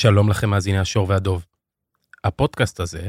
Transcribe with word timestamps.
שלום 0.00 0.30
לכם 0.30 0.50
מאזיני 0.50 0.78
השור 0.78 1.08
והדוב. 1.08 1.46
הפודקאסט 2.24 2.80
הזה 2.80 3.08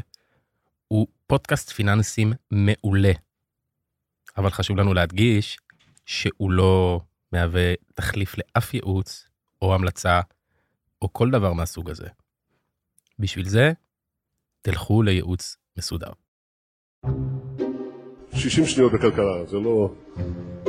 הוא 0.88 1.08
פודקאסט 1.28 1.70
פיננסים 1.70 2.34
מעולה. 2.52 3.12
אבל 4.38 4.50
חשוב 4.50 4.78
לנו 4.78 4.94
להדגיש 4.94 5.58
שהוא 6.06 6.52
לא 6.52 7.02
מהווה 7.32 7.74
תחליף 7.94 8.36
לאף 8.38 8.74
ייעוץ 8.74 9.28
או 9.62 9.76
המלצה 9.76 10.22
או 11.02 11.14
כל 11.14 11.32
דבר 11.32 11.54
מהסוג 11.54 11.90
הזה. 11.90 12.08
בשביל 13.20 13.50
זה, 13.50 13.72
תלכו 14.62 15.02
לייעוץ 15.02 15.58
מסודר. 15.78 16.12
60 18.34 18.66
שניות 18.66 18.94
בכלכלה, 18.94 19.46
זה 19.46 19.58
לא... 19.58 19.94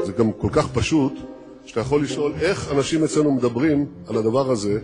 זה 0.05 0.13
גם 0.13 0.33
כל 0.33 0.49
כך 0.53 0.73
פשוט, 0.75 1.13
שאתה 1.67 1.81
יכול 1.81 2.03
לשאול 2.03 2.33
איך 2.41 2.73
אנשים 2.73 3.05
אצלנו 3.05 3.35
מדברים 3.35 3.87
על 4.09 4.17
הדבר 4.17 4.51
הזה 4.51 4.81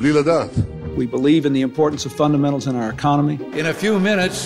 בלי 0.00 0.12
לדעת. 0.12 0.50
We 0.96 1.06
believe 1.14 1.44
in 1.46 1.52
the 1.52 1.62
importance 1.62 2.06
of 2.06 2.12
fundamentals 2.12 2.66
in 2.66 2.74
our 2.74 2.90
economy. 2.98 3.36
In 3.60 3.66
a 3.66 3.74
few 3.82 3.98
minutes, 4.10 4.38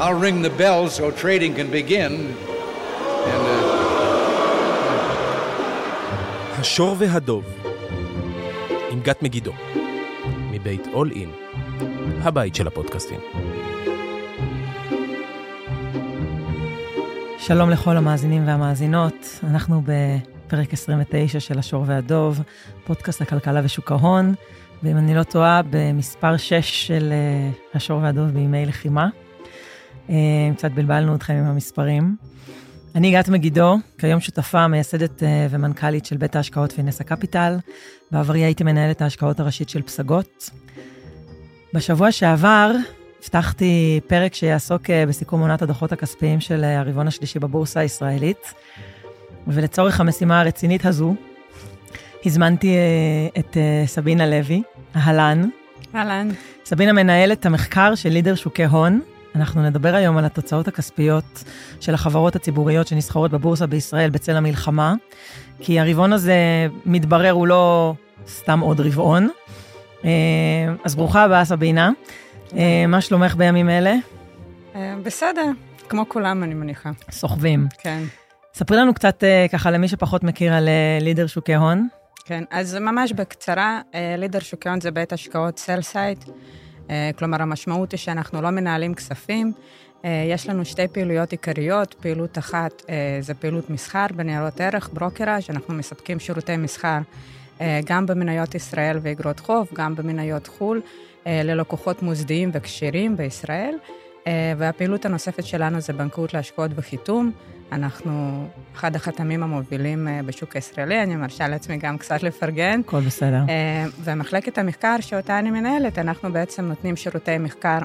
I'll 0.00 0.20
ring 0.26 0.42
the 0.42 0.54
bell 0.62 0.88
so 0.88 1.10
trading 1.22 1.52
can 1.58 1.68
begin. 1.70 2.12
And, 3.32 3.44
uh, 3.46 3.64
השור 6.58 6.96
והדוב, 6.98 7.44
עם 8.90 9.00
גת 9.00 9.22
מגידו, 9.22 9.52
מבית 10.50 10.86
אול 10.92 11.10
אין, 11.10 11.30
הבית 12.22 12.54
של 12.54 12.66
הפודקאסטים. 12.66 13.20
שלום 17.38 17.70
לכל 17.70 17.96
המאזינים 17.96 18.46
והמאזינות, 18.46 19.40
אנחנו 19.44 19.82
בפרק 19.84 20.72
29 20.72 21.40
של 21.40 21.58
השור 21.58 21.84
והדוב, 21.86 22.40
פודקאסט 22.84 23.22
הכלכלה 23.22 23.60
ושוק 23.64 23.92
ההון, 23.92 24.34
ואם 24.82 24.96
אני 24.96 25.14
לא 25.14 25.22
טועה, 25.22 25.60
במספר 25.70 26.36
6 26.36 26.86
של 26.86 27.12
uh, 27.12 27.76
השור 27.76 28.02
והדוב 28.02 28.28
בימי 28.28 28.66
לחימה. 28.66 29.08
Uh, 30.08 30.10
קצת 30.56 30.70
בלבלנו 30.70 31.14
אתכם 31.14 31.34
עם 31.34 31.44
המספרים. 31.44 32.16
אני 32.94 33.12
גת 33.12 33.28
מגידו, 33.28 33.76
כיום 33.98 34.20
שותפה, 34.20 34.68
מייסדת 34.68 35.22
uh, 35.22 35.26
ומנכ"לית 35.50 36.06
של 36.06 36.16
בית 36.16 36.36
ההשקעות 36.36 36.72
פינסה 36.72 37.04
קפיטל. 37.04 37.56
בעברי 38.10 38.40
הייתי 38.40 38.64
מנהלת 38.64 39.02
ההשקעות 39.02 39.40
הראשית 39.40 39.68
של 39.68 39.82
פסגות. 39.82 40.50
בשבוע 41.74 42.12
שעבר 42.12 42.72
הבטחתי 43.20 44.00
פרק 44.06 44.34
שיעסוק 44.34 44.90
בסיכום 44.90 45.40
עונת 45.40 45.62
הדוחות 45.62 45.92
הכספיים 45.92 46.40
של 46.40 46.64
הרבעון 46.64 47.08
השלישי 47.08 47.38
בבורסה 47.38 47.80
הישראלית, 47.80 48.54
ולצורך 49.46 50.00
המשימה 50.00 50.40
הרצינית 50.40 50.86
הזו, 50.86 51.14
הזמנתי 52.26 52.76
את 53.38 53.56
סבינה 53.86 54.26
לוי, 54.26 54.62
אהלן. 54.96 55.48
אהלן. 55.94 56.28
סבינה 56.64 56.92
מנהלת 56.92 57.46
המחקר 57.46 57.94
של 57.94 58.08
לידר 58.08 58.34
שוקי 58.34 58.64
הון. 58.64 59.00
אנחנו 59.34 59.62
נדבר 59.62 59.94
היום 59.94 60.16
על 60.16 60.24
התוצאות 60.24 60.68
הכספיות 60.68 61.44
של 61.80 61.94
החברות 61.94 62.36
הציבוריות 62.36 62.86
שנסחרות 62.86 63.30
בבורסה 63.30 63.66
בישראל 63.66 64.10
בצל 64.10 64.36
המלחמה, 64.36 64.94
כי 65.60 65.80
הרבעון 65.80 66.12
הזה, 66.12 66.36
מתברר, 66.86 67.30
הוא 67.30 67.46
לא 67.46 67.94
סתם 68.28 68.60
עוד 68.60 68.80
רבעון. 68.80 69.28
אז 70.84 70.94
ברוכה 70.94 71.24
הבאה, 71.24 71.44
סבינה. 71.44 71.90
מה 72.88 73.00
שלומך 73.00 73.34
בימים 73.36 73.70
אלה? 73.70 73.94
בסדר, 75.02 75.46
כמו 75.88 76.08
כולם, 76.08 76.42
אני 76.42 76.54
מניחה. 76.54 76.90
סוחבים. 77.10 77.66
כן. 77.78 78.02
ספרי 78.54 78.76
לנו 78.76 78.94
קצת, 78.94 79.24
ככה, 79.52 79.70
למי 79.70 79.88
שפחות 79.88 80.24
מכיר, 80.24 80.54
על 80.54 80.68
לידר 81.00 81.26
שוקי 81.26 81.54
הון. 81.54 81.88
כן, 82.26 82.44
אז 82.50 82.74
ממש 82.74 83.12
בקצרה, 83.12 83.80
לידר 84.18 84.38
שוקי 84.38 84.68
הון 84.68 84.80
זה 84.80 84.90
בית 84.90 85.12
השקעות 85.12 85.58
sell 85.58 85.82
side, 85.82 86.24
כלומר, 87.18 87.42
המשמעות 87.42 87.92
היא 87.92 87.98
שאנחנו 87.98 88.42
לא 88.42 88.50
מנהלים 88.50 88.94
כספים. 88.94 89.52
יש 90.04 90.48
לנו 90.48 90.64
שתי 90.64 90.88
פעילויות 90.88 91.32
עיקריות, 91.32 91.94
פעילות 91.94 92.38
אחת 92.38 92.82
זה 93.20 93.34
פעילות 93.34 93.70
מסחר 93.70 94.06
בניירות 94.16 94.60
ערך, 94.60 94.90
brokerage, 94.92 95.42
אנחנו 95.50 95.74
מספקים 95.74 96.20
שירותי 96.20 96.56
מסחר 96.56 96.98
גם 97.84 98.06
במניות 98.06 98.54
ישראל 98.54 98.98
ואגרות 99.02 99.40
חוב, 99.40 99.68
גם 99.74 99.94
במניות 99.94 100.46
חו"ל. 100.46 100.82
ללקוחות 101.26 102.02
מוסדיים 102.02 102.50
וכשירים 102.54 103.16
בישראל, 103.16 103.74
והפעילות 104.56 105.04
הנוספת 105.04 105.44
שלנו 105.44 105.80
זה 105.80 105.92
בנקאות 105.92 106.34
להשקעות 106.34 106.70
וחיתום. 106.74 107.32
אנחנו 107.74 108.44
אחד 108.74 108.96
החתמים 108.96 109.42
המובילים 109.42 110.08
בשוק 110.26 110.56
הישראלי, 110.56 111.02
אני 111.02 111.16
מרשה 111.16 111.48
לעצמי 111.48 111.76
גם 111.76 111.98
קצת 111.98 112.22
לפרגן. 112.22 112.80
הכל 112.80 113.00
בסדר. 113.00 113.42
ומחלקת 114.04 114.58
המחקר 114.58 114.96
שאותה 115.00 115.38
אני 115.38 115.50
מנהלת, 115.50 115.98
אנחנו 115.98 116.32
בעצם 116.32 116.64
נותנים 116.64 116.96
שירותי 116.96 117.38
מחקר 117.38 117.78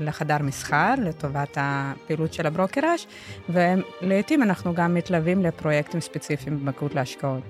לחדר 0.00 0.36
מסחר, 0.40 0.94
לטובת 0.98 1.58
הפעילות 1.60 2.32
של 2.32 2.46
הברוקראז', 2.46 3.06
ולעיתים 3.48 4.42
אנחנו 4.42 4.74
גם 4.74 4.94
מתלווים 4.94 5.42
לפרויקטים 5.42 6.00
ספציפיים 6.00 6.58
בבנקאות 6.58 6.94
להשקעות. 6.94 7.42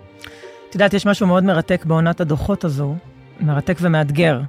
את 0.70 0.74
יודעת, 0.74 0.94
יש 0.94 1.06
משהו 1.06 1.26
מאוד 1.26 1.44
מרתק 1.44 1.84
בעונת 1.84 2.20
הדוחות 2.20 2.64
הזו, 2.64 2.96
מרתק 3.40 3.76
ומאתגר. 3.80 4.40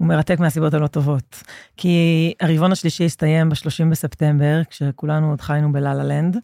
הוא 0.00 0.08
מרתק 0.08 0.40
מהסיבות 0.40 0.74
הלא 0.74 0.86
טובות. 0.86 1.42
כי 1.76 2.34
הרבעון 2.40 2.72
השלישי 2.72 3.04
הסתיים 3.04 3.48
ב-30 3.48 3.90
בספטמבר, 3.90 4.60
כשכולנו 4.70 5.30
עוד 5.30 5.40
חיינו 5.40 5.72
בלה-לה 5.72 6.04
לנד, 6.04 6.36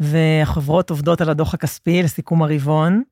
והחברות 0.00 0.90
עובדות 0.90 1.20
על 1.20 1.30
הדוח 1.30 1.54
הכספי 1.54 2.02
לסיכום 2.02 2.42
הרבעון, 2.42 3.02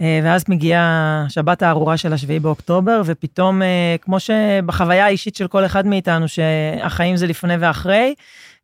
ואז 0.00 0.44
מגיעה 0.48 1.24
שבת 1.28 1.62
הארורה 1.62 1.96
של 1.96 2.12
השביעי 2.12 2.40
באוקטובר, 2.40 3.02
ופתאום, 3.04 3.62
כמו 4.00 4.20
שבחוויה 4.20 5.04
האישית 5.04 5.36
של 5.36 5.48
כל 5.48 5.64
אחד 5.64 5.86
מאיתנו, 5.86 6.28
שהחיים 6.28 7.16
זה 7.16 7.26
לפני 7.26 7.54
ואחרי, 7.60 8.14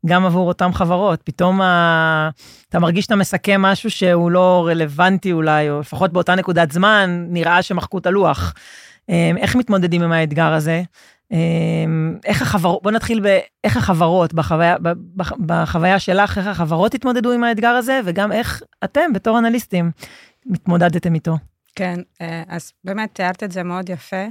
גם 0.06 0.26
עבור 0.26 0.48
אותן 0.48 0.72
חברות, 0.72 1.22
פתאום 1.22 1.60
ה... 1.60 2.31
אתה 2.69 2.78
מרגיש 2.78 3.04
שאתה 3.04 3.16
מסכם 3.16 3.62
משהו 3.62 3.91
שהוא 3.91 4.31
לא 4.31 4.64
רלוונטי 4.70 5.32
אולי, 5.32 5.70
או 5.70 5.81
לפחות 5.81 6.12
באותה 6.12 6.34
נקודת 6.34 6.72
זמן, 6.72 7.26
נראה 7.28 7.62
שמחקו 7.62 7.98
את 7.98 8.06
הלוח. 8.06 8.54
איך 9.09 9.56
מתמודדים 9.56 10.03
עם 10.03 10.12
האתגר 10.12 10.53
הזה? 10.53 10.83
איך 12.25 12.43
החברות, 12.43 12.83
בוא 12.83 12.91
נתחיל 12.91 13.21
באיך 13.21 13.77
החברות, 13.77 14.34
בחוויה, 14.34 14.77
בחוויה 15.47 15.99
שלך, 15.99 16.39
איך 16.39 16.47
החברות 16.47 16.94
התמודדו 16.94 17.33
עם 17.33 17.44
האתגר 17.44 17.69
הזה, 17.69 18.00
וגם 18.05 18.33
איך 18.33 18.62
אתם, 18.84 19.12
בתור 19.12 19.39
אנליסטים, 19.39 19.91
מתמודדתם 20.47 21.15
איתו. 21.15 21.37
כן, 21.75 22.00
אז 22.49 22.72
באמת 22.84 23.15
תיארת 23.15 23.43
את 23.43 23.53
זה 23.53 23.62
מאוד 23.62 23.91
יפה. 23.91 24.27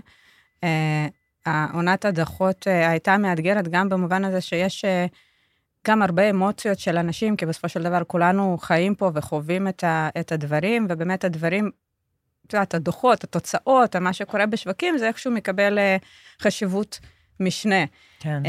עונת 1.73 2.05
הדחות 2.05 2.67
הייתה 2.67 3.17
מאתגרת 3.17 3.67
גם 3.67 3.89
במובן 3.89 4.25
הזה 4.25 4.41
שיש 4.41 4.85
גם 5.87 6.01
הרבה 6.01 6.29
אמוציות 6.29 6.79
של 6.79 6.97
אנשים, 6.97 7.35
כי 7.35 7.45
בסופו 7.45 7.69
של 7.69 7.83
דבר 7.83 8.03
כולנו 8.07 8.57
חיים 8.61 8.95
פה 8.95 9.11
וחווים 9.13 9.67
את 10.19 10.31
הדברים, 10.31 10.87
ובאמת 10.89 11.23
הדברים 11.23 11.71
את 12.47 12.53
יודעת, 12.53 12.73
הדוחות, 12.73 13.23
התוצאות, 13.23 13.95
מה 13.95 14.13
שקורה 14.13 14.45
בשווקים, 14.45 14.97
זה 14.97 15.07
איכשהו 15.07 15.31
מקבל 15.31 15.79
חשיבות 16.41 16.99
משנה. 17.39 17.85
כן. 18.19 18.41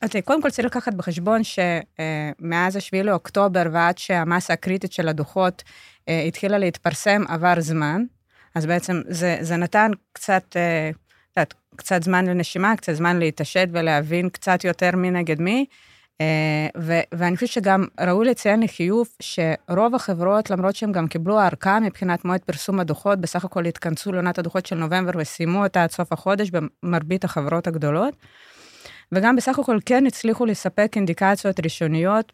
אז 0.00 0.10
קודם 0.24 0.42
כל 0.42 0.50
צריך 0.50 0.66
לקחת 0.66 0.94
בחשבון 0.94 1.40
שמאז 1.44 2.76
ה-7 2.76 3.02
לאוקטובר 3.02 3.62
ועד 3.72 3.98
שהמסה 3.98 4.52
הקריטית 4.52 4.92
של 4.92 5.08
הדוחות 5.08 5.62
התחילה 6.08 6.58
להתפרסם, 6.58 7.22
עבר 7.28 7.60
זמן. 7.60 8.04
אז 8.54 8.66
בעצם 8.66 9.02
זה, 9.08 9.36
זה 9.40 9.56
נתן 9.56 9.90
קצת, 10.12 10.56
יודעת, 11.36 11.54
קצת 11.76 12.02
זמן 12.02 12.26
לנשימה, 12.26 12.76
קצת 12.76 12.92
זמן 12.92 13.18
להתעשת 13.18 13.68
ולהבין 13.72 14.28
קצת 14.28 14.64
יותר 14.64 14.96
מי 14.96 15.10
נגד 15.10 15.40
מי. 15.40 15.66
ו- 16.78 17.00
ואני 17.14 17.36
חושבת 17.36 17.50
שגם 17.50 17.84
ראוי 18.00 18.26
לציין 18.26 18.62
לחיוב 18.62 19.08
שרוב 19.22 19.94
החברות, 19.94 20.50
למרות 20.50 20.76
שהם 20.76 20.92
גם 20.92 21.08
קיבלו 21.08 21.38
הארכה 21.40 21.80
מבחינת 21.80 22.24
מועד 22.24 22.40
פרסום 22.40 22.80
הדוחות, 22.80 23.20
בסך 23.20 23.44
הכל 23.44 23.66
התכנסו 23.66 24.12
לעונת 24.12 24.38
הדוחות 24.38 24.66
של 24.66 24.76
נובמבר 24.76 25.12
וסיימו 25.18 25.64
אותה 25.64 25.82
עד 25.82 25.90
סוף 25.90 26.12
החודש 26.12 26.50
במרבית 26.50 27.24
החברות 27.24 27.66
הגדולות. 27.66 28.14
וגם 29.12 29.36
בסך 29.36 29.58
הכל 29.58 29.78
כן 29.86 30.06
הצליחו 30.06 30.46
לספק 30.46 30.92
אינדיקציות 30.96 31.60
ראשוניות 31.60 32.32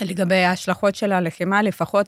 לגבי 0.00 0.44
ההשלכות 0.44 0.94
של 0.94 1.12
הלחימה, 1.12 1.62
לפחות 1.62 2.06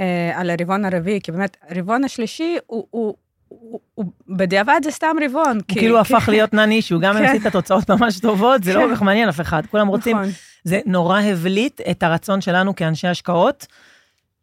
אה, 0.00 0.40
על 0.40 0.50
הרבעון 0.50 0.84
הרביעי, 0.84 1.20
כי 1.20 1.32
באמת, 1.32 1.56
הרבעון 1.68 2.04
השלישי 2.04 2.56
הוא, 2.66 2.86
הוא 2.90 3.14
בדיעבד 4.28 4.80
זה 4.84 4.90
סתם 4.90 5.16
רבעון. 5.24 5.56
הוא 5.56 5.62
כאילו 5.68 6.00
הפך 6.00 6.28
להיות 6.28 6.54
נן 6.54 6.70
אישו, 6.70 7.00
גם 7.00 7.16
אם 7.16 7.24
עשית 7.24 7.46
תוצאות 7.46 7.90
ממש 7.90 8.20
טובות, 8.20 8.64
זה 8.64 8.74
לא 8.74 8.80
כל 8.80 8.94
כך 8.94 9.02
מעניין 9.02 9.28
אף 9.28 9.40
אחד. 9.40 9.62
כולם 9.70 9.86
רוצים, 9.86 10.16
זה 10.64 10.80
נורא 10.86 11.20
הבליט 11.20 11.80
את 11.90 12.02
הרצון 12.02 12.40
שלנו 12.40 12.76
כאנשי 12.76 13.08
השקעות. 13.08 13.66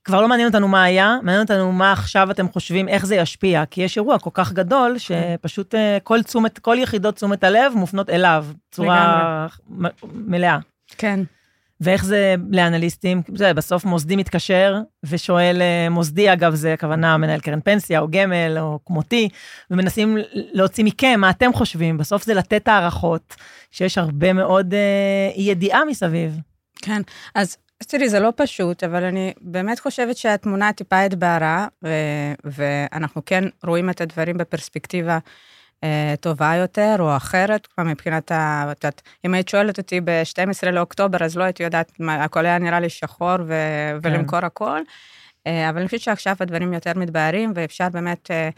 כבר 0.03 0.21
לא 0.21 0.27
מעניין 0.27 0.47
אותנו 0.47 0.67
מה 0.67 0.83
היה, 0.83 1.17
מעניין 1.21 1.41
אותנו 1.41 1.71
מה 1.71 1.91
עכשיו 1.91 2.31
אתם 2.31 2.49
חושבים, 2.49 2.87
איך 2.87 3.05
זה 3.05 3.15
ישפיע, 3.15 3.63
כי 3.65 3.81
יש 3.81 3.97
אירוע 3.97 4.19
כל 4.19 4.29
כך 4.33 4.53
גדול, 4.53 4.97
שפשוט 4.97 5.75
כל 6.03 6.23
תשומת, 6.23 6.59
כל 6.59 6.77
יחידות 6.79 7.15
תשומת 7.15 7.43
הלב 7.43 7.73
מופנות 7.75 8.09
אליו, 8.09 8.45
בצורה 8.69 9.47
מלאה. 10.13 10.57
כן. 10.97 11.19
ואיך 11.83 12.05
זה 12.05 12.35
לאנליסטים? 12.51 13.21
זה 13.35 13.53
בסוף 13.53 13.85
מוסדי 13.85 14.15
מתקשר 14.15 14.79
ושואל, 15.03 15.61
אה, 15.61 15.89
מוסדי 15.89 16.33
אגב, 16.33 16.55
זה 16.55 16.73
הכוונה 16.73 17.17
מנהל 17.17 17.39
קרן 17.39 17.61
פנסיה 17.61 17.99
או 17.99 18.07
גמל 18.09 18.57
או 18.59 18.79
כמותי, 18.85 19.29
ומנסים 19.71 20.17
להוציא 20.33 20.83
מכם 20.83 21.19
מה 21.19 21.29
אתם 21.29 21.53
חושבים, 21.53 21.97
בסוף 21.97 22.23
זה 22.23 22.33
לתת 22.33 22.67
הערכות, 22.67 23.35
שיש 23.71 23.97
הרבה 23.97 24.33
מאוד 24.33 24.73
אה, 24.73 25.31
ידיעה 25.35 25.85
מסביב. 25.85 26.39
כן, 26.81 27.01
אז 27.35 27.57
תראי, 27.87 28.09
זה 28.09 28.19
לא 28.19 28.33
פשוט, 28.35 28.83
אבל 28.83 29.03
אני 29.03 29.33
באמת 29.41 29.79
חושבת 29.79 30.17
שהתמונה 30.17 30.73
טיפה 30.73 31.01
התבהרה, 31.01 31.67
ואנחנו 32.43 33.21
כן 33.25 33.43
רואים 33.63 33.89
את 33.89 34.01
הדברים 34.01 34.37
בפרספקטיבה 34.37 35.19
טובה 36.19 36.55
יותר 36.55 36.95
או 36.99 37.17
אחרת, 37.17 37.67
כבר 37.67 37.83
מבחינת 37.83 38.31
ה... 38.31 38.71
את 38.71 38.83
יודעת, 38.83 39.01
אם 39.25 39.33
היית 39.33 39.49
שואלת 39.49 39.77
אותי 39.77 40.01
ב-12 40.01 40.71
לאוקטובר, 40.71 41.23
אז 41.23 41.37
לא 41.37 41.43
הייתי 41.43 41.63
יודעת, 41.63 41.91
מה, 41.99 42.23
הכל 42.23 42.45
היה 42.45 42.59
נראה 42.59 42.79
לי 42.79 42.89
שחור 42.89 43.35
ו... 43.47 43.53
כן. 44.03 44.09
ולמכור 44.09 44.39
הכל. 44.39 44.79
אה, 45.47 45.69
אבל 45.69 45.77
אני 45.77 45.85
חושבת 45.85 46.01
שעכשיו 46.01 46.35
הדברים 46.39 46.73
יותר 46.73 46.91
מתבהרים, 46.95 47.51
ואפשר 47.55 47.89
באמת 47.89 48.31
אה, 48.31 48.49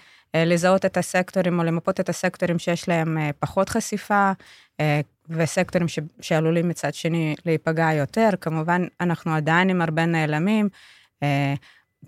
לזהות 0.46 0.86
את 0.86 0.98
הסקטורים 0.98 1.60
או 1.60 1.64
למפות 1.64 2.00
את 2.00 2.10
הסקטורים 2.10 2.60
שיש 2.60 2.90
להם 2.90 3.18
פחות 3.40 3.70
חשיפה, 3.70 4.32
וסקטורים 5.30 5.88
ש... 5.88 6.00
שעלולים 6.22 6.70
מצד 6.70 6.94
שני 6.94 7.36
להיפגע 7.46 7.94
יותר. 7.94 8.30
כמובן, 8.42 8.86
אנחנו 9.02 9.36
עדיין 9.36 9.70
עם 9.70 9.82
הרבה 9.82 10.06
נעלמים. 10.06 10.70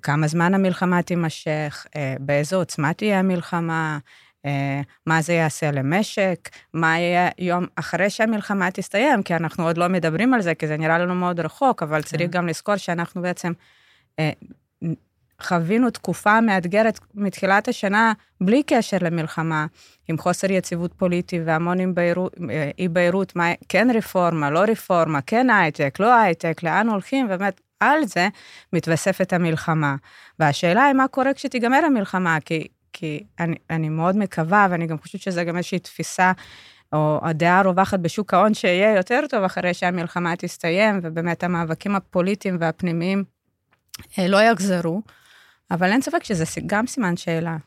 כמה 0.01 0.27
זמן 0.27 0.53
המלחמה 0.53 1.01
תימשך, 1.01 1.85
באיזו 2.19 2.57
עוצמה 2.57 2.93
תהיה 2.93 3.19
המלחמה, 3.19 3.97
אה, 3.97 3.97
מה 5.05 5.21
זה 5.21 5.33
יעשה 5.33 5.71
למשק, 5.71 6.49
מה 6.73 6.99
יהיה 6.99 7.29
יום 7.39 7.65
אחרי 7.75 8.09
שהמלחמה 8.09 8.71
תסתיים, 8.71 9.23
כי 9.23 9.35
אנחנו 9.35 9.63
עוד 9.63 9.77
לא 9.77 9.87
מדברים 9.87 10.33
על 10.33 10.41
זה, 10.41 10.55
כי 10.55 10.67
זה 10.67 10.77
נראה 10.77 10.99
לנו 10.99 11.15
מאוד 11.15 11.39
רחוק, 11.39 11.83
אבל 11.83 12.01
כן. 12.01 12.07
צריך 12.07 12.29
גם 12.29 12.47
לזכור 12.47 12.77
שאנחנו 12.77 13.21
בעצם 13.21 13.51
אה, 14.19 14.31
חווינו 15.41 15.89
תקופה 15.89 16.41
מאתגרת 16.41 16.99
מתחילת 17.15 17.67
השנה, 17.67 18.13
בלי 18.41 18.63
קשר 18.63 18.97
למלחמה, 19.01 19.65
עם 20.07 20.17
חוסר 20.17 20.51
יציבות 20.51 20.93
פוליטי 20.93 21.39
והמון 21.45 21.77
אי-בהירות, 22.79 23.35
מה 23.35 23.51
כן 23.69 23.87
רפורמה, 23.93 24.49
לא 24.49 24.59
רפורמה, 24.59 25.21
כן 25.21 25.49
הייטק, 25.49 25.99
לא 25.99 26.15
הייטק, 26.15 26.63
לאן 26.63 26.89
הולכים, 26.89 27.27
באמת, 27.27 27.61
על 27.79 28.05
זה 28.05 28.27
מתווספת 28.73 29.33
המלחמה. 29.33 29.95
והשאלה 30.39 30.85
היא 30.85 30.93
מה 30.93 31.07
קורה 31.07 31.33
כשתיגמר 31.33 31.79
המלחמה, 31.85 32.37
כי 32.45 32.67
כי 32.93 33.23
אני, 33.39 33.55
אני 33.69 33.89
מאוד 33.89 34.17
מקווה, 34.17 34.67
ואני 34.71 34.87
גם 34.87 34.97
חושבת 34.97 35.21
שזה 35.21 35.43
גם 35.43 35.57
איזושהי 35.57 35.79
תפיסה, 35.79 36.31
או 36.93 37.19
הדעה 37.23 37.59
הרווחת 37.59 37.99
בשוק 37.99 38.33
ההון, 38.33 38.53
שיהיה 38.53 38.97
יותר 38.97 39.19
טוב 39.29 39.43
אחרי 39.43 39.73
שהמלחמה 39.73 40.35
תסתיים, 40.35 40.99
ובאמת 41.03 41.43
המאבקים 41.43 41.95
הפוליטיים 41.95 42.57
והפנימיים 42.59 43.23
אה, 44.19 44.27
לא 44.27 44.41
יחזרו, 44.41 45.01
אבל 45.71 45.91
אין 45.91 46.01
ספק 46.01 46.23
שזה 46.23 46.45
גם 46.65 46.87
סימן 46.87 47.17
שאלה. 47.17 47.57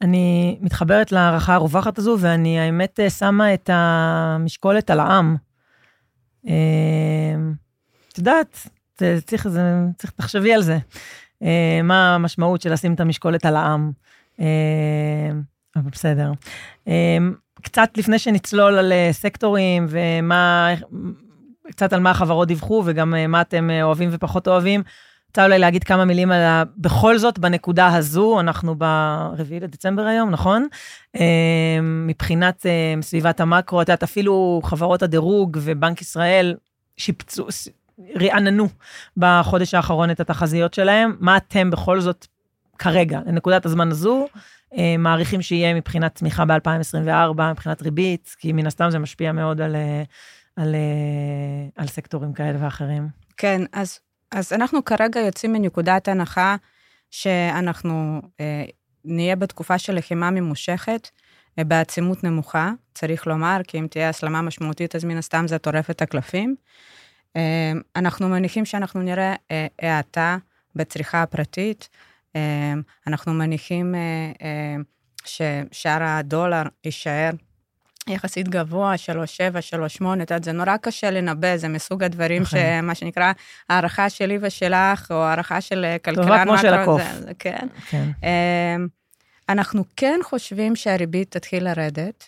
אני 0.00 0.58
מתחברת 0.60 1.12
להערכה 1.12 1.54
הרווחת 1.54 1.98
הזו, 1.98 2.16
ואני 2.20 2.60
האמת 2.60 3.00
אה, 3.00 3.10
שמה 3.10 3.54
את 3.54 3.70
המשקולת 3.72 4.90
על 4.90 5.00
העם. 5.00 5.36
אה, 6.48 6.52
את 8.12 8.18
יודעת, 8.18 8.68
צריך, 9.26 9.46
צריך, 9.96 10.10
תחשבי 10.10 10.54
על 10.54 10.62
זה. 10.62 10.78
מה 11.84 12.14
המשמעות 12.14 12.62
של 12.62 12.72
לשים 12.72 12.94
את 12.94 13.00
המשקולת 13.00 13.46
על 13.46 13.56
העם. 13.56 13.92
אה, 14.40 15.30
אבל 15.76 15.90
בסדר. 15.90 16.32
אה, 16.88 17.18
קצת 17.62 17.90
לפני 17.96 18.18
שנצלול 18.18 18.78
על 18.78 18.92
אה, 18.92 19.08
סקטורים 19.12 19.86
ומה, 19.88 20.68
קצת 21.70 21.92
על 21.92 22.00
מה 22.00 22.10
החברות 22.10 22.48
דיווחו 22.48 22.82
וגם 22.86 23.14
מה 23.28 23.40
אתם 23.40 23.70
אוהבים 23.82 24.08
ופחות 24.12 24.48
אוהבים, 24.48 24.82
רוצה 25.28 25.44
אולי 25.44 25.58
להגיד 25.58 25.84
כמה 25.84 26.04
מילים 26.04 26.32
על 26.32 26.42
ה... 26.42 26.62
בכל 26.76 27.18
זאת, 27.18 27.38
בנקודה 27.38 27.96
הזו, 27.96 28.40
אנחנו 28.40 28.74
ברביעי 28.74 29.60
לדצמבר 29.60 30.02
היום, 30.02 30.30
נכון? 30.30 30.66
מבחינת 31.82 32.66
סביבת 33.00 33.40
המקרו, 33.40 33.82
את 33.82 33.88
יודעת, 33.88 34.02
אפילו 34.02 34.60
חברות 34.64 35.02
הדירוג 35.02 35.58
ובנק 35.60 36.00
ישראל 36.00 36.54
שיפצו, 36.96 37.46
רעננו 38.20 38.68
בחודש 39.16 39.74
האחרון 39.74 40.10
את 40.10 40.20
התחזיות 40.20 40.74
שלהם. 40.74 41.16
מה 41.20 41.36
אתם 41.36 41.70
בכל 41.70 42.00
זאת 42.00 42.26
כרגע, 42.80 43.20
לנקודת 43.26 43.66
הזמן 43.66 43.90
הזו, 43.90 44.26
אה, 44.78 44.96
מעריכים 44.98 45.42
שיהיה 45.42 45.74
מבחינת 45.74 46.14
צמיחה 46.14 46.44
ב-2024, 46.44 47.42
מבחינת 47.50 47.82
ריבית, 47.82 48.34
כי 48.38 48.52
מן 48.52 48.66
הסתם 48.66 48.90
זה 48.90 48.98
משפיע 48.98 49.32
מאוד 49.32 49.60
על, 49.60 49.76
אה, 49.76 50.02
על, 50.56 50.74
אה, 50.74 51.82
על 51.82 51.86
סקטורים 51.86 52.32
כאלה 52.32 52.58
ואחרים. 52.64 53.08
כן, 53.36 53.62
אז, 53.72 53.98
אז 54.32 54.52
אנחנו 54.52 54.84
כרגע 54.84 55.20
יוצאים 55.20 55.52
מנקודת 55.52 56.08
הנחה 56.08 56.56
שאנחנו 57.10 58.22
אה, 58.40 58.64
נהיה 59.04 59.36
בתקופה 59.36 59.78
של 59.78 59.94
לחימה 59.94 60.30
ממושכת, 60.30 61.10
אה, 61.58 61.64
בעצימות 61.64 62.24
נמוכה, 62.24 62.72
צריך 62.94 63.26
לומר, 63.26 63.60
כי 63.68 63.78
אם 63.78 63.86
תהיה 63.90 64.08
הסלמה 64.08 64.42
משמעותית, 64.42 64.94
אז 64.96 65.04
מן 65.04 65.16
הסתם 65.16 65.48
זה 65.48 65.58
טורף 65.58 65.90
את 65.90 66.02
הקלפים. 66.02 66.54
אה, 67.36 67.72
אנחנו 67.96 68.28
מניחים 68.28 68.64
שאנחנו 68.64 69.02
נראה 69.02 69.34
אה, 69.50 69.66
האטה 69.82 70.36
בצריכה 70.76 71.22
הפרטית, 71.22 71.88
אנחנו 73.06 73.32
מניחים 73.32 73.94
אה, 73.94 74.00
אה, 74.42 74.76
ששער 75.24 76.02
הדולר 76.02 76.62
יישאר 76.84 77.30
יחסית 78.08 78.48
גבוה, 78.48 78.94
3.7, 78.94 80.00
3.8, 80.00 80.04
את 80.14 80.18
יודעת, 80.20 80.44
זה 80.44 80.52
נורא 80.52 80.76
קשה 80.76 81.10
לנבא, 81.10 81.56
זה 81.56 81.68
מסוג 81.68 82.02
הדברים 82.02 82.42
נכון. 82.42 82.58
שמה 82.58 82.94
שנקרא, 82.94 83.32
הערכה 83.68 84.10
שלי 84.10 84.38
ושלך, 84.40 85.10
או 85.10 85.16
הערכה 85.16 85.60
של 85.60 85.84
אה, 85.84 85.98
כלכלן. 85.98 86.22
טובה 86.22 86.44
כמו 86.44 86.58
של 86.58 86.74
הקוף. 86.74 87.02
כן. 87.38 87.66
כן. 87.88 88.10
אמ, 88.22 88.88
אנחנו 89.48 89.84
כן 89.96 90.20
חושבים 90.22 90.76
שהריבית 90.76 91.30
תתחיל 91.30 91.64
לרדת. 91.64 92.24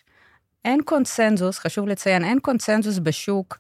אין 0.65 0.81
קונסנזוס, 0.85 1.59
חשוב 1.59 1.89
לציין, 1.89 2.25
אין 2.25 2.39
קונסנזוס 2.39 2.99
בשוק 2.99 3.59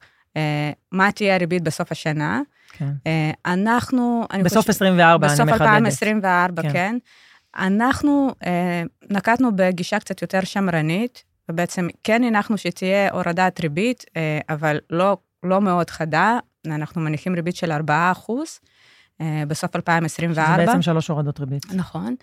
מה 0.92 1.12
תהיה 1.12 1.34
הריבית 1.34 1.62
בסוף 1.62 1.92
השנה. 1.92 2.40
כן. 2.72 2.92
אה, 3.06 3.30
אנחנו... 3.46 4.26
בסוף 4.44 4.68
24, 4.68 5.26
אני 5.26 5.32
מחדדת. 5.34 5.50
בסוף 5.50 5.62
2024, 5.62 6.62
כן. 6.62 6.72
כן. 6.72 6.96
אנחנו 7.56 8.34
אה, 8.46 8.82
נקטנו 9.10 9.56
בגישה 9.56 9.98
קצת 9.98 10.22
יותר 10.22 10.40
שמרנית, 10.44 11.24
ובעצם 11.48 11.88
כן 12.04 12.24
הנחנו 12.24 12.58
שתהיה 12.58 13.10
הורדת 13.12 13.60
ריבית, 13.60 14.04
אה, 14.16 14.38
אבל 14.48 14.78
לא, 14.90 15.16
לא 15.42 15.60
מאוד 15.60 15.90
חדה, 15.90 16.38
אנחנו 16.66 17.00
מניחים 17.00 17.34
ריבית 17.34 17.56
של 17.56 17.72
4 17.72 18.12
אחוז 18.12 18.60
בסוף 19.48 19.76
2024. 19.76 20.54
שזה 20.56 20.66
בעצם 20.66 20.82
שלוש 20.82 21.08
הורדות 21.08 21.40
ריבית. 21.40 21.66
נכון. 21.74 22.14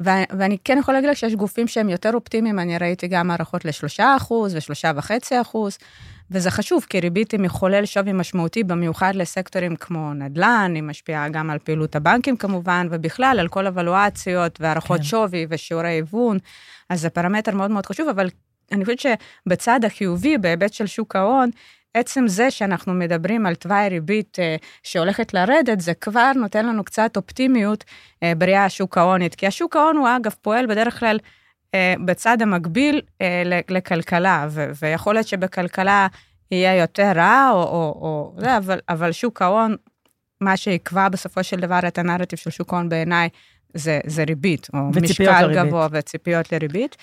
ואני 0.00 0.56
כן 0.64 0.78
יכולה 0.80 0.98
להגיד 0.98 1.10
לך 1.10 1.16
שיש 1.16 1.34
גופים 1.34 1.68
שהם 1.68 1.88
יותר 1.88 2.10
אופטימיים, 2.14 2.58
אני 2.58 2.78
ראיתי 2.78 3.08
גם 3.08 3.30
הערכות 3.30 3.64
ל-3% 3.64 4.32
ו-3.5%, 4.32 5.56
וזה 6.32 6.50
חשוב, 6.50 6.86
כי 6.88 7.00
ריבית 7.00 7.32
היא 7.32 7.40
מחולל 7.40 7.84
שווי 7.84 8.12
משמעותי, 8.12 8.64
במיוחד 8.64 9.12
לסקטורים 9.14 9.76
כמו 9.76 10.14
נדל"ן, 10.14 10.72
היא 10.74 10.82
משפיעה 10.82 11.28
גם 11.28 11.50
על 11.50 11.58
פעילות 11.58 11.96
הבנקים 11.96 12.36
כמובן, 12.36 12.86
ובכלל 12.90 13.36
על 13.40 13.48
כל 13.48 13.66
הוולואציות 13.66 14.60
והערכות 14.60 14.98
כן. 14.98 15.04
שווי 15.04 15.46
ושיעורי 15.48 15.88
היוון, 15.88 16.38
אז 16.88 17.00
זה 17.00 17.10
פרמטר 17.10 17.54
מאוד 17.54 17.70
מאוד 17.70 17.86
חשוב, 17.86 18.08
אבל 18.08 18.28
אני 18.72 18.84
חושבת 18.84 18.98
שבצד 19.46 19.84
החיובי, 19.84 20.38
בהיבט 20.38 20.72
של 20.72 20.86
שוק 20.86 21.16
ההון, 21.16 21.50
עצם 21.94 22.28
זה 22.28 22.50
שאנחנו 22.50 22.94
מדברים 22.94 23.46
על 23.46 23.54
תוואי 23.54 23.88
ריבית 23.88 24.38
אה, 24.38 24.56
שהולכת 24.82 25.34
לרדת, 25.34 25.80
זה 25.80 25.94
כבר 25.94 26.32
נותן 26.36 26.66
לנו 26.66 26.84
קצת 26.84 27.16
אופטימיות 27.16 27.84
אה, 28.22 28.32
בראייה 28.38 28.64
השוק 28.64 28.98
ההונית. 28.98 29.34
כי 29.34 29.46
השוק 29.46 29.76
ההון 29.76 29.96
הוא 29.96 30.08
אגב 30.16 30.34
פועל 30.42 30.66
בדרך 30.66 31.00
כלל 31.00 31.18
בצד 32.04 32.42
המקביל 32.42 33.00
אה, 33.20 33.42
לכלכלה, 33.68 34.46
ו- 34.50 34.70
ויכול 34.82 35.14
להיות 35.14 35.26
שבכלכלה 35.26 36.06
יהיה 36.50 36.76
יותר 36.76 37.12
רע, 37.14 37.50
או, 37.52 37.62
או, 37.62 37.98
או 38.00 38.34
זה, 38.38 38.56
אבל, 38.56 38.78
אבל 38.88 39.12
שוק 39.12 39.42
ההון, 39.42 39.76
מה 40.40 40.56
שיקבע 40.56 41.08
בסופו 41.08 41.44
של 41.44 41.60
דבר 41.60 41.78
את 41.88 41.98
הנרטיב 41.98 42.38
של 42.38 42.50
שוק 42.50 42.72
ההון 42.72 42.88
בעיניי, 42.88 43.28
זה, 43.74 44.00
זה 44.06 44.24
ריבית, 44.24 44.68
או 44.74 44.78
משקל 45.02 45.42
לריבית. 45.42 45.66
גבוה 45.66 45.88
וציפיות 45.92 46.52
לריבית. 46.52 46.96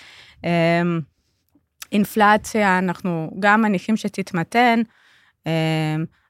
אה, 0.46 0.82
אינפלציה, 1.92 2.78
אנחנו 2.78 3.32
גם 3.40 3.62
מניחים 3.62 3.98
שתתמתן, 3.98 4.82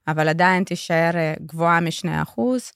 אבל 0.08 0.30
עדיין 0.30 0.64
תישאר 0.64 1.12
גבוהה 1.46 1.80
משני 1.80 2.22
אחוז. 2.22 2.72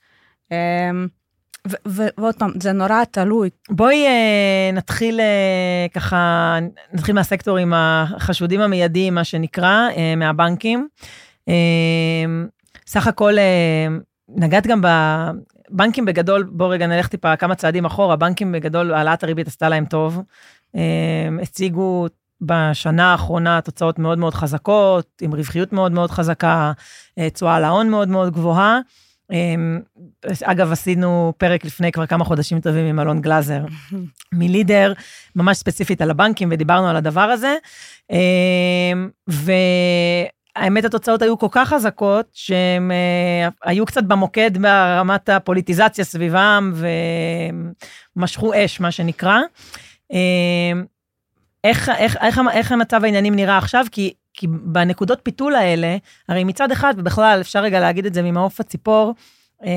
ועוד 1.85 2.35
פעם, 2.35 2.51
זה 2.61 2.71
נורא 2.71 3.03
תלוי. 3.11 3.49
בואי 3.69 4.05
אה, 4.05 4.69
נתחיל 4.73 5.19
אה, 5.19 5.85
ככה, 5.93 6.57
נתחיל 6.93 7.15
מהסקטורים 7.15 7.73
החשודים 7.75 8.61
המיידיים, 8.61 9.15
מה 9.15 9.23
שנקרא, 9.23 9.89
אה, 9.97 10.15
מהבנקים. 10.15 10.87
אה, 11.49 11.53
סך 12.87 13.07
הכל, 13.07 13.37
אה, 13.37 13.87
נגעת 14.29 14.67
גם 14.67 14.81
בבנקים 14.81 16.05
בגדול, 16.05 16.43
בואו 16.43 16.69
רגע 16.69 16.87
נלך 16.87 17.07
טיפה 17.07 17.35
כמה 17.35 17.55
צעדים 17.55 17.85
אחורה, 17.85 18.15
בנקים 18.15 18.51
בגדול, 18.51 18.93
העלאת 18.93 19.23
הריבית 19.23 19.47
עשתה 19.47 19.69
להם 19.69 19.85
טוב. 19.85 20.21
אה, 20.75 21.29
הציגו 21.41 22.07
בשנה 22.41 23.11
האחרונה 23.11 23.61
תוצאות 23.61 23.99
מאוד 23.99 24.17
מאוד 24.17 24.33
חזקות, 24.33 25.07
עם 25.21 25.33
רווחיות 25.35 25.73
מאוד 25.73 25.91
מאוד 25.91 26.11
חזקה, 26.11 26.71
אה, 27.17 27.29
תשואה 27.29 27.55
על 27.55 27.63
ההון 27.63 27.89
מאוד 27.89 28.07
מאוד 28.07 28.33
גבוהה. 28.33 28.79
אמ, 29.31 29.79
אגב, 30.43 30.71
עשינו 30.71 31.33
פרק 31.37 31.65
לפני 31.65 31.91
כבר 31.91 32.05
כמה 32.05 32.25
חודשים 32.25 32.59
טובים 32.59 32.85
עם 32.85 32.99
אלון 32.99 33.21
גלאזר 33.21 33.61
מלידר, 34.33 34.93
ממש 35.35 35.57
ספציפית 35.57 36.01
על 36.01 36.11
הבנקים, 36.11 36.49
ודיברנו 36.51 36.87
על 36.87 36.95
הדבר 36.95 37.21
הזה. 37.21 37.55
אמ, 38.11 39.09
והאמת, 39.27 40.85
התוצאות 40.85 41.21
היו 41.21 41.37
כל 41.37 41.47
כך 41.51 41.69
חזקות, 41.69 42.25
שהם 42.33 42.91
אה, 42.91 43.49
היו 43.63 43.85
קצת 43.85 44.03
במוקד 44.03 44.57
ברמת 44.57 45.29
הפוליטיזציה 45.29 46.03
סביבם, 46.03 46.73
ומשכו 48.15 48.51
אש, 48.55 48.79
מה 48.79 48.91
שנקרא. 48.91 49.39
אמ, 50.11 50.85
איך, 51.63 51.89
איך, 51.97 52.17
איך, 52.21 52.41
איך 52.51 52.71
המצב 52.71 53.03
העניינים 53.03 53.35
נראה 53.35 53.57
עכשיו? 53.57 53.85
כי 53.91 54.13
כי 54.33 54.47
בנקודות 54.47 55.19
פיתול 55.23 55.55
האלה, 55.55 55.97
הרי 56.29 56.43
מצד 56.43 56.71
אחד, 56.71 56.93
ובכלל, 56.97 57.41
אפשר 57.41 57.59
רגע 57.59 57.79
להגיד 57.79 58.05
את 58.05 58.13
זה 58.13 58.21
ממעוף 58.21 58.59
הציפור, 58.59 59.13
אה, 59.63 59.69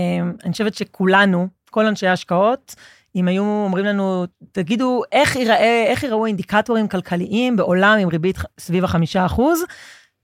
אני 0.44 0.52
חושבת 0.52 0.74
שכולנו, 0.74 1.48
כל 1.70 1.86
אנשי 1.86 2.06
ההשקעות, 2.06 2.74
אם 3.16 3.28
היו 3.28 3.44
אומרים 3.44 3.84
לנו, 3.84 4.24
תגידו, 4.52 5.02
איך, 5.12 5.36
ייראה, 5.36 5.84
איך 5.86 6.02
ייראו 6.02 6.26
אינדיקטורים 6.26 6.88
כלכליים 6.88 7.56
בעולם 7.56 7.98
עם 8.00 8.08
ריבית 8.08 8.36
סביב 8.60 8.84
החמישה 8.84 9.26
אחוז, 9.26 9.64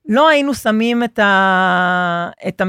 לא 0.08 0.28
היינו 0.28 0.54
שמים 0.54 1.04
את 1.04 1.18
ה... 1.18 2.30
את 2.48 2.60
ה... 2.60 2.64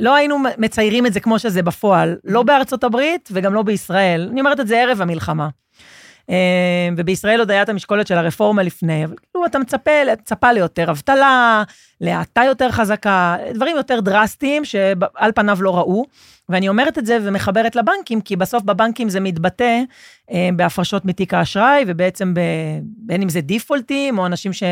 לא 0.00 0.14
היינו 0.14 0.36
מציירים 0.58 1.06
את 1.06 1.12
זה 1.12 1.20
כמו 1.20 1.38
שזה 1.38 1.62
בפועל, 1.62 2.16
לא 2.24 2.42
בארצות 2.42 2.84
הברית 2.84 3.28
וגם 3.32 3.54
לא 3.54 3.62
בישראל. 3.62 4.28
אני 4.32 4.40
אומרת 4.40 4.60
את 4.60 4.68
זה 4.68 4.82
ערב 4.82 5.00
המלחמה. 5.00 5.48
אה, 6.30 6.88
ובישראל 6.96 7.40
עוד 7.40 7.50
היה 7.50 7.62
את 7.62 7.68
המשקולת 7.68 8.06
של 8.06 8.14
הרפורמה 8.14 8.62
לפני, 8.62 9.04
אבל 9.04 9.14
כאילו 9.16 9.46
אתה 9.46 9.58
מצפה, 9.58 9.90
צפה 10.24 10.52
ליותר 10.52 10.90
אבטלה, 10.90 11.62
להאטה 12.00 12.42
יותר 12.44 12.70
חזקה, 12.70 13.36
דברים 13.54 13.76
יותר 13.76 14.00
דרסטיים 14.00 14.64
שעל 14.64 15.32
פניו 15.34 15.58
לא 15.62 15.76
ראו. 15.76 16.04
ואני 16.48 16.68
אומרת 16.68 16.98
את 16.98 17.06
זה 17.06 17.18
ומחברת 17.22 17.76
לבנקים, 17.76 18.20
כי 18.20 18.36
בסוף 18.36 18.62
בבנקים 18.62 19.08
זה 19.08 19.20
מתבטא 19.20 19.80
אה, 20.30 20.48
בהפרשות 20.56 21.04
מתיק 21.04 21.34
האשראי, 21.34 21.84
ובעצם 21.86 22.34
ב, 22.34 22.40
בין 22.82 23.22
אם 23.22 23.28
זה 23.28 23.40
דיפולטים, 23.40 24.18
או 24.18 24.26
אנשים 24.26 24.52
ש... 24.52 24.62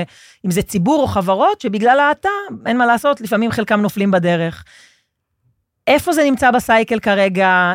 אם 0.46 0.50
זה 0.50 0.62
ציבור 0.62 1.02
או 1.02 1.06
חברות, 1.06 1.60
שבגלל 1.60 2.00
ההאטה, 2.00 2.28
אין 2.66 2.78
מה 2.78 2.86
לעשות, 2.86 3.20
לפעמים 3.20 3.50
חלקם 3.50 3.80
נופלים 3.80 4.10
בדרך. 4.10 4.64
איפה 5.86 6.12
זה 6.12 6.24
נמצא 6.24 6.50
בסייקל 6.50 6.98
כרגע, 6.98 7.72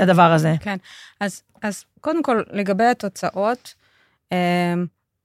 הדבר 0.00 0.32
הזה? 0.32 0.54
כן, 0.60 0.76
אז, 1.20 1.42
אז 1.62 1.84
קודם 2.00 2.22
כל, 2.22 2.42
לגבי 2.50 2.84
התוצאות, 2.84 3.74
אמ, 4.32 4.36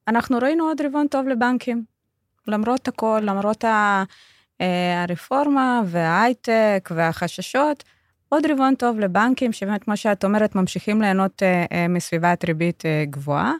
אנחנו 0.08 0.38
ראינו 0.38 0.64
עוד 0.64 0.82
רבעון 0.82 1.08
טוב 1.08 1.28
לבנקים. 1.28 1.96
למרות 2.48 2.88
הכל, 2.88 3.20
למרות 3.24 3.66
אה, 3.66 4.04
הרפורמה 5.04 5.82
וההייטק 5.86 6.90
והחששות, 6.96 7.84
עוד 8.30 8.46
רבעון 8.52 8.76
טוב 8.76 9.00
לבנקים, 9.00 9.54
שבאמת, 9.54 9.84
כמו 9.84 9.98
שאת 9.98 10.24
אומרת, 10.24 10.56
ממשיכים 10.56 11.02
ליהנות 11.02 11.44
אה, 11.44 11.66
אה, 11.72 11.88
מסביבת 11.88 12.46
ריבית 12.46 12.84
גבוהה, 13.10 13.54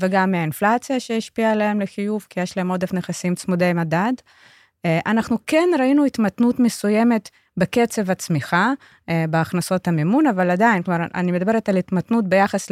וגם 0.00 0.30
מהאינפלציה 0.30 1.00
שהשפיעה 1.00 1.52
עליהם 1.52 1.80
לחיוב, 1.80 2.26
כי 2.30 2.40
יש 2.40 2.56
להם 2.56 2.70
עודף 2.70 2.92
נכסים 2.92 3.34
צמודי 3.34 3.72
מדד. 3.72 4.12
אנחנו 5.06 5.38
כן 5.46 5.68
ראינו 5.78 6.04
התמתנות 6.04 6.60
מסוימת 6.60 7.28
בקצב 7.60 8.10
הצמיחה, 8.10 8.72
אה, 9.08 9.24
בהכנסות 9.30 9.88
המימון, 9.88 10.26
אבל 10.26 10.50
עדיין, 10.50 10.82
כלומר, 10.82 11.06
אני 11.14 11.32
מדברת 11.32 11.68
על 11.68 11.76
התמתנות 11.76 12.28
ביחס 12.28 12.68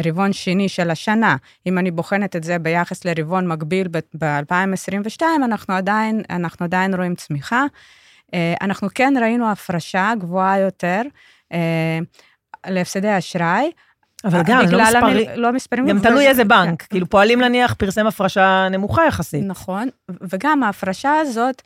לרבעון 0.00 0.32
שני 0.32 0.68
של 0.68 0.90
השנה. 0.90 1.36
אם 1.66 1.78
אני 1.78 1.90
בוחנת 1.90 2.36
את 2.36 2.44
זה 2.44 2.58
ביחס 2.58 3.04
לרבעון 3.04 3.48
מקביל 3.48 3.88
ב-2022, 4.18 5.22
אנחנו 5.44 5.74
עדיין, 5.74 6.22
אנחנו 6.30 6.64
עדיין 6.64 6.94
רואים 6.94 7.14
צמיחה. 7.14 7.64
אה, 8.34 8.54
אנחנו 8.60 8.88
כן 8.94 9.14
ראינו 9.20 9.50
הפרשה 9.50 10.12
גבוהה 10.18 10.58
יותר 10.58 11.02
אה, 11.52 11.98
להפסדי 12.66 13.18
אשראי. 13.18 13.70
אבל 14.24 14.42
גם, 14.46 14.60
לא 14.70 14.82
מספרים, 14.82 15.28
לא 15.36 15.52
מספרים. 15.52 15.86
גם 15.86 15.98
תלוי 15.98 16.28
איזה 16.28 16.44
בנק, 16.44 16.82
כאילו 16.82 17.06
פועלים 17.10 17.40
נניח 17.40 17.74
פרסם 17.74 18.06
הפרשה 18.06 18.68
נמוכה 18.70 19.06
יחסית. 19.06 19.44
נכון, 19.46 19.88
וגם 20.20 20.62
ההפרשה 20.62 21.12
הזאת, 21.20 21.62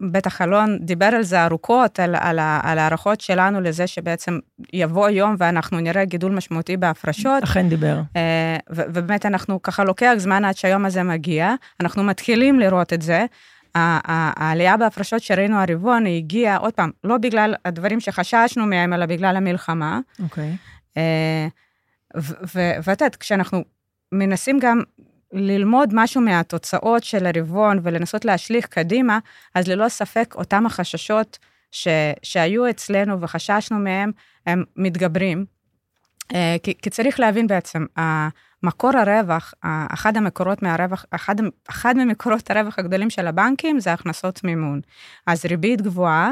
בטח 0.00 0.42
אלון 0.42 0.78
דיבר 0.80 1.06
על 1.06 1.22
זה 1.22 1.44
ארוכות, 1.44 2.00
על, 2.00 2.14
על, 2.18 2.38
על 2.62 2.78
הערכות 2.78 3.20
שלנו 3.20 3.60
לזה 3.60 3.86
שבעצם 3.86 4.38
יבוא 4.72 5.08
יום 5.08 5.36
ואנחנו 5.38 5.80
נראה 5.80 6.04
גידול 6.04 6.32
משמעותי 6.32 6.76
בהפרשות. 6.76 7.42
אכן 7.42 7.68
דיבר. 7.68 8.00
אה, 8.16 8.56
ובאמת 8.70 9.26
אנחנו 9.26 9.62
ככה 9.62 9.84
לוקח 9.84 10.12
זמן 10.16 10.44
עד 10.44 10.56
שהיום 10.56 10.84
הזה 10.84 11.02
מגיע, 11.02 11.54
אנחנו 11.80 12.04
מתחילים 12.04 12.60
לראות 12.60 12.92
את 12.92 13.02
זה. 13.02 13.26
העלייה 13.74 14.76
בהפרשות 14.76 15.22
שראינו 15.22 15.56
הרבעון 15.56 16.04
היא 16.04 16.16
הגיעה, 16.16 16.56
עוד 16.56 16.72
פעם, 16.72 16.90
לא 17.04 17.18
בגלל 17.18 17.54
הדברים 17.64 18.00
שחששנו 18.00 18.66
מהם, 18.66 18.92
אלא 18.92 19.06
בגלל 19.06 19.36
המלחמה. 19.36 20.00
אוקיי. 20.22 20.52
Okay. 20.52 20.96
אה, 20.96 21.48
ואת 22.84 23.00
יודעת, 23.00 23.16
כשאנחנו 23.16 23.64
מנסים 24.12 24.58
גם 24.58 24.82
ללמוד 25.32 25.90
משהו 25.92 26.20
מהתוצאות 26.20 27.04
של 27.04 27.26
הרבעון 27.26 27.80
ולנסות 27.82 28.24
להשליך 28.24 28.66
קדימה, 28.66 29.18
אז 29.54 29.68
ללא 29.68 29.88
ספק 29.88 30.34
אותם 30.34 30.66
החששות 30.66 31.38
ש, 31.70 31.88
שהיו 32.22 32.70
אצלנו 32.70 33.20
וחששנו 33.20 33.78
מהם, 33.78 34.12
הם 34.46 34.64
מתגברים. 34.76 35.44
אה, 36.34 36.56
כי, 36.62 36.74
כי 36.82 36.90
צריך 36.90 37.20
להבין 37.20 37.46
בעצם, 37.46 37.86
מקור 38.62 38.90
הרווח, 38.96 39.54
אחד 39.64 40.16
המקורות 40.16 40.62
מהרווח, 40.62 41.04
אחד, 41.10 41.34
אחד 41.70 41.96
ממקורות 41.96 42.50
הרווח 42.50 42.78
הגדולים 42.78 43.10
של 43.10 43.26
הבנקים 43.26 43.80
זה 43.80 43.92
הכנסות 43.92 44.44
מימון. 44.44 44.80
אז 45.26 45.44
ריבית 45.44 45.82
גבוהה 45.82 46.30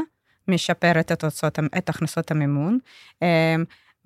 משפרת 0.48 1.06
את, 1.06 1.10
התוצאות, 1.10 1.58
את 1.78 1.88
הכנסות 1.88 2.30
המימון. 2.30 2.78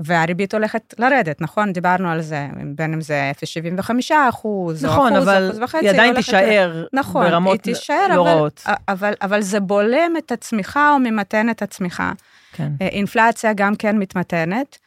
והריבית 0.04 0.54
הולכת 0.54 0.94
לרדת, 0.98 1.40
נכון? 1.40 1.72
דיברנו 1.72 2.10
על 2.10 2.22
זה, 2.22 2.48
בין 2.74 2.92
אם 2.92 3.00
זה 3.00 3.32
0.75 3.80 4.14
אחוז, 4.28 4.84
נכון, 4.84 5.12
או 5.12 5.18
אחוז, 5.18 5.28
אבל 5.28 5.48
אחוז 5.48 5.58
וחצי. 5.62 5.84
היא 5.84 5.90
עדיין 5.90 6.14
תישאר 6.14 6.84
נכון, 6.92 7.26
ברמות 7.26 7.64
היא 7.64 7.74
תישאר, 7.74 8.16
לא 8.16 8.26
רעות. 8.26 8.62
אבל, 8.66 8.76
אבל, 8.88 9.12
אבל 9.22 9.40
זה 9.40 9.60
בולם 9.60 10.12
את 10.18 10.32
הצמיחה 10.32 10.92
או 10.92 10.98
ממתן 10.98 11.50
את 11.50 11.62
הצמיחה. 11.62 12.12
כן. 12.52 12.72
אה, 12.82 12.86
אינפלציה 12.86 13.52
גם 13.52 13.74
כן 13.76 13.98
מתמתנת. 13.98 14.78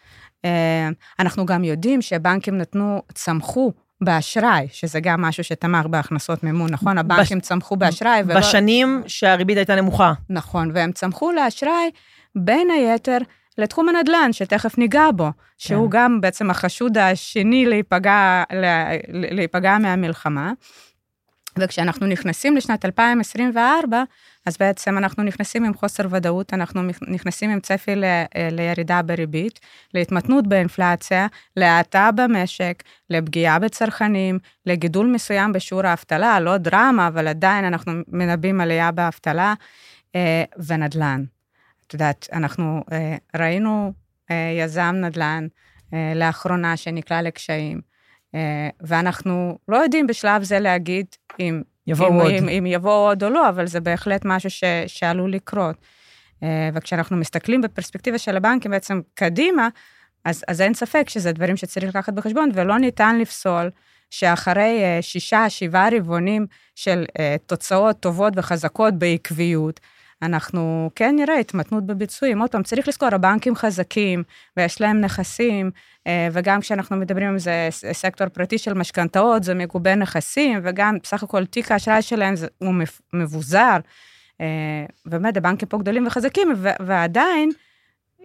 אה, 0.46 0.90
אנחנו 1.20 1.46
גם 1.46 1.64
יודעים 1.64 2.02
שבנקים 2.02 2.58
נתנו, 2.58 3.02
צמחו 3.14 3.74
באשראי, 4.02 4.68
שזה 4.72 5.00
גם 5.00 5.22
משהו 5.22 5.44
שתמך 5.44 5.86
בהכנסות 5.86 6.44
מימון, 6.44 6.72
נכון? 6.72 6.98
הבנקים 6.98 7.40
בש... 7.40 7.44
צמחו 7.44 7.76
באשראי. 7.76 8.22
ולא... 8.26 8.40
בשנים 8.40 9.04
שהריבית 9.08 9.58
הייתה 9.58 9.76
נמוכה. 9.76 10.14
נכון, 10.30 10.72
והם 10.74 10.92
צמחו 10.92 11.32
לאשראי, 11.32 11.90
בין 12.36 12.68
היתר, 12.70 13.18
לתחום 13.58 13.90
הנדל"ן, 13.90 14.34
שתכף 14.34 14.78
ניגע 14.78 15.12
בו, 15.16 15.30
שהוא 15.58 15.92
כן. 15.92 15.98
גם 15.98 16.22
בעצם 16.22 16.50
החשוד 16.50 16.98
השני 16.98 17.66
להיפגע, 17.66 18.44
להיפגע 19.12 19.78
מהמלחמה. 19.78 20.54
וכשאנחנו 21.60 22.08
נכנסים 22.08 22.58
לשנת 22.58 22.86
2024, 22.86 24.04
אז 24.46 24.58
בעצם 24.58 24.98
אנחנו 24.98 25.24
נכנסים 25.24 25.66
עם 25.66 25.74
חוסר 25.74 26.04
ודאות, 26.10 26.54
אנחנו 26.54 26.82
נכנסים 27.08 27.50
עם 27.50 27.60
צפי 27.60 27.96
ל, 27.96 28.04
לירידה 28.52 29.02
בריבית, 29.02 29.60
להתמתנות 29.94 30.48
באינפלציה, 30.48 31.28
להאטה 31.58 32.10
במשק, 32.16 32.84
לפגיעה 33.10 33.60
בצרכנים, 33.60 34.40
לגידול 34.66 35.08
מסוים 35.08 35.54
בשיעור 35.54 35.86
האבטלה, 35.86 36.40
לא 36.40 36.58
דרמה, 36.58 37.08
אבל 37.08 37.28
עדיין 37.28 37.66
אנחנו 37.66 37.94
מנבאים 38.08 38.62
עלייה 38.62 38.92
באבטלה, 38.92 39.54
אה, 40.16 40.44
ונדל"ן. 40.68 41.24
את 41.88 41.94
יודעת, 41.94 42.28
אנחנו 42.34 42.84
אה, 42.92 43.16
ראינו 43.36 43.94
אה, 44.32 44.52
יזם 44.60 44.96
נדל"ן 45.02 45.48
אה, 45.94 46.14
לאחרונה 46.16 46.78
שנקלע 46.78 47.22
לקשיים, 47.22 47.96
ואנחנו 48.82 49.58
לא 49.68 49.78
יודעים 49.78 50.08
בשלב 50.08 50.44
זה 50.44 50.60
להגיד 50.60 51.06
אם 51.40 51.62
יבוא 51.88 52.08
אם, 52.08 52.14
עוד. 52.14 52.32
אם, 52.32 52.50
אם 52.50 52.66
יבוא 52.66 53.10
עוד 53.10 53.24
או 53.24 53.30
לא, 53.30 53.50
אבל 53.50 53.68
זה 53.68 53.80
בהחלט 53.80 54.22
משהו 54.26 54.50
ש, 54.50 54.64
שעלול 54.88 55.32
לקרות. 55.32 55.76
וכשאנחנו 56.74 57.18
מסתכלים 57.18 57.62
בפרספקטיבה 57.62 58.18
של 58.18 58.38
הבנקים 58.38 58.72
בעצם 58.72 59.02
קדימה, 59.14 59.70
אז, 60.26 60.44
אז 60.48 60.62
אין 60.62 60.74
ספק 60.74 61.10
שזה 61.10 61.32
דברים 61.32 61.58
שצריך 61.58 61.90
לקחת 61.90 62.14
בחשבון, 62.14 62.50
ולא 62.54 62.80
ניתן 62.80 63.20
לפסול 63.20 63.70
שאחרי 64.10 64.82
שישה, 65.02 65.50
שבעה 65.50 65.90
רבעונים 65.92 66.46
של 66.76 67.06
תוצאות 67.46 68.00
טובות 68.00 68.34
וחזקות 68.36 68.94
בעקביות, 68.94 69.80
אנחנו 70.26 70.90
כן 70.96 71.16
נראה 71.16 71.38
התמתנות 71.38 71.86
בביצועים. 71.86 72.42
עוד 72.42 72.52
פעם, 72.52 72.64
צריך 72.64 72.88
לזכור, 72.88 73.10
הבנקים 73.12 73.56
חזקים 73.56 74.24
ויש 74.58 74.82
להם 74.82 75.02
נכסים, 75.02 75.72
אה, 76.08 76.28
וגם 76.32 76.62
כשאנחנו 76.62 76.96
מדברים 76.98 77.30
על 77.30 77.40
זה 77.40 77.68
סקטור 77.72 78.28
פרטי 78.28 78.58
של 78.58 78.74
משכנתאות, 78.74 79.44
זה 79.44 79.54
מגובה 79.54 79.96
נכסים, 79.96 80.60
וגם 80.64 80.98
בסך 81.04 81.24
הכל 81.24 81.46
תיק 81.46 81.72
האשראי 81.72 82.02
שלהם 82.02 82.34
הוא 82.58 82.74
מבוזר. 83.14 83.78
אה, 84.42 84.86
באמת, 85.06 85.38
הבנקים 85.38 85.68
פה 85.68 85.78
גדולים 85.78 86.08
וחזקים, 86.08 86.54
ועדיין 86.80 87.52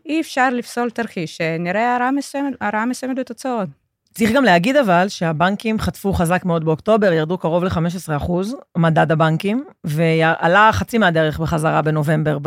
אי 0.06 0.20
אפשר 0.20 0.50
לפסול 0.50 0.90
תרחיש, 0.90 1.36
שנראה 1.36 1.96
הרעה 1.96 2.10
מסוימת, 2.10 2.54
הרעה 2.60 2.86
מסוימת 2.86 3.18
בתוצאות. 3.18 3.68
צריך 4.14 4.32
גם 4.32 4.44
להגיד 4.44 4.76
אבל 4.76 5.08
שהבנקים 5.08 5.78
חטפו 5.78 6.12
חזק 6.12 6.44
מאוד 6.44 6.64
באוקטובר, 6.64 7.12
ירדו 7.12 7.38
קרוב 7.38 7.64
ל-15 7.64 8.16
אחוז, 8.16 8.56
מדד 8.76 9.12
הבנקים, 9.12 9.64
ועלה 9.84 10.70
חצי 10.72 10.98
מהדרך 10.98 11.38
בחזרה 11.38 11.82
בנובמבר 11.82 12.38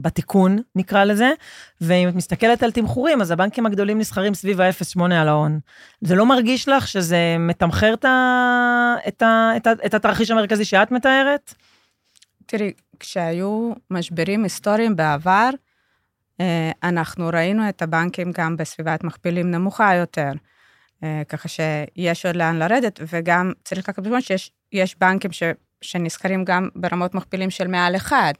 בתיקון, 0.00 0.58
נקרא 0.76 1.04
לזה, 1.04 1.30
ואם 1.80 2.08
את 2.08 2.14
מסתכלת 2.14 2.62
על 2.62 2.70
תמחורים, 2.70 3.20
אז 3.20 3.30
הבנקים 3.30 3.66
הגדולים 3.66 3.98
נסחרים 3.98 4.34
סביב 4.34 4.60
ה-0.8 4.60 5.02
על 5.02 5.28
ההון. 5.28 5.60
זה 6.00 6.14
לא 6.14 6.26
מרגיש 6.26 6.68
לך 6.68 6.88
שזה 6.88 7.36
מתמחר 7.38 7.94
את, 7.94 8.04
ה... 8.04 8.94
את, 9.08 9.22
ה... 9.22 9.52
את, 9.56 9.66
ה... 9.66 9.72
את 9.86 9.94
התרחיש 9.94 10.30
המרכזי 10.30 10.64
שאת 10.64 10.90
מתארת? 10.90 11.54
תראי, 12.46 12.72
כשהיו 13.00 13.72
משברים 13.90 14.42
היסטוריים 14.42 14.96
בעבר, 14.96 15.50
אה, 16.40 16.70
אנחנו 16.82 17.30
ראינו 17.32 17.68
את 17.68 17.82
הבנקים 17.82 18.32
גם 18.34 18.56
בסביבת 18.56 19.04
מכפילים 19.04 19.50
נמוכה 19.50 19.94
יותר. 19.94 20.32
אה, 21.04 21.22
ככה 21.28 21.48
שיש 21.48 22.26
עוד 22.26 22.36
לאן 22.36 22.56
לרדת, 22.56 23.00
וגם 23.12 23.52
צריך 23.64 23.80
לקחת 23.80 23.98
בחשבון 23.98 24.20
שיש 24.20 24.96
בנקים 25.00 25.32
ש, 25.32 25.42
שנסחרים 25.80 26.44
גם 26.44 26.68
ברמות 26.76 27.14
מכפילים 27.14 27.50
של 27.50 27.68
מעל 27.68 27.96
אחד. 27.96 28.32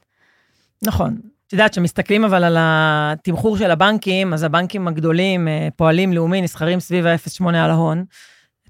נכון. 0.81 1.17
את 1.47 1.53
יודעת, 1.53 1.71
כשמסתכלים 1.71 2.23
אבל 2.23 2.43
על 2.43 2.57
התמחור 2.59 3.57
של 3.57 3.71
הבנקים, 3.71 4.33
אז 4.33 4.43
הבנקים 4.43 4.87
הגדולים, 4.87 5.47
אה, 5.47 5.67
פועלים 5.75 6.13
לאומי, 6.13 6.41
נסחרים 6.41 6.79
סביב 6.79 7.05
ה-0.8 7.05 7.47
על 7.47 7.71
ההון. 7.71 8.05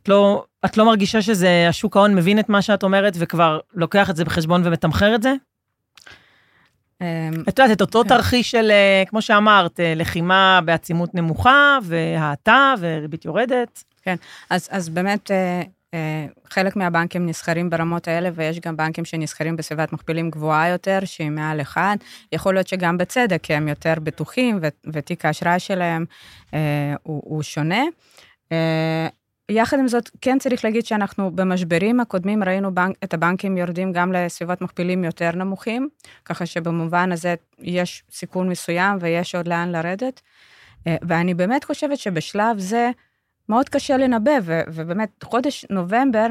את 0.01 0.07
לא, 0.07 0.45
את 0.65 0.77
לא 0.77 0.85
מרגישה 0.85 1.21
שזה, 1.21 1.65
השוק 1.69 1.97
ההון 1.97 2.15
מבין 2.15 2.39
את 2.39 2.49
מה 2.49 2.61
שאת 2.61 2.83
אומרת 2.83 3.13
וכבר 3.19 3.59
לוקח 3.73 4.09
את 4.09 4.15
זה 4.15 4.25
בחשבון 4.25 4.61
ומתמחר 4.65 5.15
את 5.15 5.23
זה? 5.23 5.33
אמ, 7.01 7.05
את 7.49 7.59
יודעת, 7.59 7.71
את 7.71 7.81
אותו 7.81 8.03
כן. 8.03 8.09
תרחיש 8.09 8.51
של, 8.51 8.71
אה, 8.71 9.03
כמו 9.07 9.21
שאמרת, 9.21 9.79
אה, 9.79 9.93
לחימה 9.95 10.59
בעצימות 10.65 11.15
נמוכה, 11.15 11.77
והאטה, 11.83 12.73
וריבית 12.79 13.25
יורדת. 13.25 13.83
כן, 14.01 14.15
אז, 14.49 14.67
אז 14.71 14.89
באמת, 14.89 15.31
אה, 15.31 15.61
חלק 16.49 16.75
מהבנקים 16.75 17.25
נסחרים 17.25 17.69
ברמות 17.69 18.07
האלה, 18.07 18.29
ויש 18.35 18.59
גם 18.59 18.77
בנקים 18.77 19.05
שנסחרים 19.05 19.55
בסביבת 19.55 19.93
מכפילים 19.93 20.29
גבוהה 20.29 20.69
יותר, 20.69 20.99
שהיא 21.05 21.29
מעל 21.29 21.61
אחד. 21.61 21.97
יכול 22.31 22.53
להיות 22.53 22.67
שגם 22.67 22.97
בצדק, 22.97 23.39
כי 23.43 23.53
הם 23.53 23.67
יותר 23.67 23.93
בטוחים, 24.03 24.59
ותיק 24.93 25.25
האשראי 25.25 25.59
שלהם 25.59 26.05
הוא, 27.03 27.21
הוא 27.25 27.43
שונה. 27.43 27.83
יחד 29.49 29.79
עם 29.79 29.87
זאת, 29.87 30.09
כן 30.21 30.39
צריך 30.39 30.65
להגיד 30.65 30.85
שאנחנו 30.85 31.31
במשברים 31.31 31.99
הקודמים 31.99 32.43
ראינו 32.43 32.75
בנק, 32.75 32.95
את 33.03 33.13
הבנקים 33.13 33.57
יורדים 33.57 33.91
גם 33.91 34.11
לסביבות 34.11 34.61
מכפילים 34.61 35.03
יותר 35.03 35.31
נמוכים, 35.31 35.89
ככה 36.25 36.45
שבמובן 36.45 37.11
הזה 37.11 37.35
יש 37.59 38.03
סיכון 38.11 38.49
מסוים 38.49 38.97
ויש 39.01 39.35
עוד 39.35 39.47
לאן 39.47 39.69
לרדת. 39.71 40.21
אה, 40.87 40.95
ואני 41.01 41.33
באמת 41.33 41.63
חושבת 41.63 41.97
שבשלב 41.97 42.59
זה 42.59 42.91
מאוד 43.49 43.69
קשה 43.69 43.97
לנבא, 43.97 44.31
ובאמת, 44.67 45.23
חודש 45.23 45.65
נובמבר, 45.69 46.27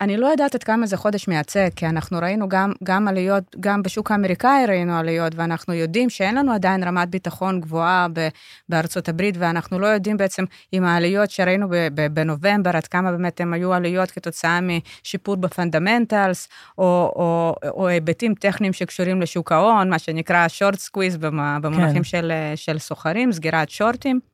אני 0.00 0.16
לא 0.16 0.26
יודעת 0.26 0.54
עד 0.54 0.62
כמה 0.62 0.86
זה 0.86 0.96
חודש 0.96 1.28
מייצג, 1.28 1.68
כי 1.76 1.86
אנחנו 1.86 2.18
ראינו 2.18 2.48
גם, 2.48 2.72
גם 2.84 3.08
עליות, 3.08 3.56
גם 3.60 3.82
בשוק 3.82 4.10
האמריקאי 4.10 4.66
ראינו 4.68 4.96
עליות, 4.96 5.32
ואנחנו 5.36 5.74
יודעים 5.74 6.10
שאין 6.10 6.34
לנו 6.34 6.52
עדיין 6.52 6.84
רמת 6.84 7.08
ביטחון 7.08 7.60
גבוהה 7.60 8.06
ב, 8.12 8.28
בארצות 8.68 9.08
הברית, 9.08 9.34
ואנחנו 9.38 9.78
לא 9.78 9.86
יודעים 9.86 10.16
בעצם 10.16 10.44
אם 10.72 10.84
העליות 10.84 11.30
שראינו 11.30 11.68
ב, 11.68 11.74
ב, 11.94 12.06
בנובמבר, 12.06 12.76
עד 12.76 12.86
כמה 12.86 13.12
באמת 13.12 13.40
הן 13.40 13.52
היו 13.52 13.72
עליות 13.72 14.10
כתוצאה 14.10 14.58
משיפור 14.60 15.36
ב 15.36 15.44
fundamentals, 15.44 16.48
או, 16.78 17.12
או, 17.16 17.54
או 17.70 17.88
היבטים 17.88 18.34
טכניים 18.34 18.72
שקשורים 18.72 19.22
לשוק 19.22 19.52
ההון, 19.52 19.90
מה 19.90 19.98
שנקרא 19.98 20.48
short 20.48 20.78
squeeze 20.78 21.16
במונחים 21.16 21.94
כן. 21.94 22.04
של, 22.04 22.32
של 22.54 22.78
סוחרים, 22.78 23.32
סגירת 23.32 23.70
שורטים. 23.70 24.29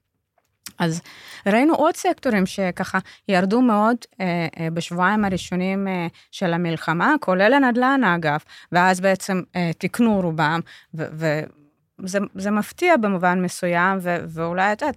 אז 0.78 1.02
ראינו 1.46 1.74
עוד 1.74 1.96
סקטורים 1.96 2.46
שככה 2.46 2.98
ירדו 3.28 3.60
מאוד 3.62 3.96
אה, 4.20 4.46
אה, 4.60 4.70
בשבועיים 4.70 5.24
הראשונים 5.24 5.88
אה, 5.88 6.06
של 6.30 6.52
המלחמה, 6.52 7.14
כולל 7.20 7.54
הנדל"ן 7.54 8.04
אגב, 8.04 8.40
ואז 8.72 9.00
בעצם 9.00 9.42
אה, 9.56 9.70
תיקנו 9.78 10.20
רובם, 10.20 10.60
וזה 10.94 12.50
מפתיע 12.50 12.96
במובן 12.96 13.42
מסוים, 13.42 13.98
ואולי 14.28 14.72
את 14.72 14.82
יודעת, 14.82 14.96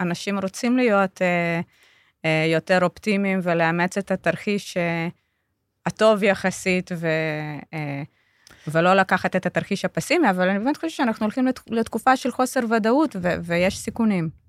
אנשים 0.00 0.38
רוצים 0.38 0.76
להיות 0.76 1.22
אה, 1.22 1.60
אה, 2.24 2.46
יותר 2.52 2.78
אופטימיים 2.82 3.40
ולאמץ 3.42 3.98
את 3.98 4.10
התרחיש 4.10 4.76
אה, 4.76 5.08
הטוב 5.86 6.22
יחסית, 6.22 6.90
ו... 6.96 7.06
אה, 7.74 8.02
ולא 8.68 8.94
לקחת 8.94 9.36
את 9.36 9.46
התרחיש 9.46 9.84
הפסימי, 9.84 10.30
אבל 10.30 10.48
אני 10.48 10.58
באמת 10.58 10.76
חושבת 10.76 10.90
שאנחנו 10.90 11.24
הולכים 11.24 11.48
לתקופה 11.70 12.16
של 12.16 12.30
חוסר 12.30 12.60
ודאות 12.70 13.16
ויש 13.42 13.78
סיכונים. 13.78 14.47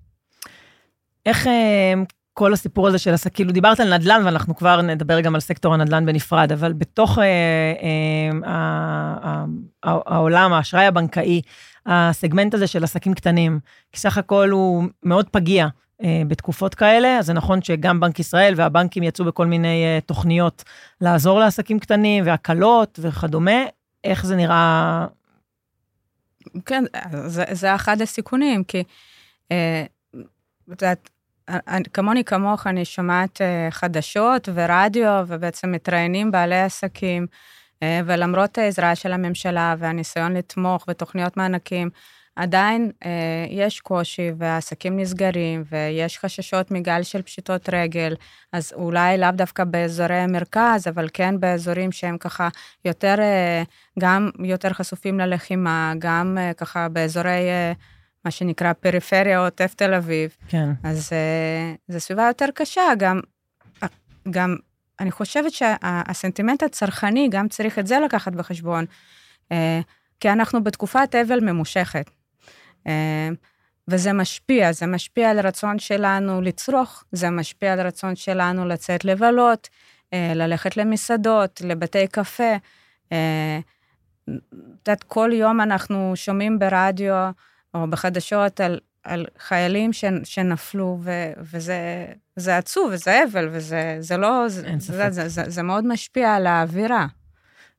איך 1.26 1.46
אה, 1.46 1.94
כל 2.32 2.52
הסיפור 2.52 2.88
הזה 2.88 2.98
של 2.98 3.14
עסקים, 3.14 3.34
כאילו 3.34 3.52
דיברת 3.52 3.80
על 3.80 3.94
נדל"ן, 3.94 4.22
ואנחנו 4.24 4.56
כבר 4.56 4.82
נדבר 4.82 5.20
גם 5.20 5.34
על 5.34 5.40
סקטור 5.40 5.74
הנדל"ן 5.74 6.06
בנפרד, 6.06 6.52
אבל 6.52 6.72
בתוך 6.72 7.18
אה, 7.18 8.30
אה, 8.44 9.44
העולם, 9.84 10.52
האשראי 10.52 10.84
הבנקאי, 10.84 11.40
הסגמנט 11.86 12.54
הזה 12.54 12.66
של 12.66 12.84
עסקים 12.84 13.14
קטנים, 13.14 13.60
כי 13.92 14.00
סך 14.00 14.18
הכל 14.18 14.50
הוא 14.50 14.84
מאוד 15.02 15.28
פגיע 15.28 15.66
בתקופות 16.26 16.74
כאלה, 16.74 17.18
אז 17.18 17.26
זה 17.26 17.32
נכון 17.32 17.62
שגם 17.62 18.00
בנק 18.00 18.18
ישראל 18.18 18.54
והבנקים 18.56 19.02
יצאו 19.02 19.24
בכל 19.24 19.46
מיני 19.46 19.84
תוכניות 20.06 20.64
לעזור 21.00 21.40
לעסקים 21.40 21.78
קטנים 21.78 22.26
והקלות 22.26 22.98
וכדומה, 23.02 23.60
איך 24.04 24.26
זה 24.26 24.36
נראה? 24.36 25.06
כן, 26.66 26.84
זה, 27.26 27.44
זה 27.50 27.74
אחד 27.74 28.00
הסיכונים, 28.00 28.64
כי 28.64 28.82
את 30.72 30.82
יודעת, 30.82 31.10
כמוני 31.92 32.24
כמוך, 32.24 32.66
אני 32.66 32.84
שומעת 32.84 33.40
אה, 33.40 33.68
חדשות 33.70 34.48
ורדיו, 34.54 35.24
ובעצם 35.26 35.72
מתראיינים 35.72 36.30
בעלי 36.30 36.60
עסקים, 36.60 37.26
אה, 37.82 38.00
ולמרות 38.06 38.58
העזרה 38.58 38.94
של 38.94 39.12
הממשלה 39.12 39.74
והניסיון 39.78 40.36
לתמוך 40.36 40.84
בתוכניות 40.88 41.36
מענקים, 41.36 41.90
עדיין 42.36 42.90
אה, 43.04 43.10
יש 43.48 43.80
קושי 43.80 44.30
והעסקים 44.38 44.98
נסגרים 44.98 45.64
ויש 45.70 46.18
חששות 46.18 46.70
מגל 46.70 47.02
של 47.02 47.22
פשיטות 47.22 47.68
רגל, 47.72 48.14
אז 48.52 48.72
אולי 48.72 49.18
לאו 49.18 49.30
דווקא 49.30 49.64
באזורי 49.64 50.16
המרכז, 50.16 50.88
אבל 50.88 51.08
כן 51.12 51.40
באזורים 51.40 51.92
שהם 51.92 52.18
ככה 52.18 52.48
יותר, 52.84 53.14
גם 53.98 54.30
יותר 54.44 54.72
חשופים 54.72 55.20
ללחימה, 55.20 55.92
גם 55.98 56.38
ככה 56.56 56.88
באזורי... 56.88 57.48
מה 58.24 58.30
שנקרא 58.30 58.72
פריפריה 58.72 59.44
עוטף 59.44 59.74
תל 59.74 59.94
אביב. 59.94 60.36
כן. 60.48 60.68
אז 60.84 61.08
uh, 61.08 61.92
זו 61.92 62.00
סביבה 62.00 62.26
יותר 62.26 62.46
קשה, 62.54 62.82
גם, 62.98 63.20
גם 64.30 64.56
אני 65.00 65.10
חושבת 65.10 65.52
שהסנטימנט 65.52 66.62
הצרכני, 66.62 67.28
גם 67.30 67.48
צריך 67.48 67.78
את 67.78 67.86
זה 67.86 68.00
לקחת 68.04 68.32
בחשבון, 68.32 68.84
uh, 69.48 69.52
כי 70.20 70.30
אנחנו 70.30 70.64
בתקופת 70.64 71.14
אבל 71.14 71.40
ממושכת. 71.40 72.10
Uh, 72.84 72.90
וזה 73.88 74.12
משפיע, 74.12 74.72
זה 74.72 74.86
משפיע 74.86 75.30
על 75.30 75.38
הרצון 75.38 75.78
שלנו 75.78 76.40
לצרוך, 76.40 77.04
זה 77.12 77.30
משפיע 77.30 77.72
על 77.72 77.80
הרצון 77.80 78.16
שלנו 78.16 78.66
לצאת 78.66 79.04
לבלות, 79.04 79.68
ללכת 80.12 80.76
למסעדות, 80.76 81.60
לבתי 81.64 82.06
קפה. 82.06 82.56
את 83.06 83.12
יודעת, 84.88 85.02
כל 85.02 85.30
יום 85.34 85.60
אנחנו 85.60 86.12
שומעים 86.14 86.58
ברדיו 86.58 87.30
או 87.74 87.90
בחדשות 87.90 88.60
על, 88.60 88.78
על 89.04 89.26
חיילים 89.38 89.92
ש, 89.92 90.04
שנפלו, 90.24 90.98
ו, 91.00 91.32
וזה 92.36 92.56
עצוב, 92.56 92.90
וזה 92.92 93.24
אבל, 93.32 93.48
וזה 93.52 93.96
זה 94.00 94.16
לא, 94.16 94.48
זה, 94.48 94.62
זה, 94.78 95.10
זה, 95.10 95.28
זה, 95.28 95.42
זה 95.46 95.62
מאוד 95.62 95.86
משפיע 95.86 96.34
על 96.34 96.46
האווירה. 96.46 97.06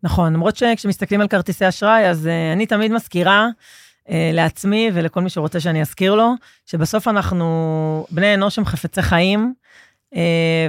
נכון, 0.04 0.34
למרות 0.34 0.56
שכשמסתכלים 0.56 1.22
על 1.22 1.28
כרטיסי 1.28 1.70
אשראי, 1.70 2.10
אז 2.10 2.26
uh, 2.26 2.54
אני 2.54 2.66
תמיד 2.66 2.92
מזכירה 2.92 3.48
uh, 4.06 4.12
לעצמי 4.34 4.92
ולכל 4.94 5.22
מי 5.22 5.30
שרוצה 5.30 5.60
שאני 5.60 5.82
אזכיר 5.82 6.16
לו, 6.16 6.34
שבסוף 6.66 7.08
אנחנו 7.08 8.06
בני 8.12 8.34
אנוש 8.34 8.58
הם 8.58 8.66
חפצי 8.66 9.02
חיים, 9.02 9.54
uh, 10.14 10.18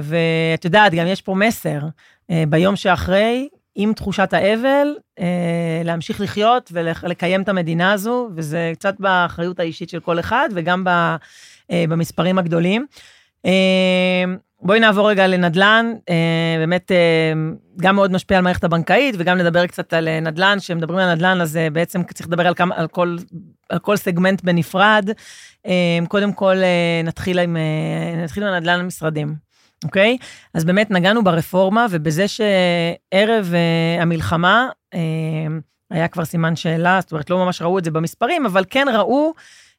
ואת 0.03 0.65
יודעת, 0.65 0.93
גם 0.93 1.07
יש 1.07 1.21
פה 1.21 1.35
מסר, 1.35 1.79
uh, 1.81 2.33
ביום 2.49 2.75
שאחרי, 2.75 3.49
עם 3.75 3.93
תחושת 3.93 4.33
האבל, 4.33 4.87
אה, 5.19 5.81
להמשיך 5.83 6.21
לחיות 6.21 6.69
ולקיים 6.73 7.41
את 7.41 7.49
המדינה 7.49 7.91
הזו, 7.91 8.29
וזה 8.35 8.71
קצת 8.75 8.95
באחריות 8.99 9.59
האישית 9.59 9.89
של 9.89 9.99
כל 9.99 10.19
אחד, 10.19 10.49
וגם 10.53 10.83
ב, 10.83 10.89
אה, 11.71 11.85
במספרים 11.89 12.39
הגדולים. 12.39 12.85
אה, 13.45 14.23
בואי 14.61 14.79
נעבור 14.79 15.09
רגע 15.09 15.27
לנדל"ן, 15.27 15.93
אה, 16.09 16.55
באמת 16.59 16.91
אה, 16.91 17.33
גם 17.77 17.95
מאוד 17.95 18.11
משפיע 18.11 18.37
על 18.37 18.43
מערכת 18.43 18.63
הבנקאית, 18.63 19.15
וגם 19.17 19.37
נדבר 19.37 19.67
קצת 19.67 19.93
על 19.93 20.07
אה, 20.07 20.19
נדל"ן, 20.19 20.57
כשמדברים 20.59 20.99
על 20.99 21.15
נדל"ן, 21.15 21.41
אז 21.41 21.57
אה, 21.57 21.69
בעצם 21.69 22.03
צריך 22.03 22.27
לדבר 22.27 22.47
על, 22.47 22.53
כמה, 22.53 22.75
על, 22.75 22.87
כל, 22.87 23.17
על 23.69 23.79
כל 23.79 23.97
סגמנט 23.97 24.43
בנפרד. 24.43 25.09
אה, 25.65 25.99
קודם 26.07 26.33
כל, 26.33 26.55
אה, 26.55 27.01
נתחיל 27.03 27.39
עם, 27.39 27.57
אה, 27.57 28.23
נתחיל 28.23 28.43
עם 28.43 28.53
הנדל"ן 28.53 28.79
המשרדים. 28.79 29.52
אוקיי? 29.83 30.17
אז 30.53 30.65
באמת 30.65 30.91
נגענו 30.91 31.23
ברפורמה, 31.23 31.85
ובזה 31.89 32.25
שערב 32.27 33.51
uh, 33.51 34.01
המלחמה 34.01 34.69
uh, 34.95 34.97
היה 35.91 36.07
כבר 36.07 36.25
סימן 36.25 36.55
שאלה, 36.55 36.99
זאת 37.01 37.11
אומרת, 37.11 37.29
לא 37.29 37.45
ממש 37.45 37.61
ראו 37.61 37.79
את 37.79 37.83
זה 37.83 37.91
במספרים, 37.91 38.45
אבל 38.45 38.63
כן 38.69 38.87
ראו 38.93 39.33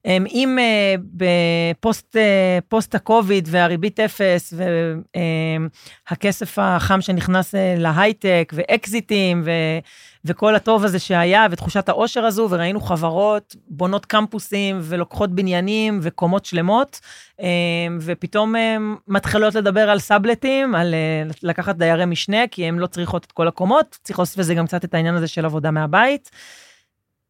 אמ, 0.07 0.25
אם 0.33 0.59
אה, 0.59 0.95
בפוסט 1.05 2.17
אה, 2.17 2.59
פוסט 2.69 2.95
הקוביד 2.95 3.49
והריבית 3.51 4.01
אפס 4.01 4.55
והכסף 6.11 6.59
החם 6.59 7.01
שנכנס 7.01 7.55
אה, 7.55 7.75
להייטק 7.79 8.53
ואקזיטים 8.57 9.43
ו... 9.45 9.51
וכל 10.25 10.55
הטוב 10.55 10.85
הזה 10.85 10.99
שהיה 10.99 11.47
ותחושת 11.51 11.89
העושר 11.89 12.25
הזו, 12.25 12.49
וראינו 12.51 12.81
חברות 12.81 13.57
בונות 13.69 14.07
קמפוסים 14.07 14.79
ולוקחות 14.83 15.31
בניינים 15.31 15.99
וקומות 16.03 16.45
שלמות, 16.45 17.01
אמ, 17.41 17.47
ופתאום 18.01 18.57
הם 18.57 18.97
מתחילות 19.09 19.55
לדבר 19.55 19.91
על 19.91 19.99
סאבלטים, 19.99 20.75
על 20.75 20.95
לקחת 21.43 21.77
דיירי 21.77 22.07
משנה, 22.07 22.49
כי 22.51 22.65
הן 22.65 22.79
לא 22.79 22.87
צריכות 22.87 23.25
את 23.25 23.33
כל 23.33 23.49
הקומות, 23.49 23.99
צריך 24.03 24.19
להוסיף 24.19 24.39
לזה 24.39 24.55
גם 24.55 24.67
קצת 24.67 24.85
את 24.85 24.95
העניין 24.95 25.15
הזה 25.15 25.29
של 25.29 25.45
עבודה 25.45 25.71
מהבית. 25.71 26.31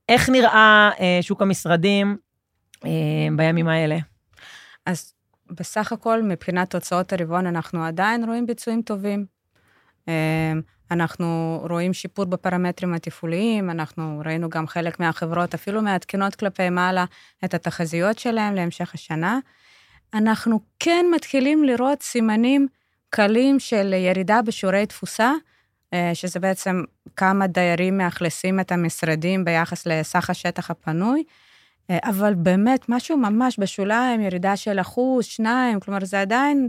איך 0.09 0.29
נראה 0.29 0.91
שוק 1.21 1.43
המשרדים 1.43 2.17
אה, 2.85 2.91
בימים 3.37 3.69
האלה? 3.69 3.97
אז 4.87 5.15
בסך 5.51 5.93
הכל, 5.93 6.23
מבחינת 6.23 6.71
תוצאות 6.71 7.13
הרבעון, 7.13 7.47
אנחנו 7.47 7.85
עדיין 7.85 8.25
רואים 8.25 8.47
ביצועים 8.47 8.83
טובים. 8.83 9.27
אנחנו 10.91 11.61
רואים 11.71 11.93
שיפור 11.93 12.25
בפרמטרים 12.25 12.95
התפעוליים, 12.95 13.71
אנחנו 13.71 14.23
ראינו 14.25 14.49
גם 14.49 14.67
חלק 14.67 15.01
מהחברות 15.01 15.55
אפילו 15.55 15.83
מעדכנות 15.83 16.35
כלפי 16.35 16.71
מעלה 16.71 17.05
את 17.45 17.55
התחזיות 17.55 18.19
שלהם 18.19 18.55
להמשך 18.55 18.95
השנה. 18.95 19.39
אנחנו 20.15 20.61
כן 20.79 21.07
מתחילים 21.15 21.65
לראות 21.65 22.03
סימנים 22.03 22.67
קלים 23.11 23.61
של 23.61 23.93
ירידה 23.93 24.43
בשיעורי 24.43 24.87
תפוסה, 24.87 25.33
אה, 25.95 26.11
שזה 26.15 26.41
בעצם 26.41 26.83
כמה 27.17 27.47
דיירים 27.47 27.99
מאכלסים 27.99 28.61
את 28.61 28.73
המשרדים 28.73 29.45
ביחס 29.45 29.87
לסך 29.87 30.31
השטח 30.31 30.71
הפנוי. 30.71 31.25
אה, 31.91 31.99
אבל 32.05 32.35
באמת, 32.35 32.89
משהו 32.89 33.17
ממש 33.17 33.59
בשוליים, 33.59 34.21
ירידה 34.21 34.57
של 34.57 34.81
אחוז, 34.81 35.25
שניים, 35.25 35.81
כלומר, 35.81 36.05
זה 36.05 36.21
עדיין, 36.21 36.69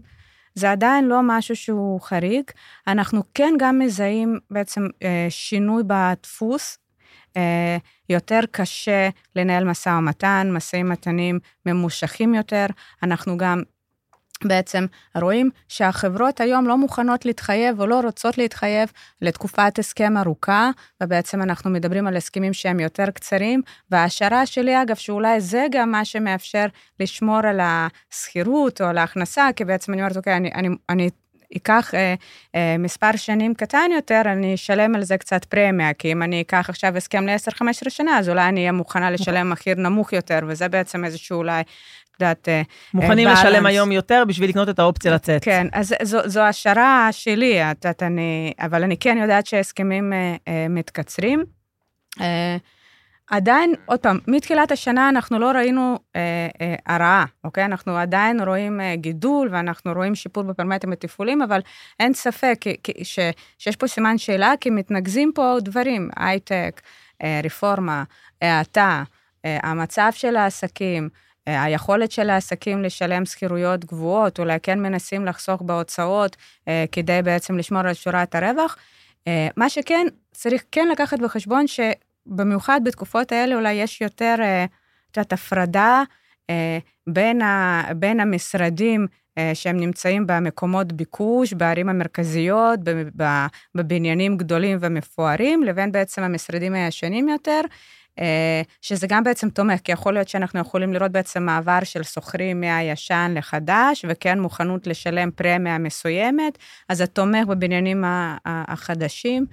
זה 0.56 0.72
עדיין 0.72 1.06
לא 1.06 1.20
משהו 1.24 1.56
שהוא 1.56 2.02
חריג. 2.02 2.44
אנחנו 2.88 3.24
כן 3.34 3.54
גם 3.60 3.80
מזהים 3.80 4.39
בעצם 4.52 4.88
אה, 5.04 5.28
שינוי 5.30 5.84
בדפוס. 5.88 6.78
אה, 7.38 7.78
יותר 8.10 8.39
קשה 8.52 9.10
לנהל 9.36 9.63
משא 9.63 9.89
ומתן, 9.89 10.50
משאים 10.52 10.86
ומתנים 10.86 11.39
ממושכים 11.65 12.36
יותר. 12.36 12.65
אנחנו 13.04 13.38
גם 13.38 13.63
בעצם 14.47 14.86
רואים 15.15 15.49
שהחברות 15.67 16.41
היום 16.41 16.67
לא 16.67 16.77
מוכנות 16.77 17.25
להתחייב 17.25 17.81
או 17.81 17.88
לא 17.88 17.99
רוצות 17.99 18.38
להתחייב 18.38 18.91
לתקופת 19.21 19.79
הסכם 19.79 20.17
ארוכה, 20.17 20.69
ובעצם 21.03 21.41
אנחנו 21.41 21.69
מדברים 21.69 22.08
על 22.08 22.17
הסכמים 22.17 22.53
שהם 22.53 22.79
יותר 22.79 23.05
קצרים, 23.13 23.62
וההשערה 23.91 24.45
שלי, 24.45 24.81
אגב, 24.81 24.95
שאולי 24.95 25.41
זה 25.41 25.65
גם 25.71 25.91
מה 25.91 26.05
שמאפשר 26.05 26.65
לשמור 26.99 27.38
על 27.38 27.60
השכירות 27.63 28.81
או 28.81 28.86
על 28.86 28.97
ההכנסה, 28.97 29.49
כי 29.55 29.65
בעצם 29.65 29.93
אני 29.93 30.01
אומרת, 30.01 30.17
אוקיי, 30.17 30.38
אני, 30.38 30.51
אני, 30.55 30.69
אני 30.89 31.10
אקח 31.58 31.93
אה, 31.93 32.15
אה, 32.55 32.75
מספר 32.79 33.12
שנים 33.15 33.53
קטן 33.53 33.89
יותר, 33.95 34.21
אני 34.25 34.55
אשלם 34.55 34.95
על 34.95 35.03
זה 35.03 35.17
קצת 35.17 35.45
פרמיה, 35.45 35.93
כי 35.93 36.12
אם 36.12 36.23
אני 36.23 36.41
אקח 36.41 36.69
עכשיו 36.69 36.97
הסכם 36.97 37.27
ל-10-15 37.27 37.89
שנה, 37.89 38.19
אז 38.19 38.29
אולי 38.29 38.49
אני 38.49 38.60
אהיה 38.60 38.71
מוכנה 38.71 39.12
לשלם 39.12 39.49
מחיר 39.49 39.75
נמוך 39.77 40.13
יותר, 40.13 40.39
וזה 40.47 40.67
בעצם 40.67 41.05
איזשהו 41.05 41.38
אולי 41.38 41.63
יודעת, 42.21 42.49
אה, 42.49 42.62
מוכנים 42.93 43.28
בלנס. 43.28 43.39
לשלם 43.39 43.65
היום 43.65 43.91
יותר 43.91 44.23
בשביל 44.28 44.49
לקנות 44.49 44.69
את 44.69 44.80
האופציה 44.80 45.13
לצאת. 45.13 45.43
כן, 45.43 45.67
אז 45.73 45.93
זו, 46.04 46.19
זו 46.25 46.41
השערה 46.41 47.10
שלי, 47.12 47.71
את 47.71 47.86
יודעת, 47.86 48.04
אני, 48.04 48.54
אבל 48.60 48.84
אני 48.84 48.97
כן 48.97 49.17
יודעת 49.21 49.45
שהסכמים 49.45 50.13
אה, 50.13 50.36
אה, 50.47 50.67
מתקצרים. 50.69 51.43
אה, 52.21 52.58
עדיין, 53.30 53.73
עוד 53.86 53.99
פעם, 53.99 54.19
מתחילת 54.28 54.71
השנה 54.71 55.10
אנחנו 55.10 55.39
לא 55.39 55.51
ראינו 55.51 55.99
אה, 56.15 56.47
אה, 56.62 56.75
הרעה, 56.86 57.25
אוקיי? 57.43 57.65
אנחנו 57.65 57.97
עדיין 57.97 58.41
רואים 58.41 58.82
אה, 58.82 58.95
גידול 58.95 59.49
ואנחנו 59.51 59.93
רואים 59.93 60.15
שיפור 60.15 60.43
בפרמטרים 60.43 60.93
התפעולים, 60.93 61.41
אבל 61.41 61.60
אין 61.99 62.13
ספק 62.13 62.58
כי, 62.62 62.75
כי, 62.84 63.06
ש, 63.06 63.19
שיש 63.58 63.75
פה 63.75 63.88
סימן 63.88 64.17
שאלה, 64.17 64.54
כי 64.62 64.69
מתנקזים 64.69 65.32
פה 65.36 65.58
דברים, 65.62 66.10
הייטק, 66.15 66.82
אה, 67.23 67.41
רפורמה, 67.43 68.04
האטה, 68.41 69.04
אה, 69.45 69.58
המצב 69.63 70.10
של 70.12 70.36
העסקים, 70.36 71.04
אה, 71.04 71.24
היכולת 71.45 72.12
של 72.12 72.29
העסקים 72.29 72.84
לשלם 72.84 73.25
שכירויות 73.25 73.86
גבוהות, 73.86 74.39
אולי 74.39 74.58
כן 74.63 74.79
מנסים 74.79 75.25
לחסוך 75.25 75.62
בהוצאות 75.62 76.36
אה, 76.67 76.86
כדי 76.91 77.19
בעצם 77.23 77.58
לשמור 77.58 77.81
על 77.81 77.93
שורת 77.93 78.36
הרווח. 78.36 78.77
אה, 79.27 79.47
מה 79.58 79.69
שכן, 79.69 80.08
צריך 80.31 80.63
כן 80.71 80.88
לקחת 80.88 81.19
בחשבון 81.19 81.65
שבמיוחד 81.67 82.81
בתקופות 82.84 83.31
האלה 83.31 83.55
אולי 83.55 83.73
יש 83.73 84.01
יותר, 84.01 84.36
את 85.12 85.17
יודעת, 85.17 85.34
הפרדה 85.34 86.03
בין, 87.08 87.41
ה, 87.41 87.84
בין 87.95 88.19
המשרדים 88.19 89.08
שהם 89.53 89.77
נמצאים 89.77 90.27
במקומות 90.27 90.93
ביקוש, 90.93 91.53
בערים 91.53 91.89
המרכזיות, 91.89 92.79
בבניינים 93.75 94.38
גדולים 94.38 94.77
ומפוארים, 94.81 95.63
לבין 95.63 95.91
בעצם 95.91 96.23
המשרדים 96.23 96.73
הישנים 96.73 97.29
יותר, 97.29 97.62
אה, 97.62 97.67
שזה 98.82 99.08
גם 99.08 99.23
בעצם 99.23 99.49
תומך, 99.49 99.80
כי 99.80 99.91
יכול 99.91 100.13
להיות 100.13 100.28
שאנחנו 100.28 100.60
יכולים 100.60 100.93
לראות 100.93 101.12
בעצם 101.12 101.43
מעבר 101.43 101.80
של 101.84 102.04
שוכרים 102.04 102.62
מהישן 102.62 103.34
לחדש, 103.36 104.06
וכן 104.10 104.39
מוכנות 104.39 104.88
לשלם 104.88 105.32
פרמיה 105.32 105.78
מסוימת, 105.78 106.58
אז 106.89 106.97
זה 106.97 107.08
תומך 107.08 107.47
בבניינים 107.47 108.04
החדשים, 108.45 109.45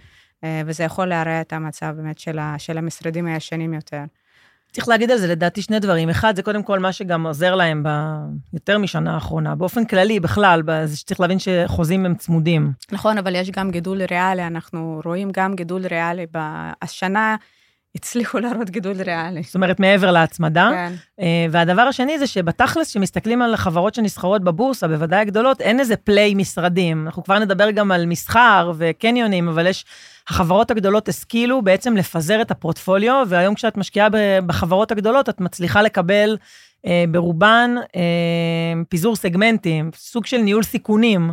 אה, 0.45 0.63
וזה 0.67 0.85
יכול 0.85 1.07
להרע 1.07 1.41
את 1.41 1.53
המצב 1.53 1.95
באמת 1.97 2.19
של, 2.19 2.39
של 2.59 2.79
המשרדים 2.79 3.27
הישנים 3.27 3.75
יותר. 3.75 4.03
צריך 4.73 4.89
להגיד 4.89 5.11
על 5.11 5.19
זה 5.19 5.27
לדעתי 5.27 5.63
שני 5.63 5.79
דברים. 5.79 6.11
אחד, 6.11 6.37
זה 6.37 6.43
קודם 6.43 6.63
כל 6.63 6.79
מה 6.79 6.93
שגם 6.93 7.27
עוזר 7.27 7.55
להם 7.55 7.85
ביותר 8.53 8.79
משנה 8.79 9.15
האחרונה. 9.15 9.55
באופן 9.55 9.85
כללי, 9.85 10.21
בכלל, 10.21 10.63
זה 10.85 10.97
שצריך 10.97 11.21
להבין 11.21 11.39
שחוזים 11.39 12.07
הם 12.07 12.15
צמודים. 12.15 12.73
נכון, 12.93 13.19
אבל 13.19 13.35
יש 13.35 13.51
גם 13.51 13.71
גידול 13.71 14.03
ריאלי, 14.11 14.47
אנחנו 14.47 15.01
רואים 15.05 15.31
גם 15.33 15.55
גידול 15.55 15.87
ריאלי. 15.87 16.27
השנה 16.83 17.37
הצליחו 17.95 18.39
להראות 18.39 18.71
גידול 18.71 19.03
ריאלי. 19.03 19.43
זאת 19.43 19.55
אומרת, 19.55 19.81
מעבר 19.81 20.11
להצמדה. 20.11 20.71
כן. 20.73 20.93
אה, 21.21 21.47
והדבר 21.51 21.83
השני 21.83 22.19
זה 22.19 22.27
שבתכלס, 22.27 22.91
כשמסתכלים 22.91 23.43
על 23.43 23.57
חברות 23.57 23.95
שנסחרות 23.95 24.45
בבורסה, 24.45 24.89
בוודאי 24.89 25.21
הגדולות, 25.21 25.61
אין 25.61 25.81
איזה 25.81 25.97
פליי 25.97 26.35
משרדים. 26.35 27.07
אנחנו 27.07 27.25
כבר 27.25 27.39
נדבר 27.39 27.71
גם 27.71 27.93
על 27.93 28.07
מסחר 28.07 28.73
וקניונים, 28.79 29.49
אבל 29.49 29.67
יש... 29.67 29.85
החברות 30.29 30.71
הגדולות 30.71 31.09
השכילו 31.09 31.63
בעצם 31.63 31.97
לפזר 31.97 32.43
את 32.43 32.51
הפורטפוליו, 32.51 33.27
והיום 33.29 33.55
כשאת 33.55 33.77
משקיעה 33.77 34.09
בחברות 34.47 34.93
הגדולות, 34.93 35.29
את 35.29 35.41
מצליחה 35.41 35.83
לקבל 35.83 36.37
אה, 36.87 37.05
ברובן 37.11 37.75
אה, 37.97 38.83
פיזור 38.89 39.17
סגמנטים, 39.17 39.91
סוג 39.95 40.27
של 40.27 40.37
ניהול 40.37 40.63
סיכונים, 40.63 41.31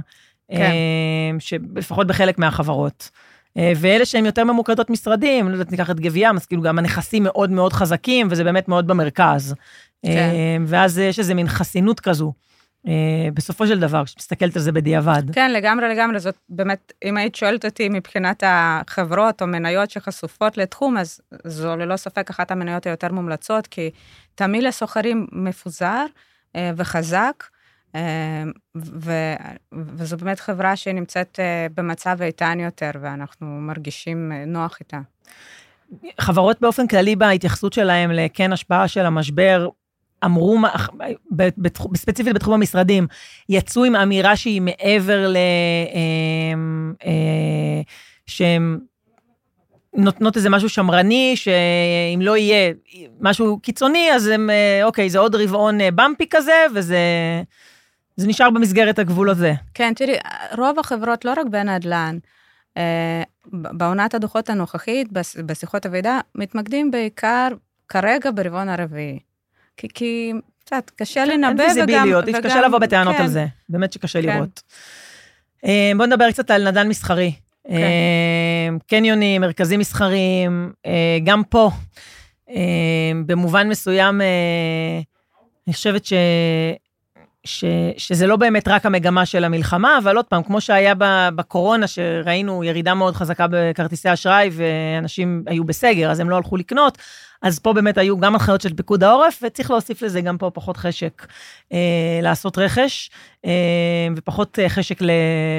כן. 0.52 0.58
אה, 0.58 1.60
לפחות 1.76 2.08
בחלק 2.08 2.39
מהחברות. 2.39 3.10
אה, 3.60 3.74
ואלה 3.76 4.06
שהם 4.06 4.26
יותר 4.26 4.43
ממוקדות 4.43 4.89
משרדים, 4.89 5.48
לא 5.50 5.54
יודעת, 5.54 5.72
ניקח 5.72 5.89
את 5.89 6.00
גביעם, 6.00 6.36
אז 6.36 6.45
כאילו 6.45 6.62
גם 6.62 6.80
הנכסים 6.80 7.24
מאוד 7.24 7.52
מאוד 7.52 7.74
חזקים, 7.74 8.28
וזה 8.32 8.43
באמת 8.43 8.67
מאוד 8.67 8.88
במרכז. 8.88 9.56
כן. 10.06 10.10
אה, 10.12 10.58
ואז 10.67 10.98
יש 10.98 11.19
איזה 11.19 11.34
מין 11.34 11.48
חסינות 11.48 12.00
כזו. 12.00 12.34
אה, 12.88 12.93
בסופו 13.34 13.67
של 13.67 13.80
דבר, 13.80 14.06
כשמסתכלת 14.06 14.56
על 14.56 14.62
זה 14.62 14.72
בדיעבד. 14.72 15.24
כן, 15.34 15.52
לגמרי, 15.52 15.89
לגמרי. 15.89 16.19
זאת 16.19 16.36
באמת, 16.50 16.93
אם 17.04 17.17
היית 17.17 17.36
שואלת 17.36 17.65
אותי 17.65 17.89
מבחינת 17.89 18.43
החברות 18.45 19.41
או 19.41 19.48
מניות 19.48 19.89
שחשופות 19.89 20.58
לתחום, 20.58 20.98
אז 20.98 21.22
זו 21.43 21.76
ללא 21.76 21.95
ספק 21.95 22.30
אחת 22.30 22.52
המניות 22.52 22.86
היותר 22.86 23.12
מומלצות, 23.12 23.67
כי 23.67 23.89
תמיל 24.36 24.67
הסוחרים 24.67 25.28
מפוזר 25.32 26.06
וחזק. 26.58 27.43
אמ, 27.95 28.52
ו, 28.78 29.12
וזו 29.73 30.17
באמת 30.17 30.39
חברה 30.39 30.75
שנמצאת 30.75 31.39
אה, 31.39 31.67
במצב 31.78 32.21
איתן 32.21 32.60
יותר, 32.60 32.91
ואנחנו 33.02 33.47
מרגישים 33.47 34.32
אה, 34.32 34.45
נוח 34.45 34.78
איתה. 34.80 34.99
חברות 36.19 36.62
באופן 36.62 36.88
כללי 36.88 37.15
בהתייחסות 37.15 37.73
שלהם 37.73 38.12
לכן 38.12 38.54
השפעה 38.54 38.88
של 38.88 39.06
המשבר, 39.06 39.69
אמרו, 40.25 40.58
ספציפית 41.95 42.34
בתחום 42.34 42.54
המשרדים, 42.54 43.08
יצאו 43.49 43.84
עם 43.84 43.95
אמירה 43.95 44.36
שהיא 44.36 44.62
מעבר 44.62 45.28
ל... 45.28 45.38
אמ, 45.93 46.93
אה, 47.06 47.82
שהם 48.25 48.80
נותנות 49.95 50.38
איזה 50.38 50.49
משהו 50.49 50.69
שמרני, 50.69 51.34
שאם 51.36 52.21
לא 52.21 52.38
יהיה 52.38 52.73
משהו 53.19 53.60
קיצוני, 53.60 54.12
אז 54.13 54.28
הם, 54.28 54.49
אוקיי, 54.84 55.10
זה 55.10 55.19
עוד 55.19 55.36
רבעון 55.36 55.78
במפי 55.95 56.25
כזה, 56.30 56.65
וזה... 56.75 56.97
זה 58.20 58.28
נשאר 58.28 58.50
במסגרת 58.50 59.00
הגבול 59.00 59.30
הזה. 59.30 59.54
כן, 59.74 59.94
תראי, 59.96 60.16
רוב 60.58 60.80
החברות, 60.80 61.26
לא 61.26 61.32
רק 61.32 61.46
בנדל"ן, 61.50 62.18
אה, 62.78 63.24
בעונת 63.54 64.14
הדוחות 64.14 64.50
הנוכחית, 64.50 65.08
בשיחות 65.46 65.86
הוועידה, 65.86 66.20
מתמקדים 66.36 66.92
בעיקר 66.92 67.48
כרגע 67.88 68.30
ברבעון 68.36 68.70
הרביעי. 68.70 69.20
כי, 69.78 69.88
כי 69.94 70.34
קצת 70.60 70.92
קשה 70.96 71.26
כן, 71.26 71.32
לנבא 71.32 71.48
וגם... 71.48 71.60
אין 71.60 71.68
ויזיביליות, 71.68 72.26
וגם... 72.28 72.42
קשה 72.42 72.62
לבוא 72.62 72.80
בטענות 72.80 73.16
כן. 73.16 73.22
על 73.22 73.28
זה, 73.28 73.46
באמת 73.70 73.94
שקשה 73.94 74.22
כן. 74.22 74.28
לראות. 74.28 74.62
אה, 75.66 75.92
בואו 75.98 76.08
נדבר 76.08 76.32
קצת 76.32 76.52
על 76.52 76.70
נדל"ן 76.70 76.88
מסחרי. 76.88 77.32
כן. 77.68 77.74
אה, 77.74 78.70
קניונים, 78.88 79.42
מרכזים 79.42 79.80
מסחריים, 79.80 80.72
גם 81.24 81.44
פה, 81.44 81.72
במובן 83.26 83.70
מסוים, 83.70 84.22
אני 85.68 85.74
חושבת 85.74 86.06
ש... 86.06 86.14
ש, 87.50 87.64
שזה 87.98 88.28
לא 88.28 88.36
באמת 88.36 88.68
רק 88.68 88.86
המגמה 88.86 89.26
של 89.26 89.44
המלחמה, 89.44 89.98
אבל 89.98 90.16
עוד 90.16 90.26
פעם, 90.26 90.44
כמו 90.44 90.62
שהיה 90.62 90.94
בקורונה, 91.36 91.88
שראינו 91.88 92.64
ירידה 92.64 92.94
מאוד 92.94 93.16
חזקה 93.16 93.46
בכרטיסי 93.52 94.14
אשראי, 94.14 94.50
ואנשים 94.54 95.44
היו 95.48 95.64
בסגר, 95.64 96.12
אז 96.12 96.20
הם 96.20 96.30
לא 96.30 96.36
הלכו 96.36 96.58
לקנות, 96.58 96.98
אז 97.42 97.60
פה 97.60 97.74
באמת 97.74 97.98
היו 97.98 98.20
גם 98.20 98.34
הנחיות 98.34 98.62
של 98.62 98.74
פיקוד 98.74 99.04
העורף, 99.04 99.40
וצריך 99.44 99.72
להוסיף 99.72 100.02
לזה 100.02 100.22
גם 100.22 100.38
פה 100.38 100.52
פחות 100.54 100.78
חשק 100.78 101.28
אה, 101.74 102.20
לעשות 102.22 102.58
רכש, 102.58 103.12
אה, 103.46 104.08
ופחות 104.16 104.60
אה, 104.60 104.70
חשק 104.70 105.02
ל, 105.02 105.12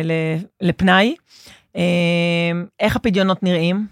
ל, 0.05 0.12
לפנאי. 0.61 1.14
אה, 1.76 1.83
איך 2.81 2.96
הפדיונות 2.96 3.42
נראים? 3.42 3.87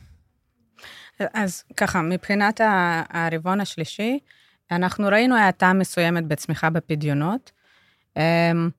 אז 1.35 1.65
ככה, 1.77 2.03
מבחינת 2.03 2.61
הרבעון 3.11 3.61
השלישי, 3.61 4.19
אנחנו 4.71 5.09
ראינו 5.09 5.37
האטה 5.37 5.73
מסוימת 5.73 6.25
בצמיחה 6.25 6.71
בפדיונות. 6.71 7.58
אמ, 8.19 8.71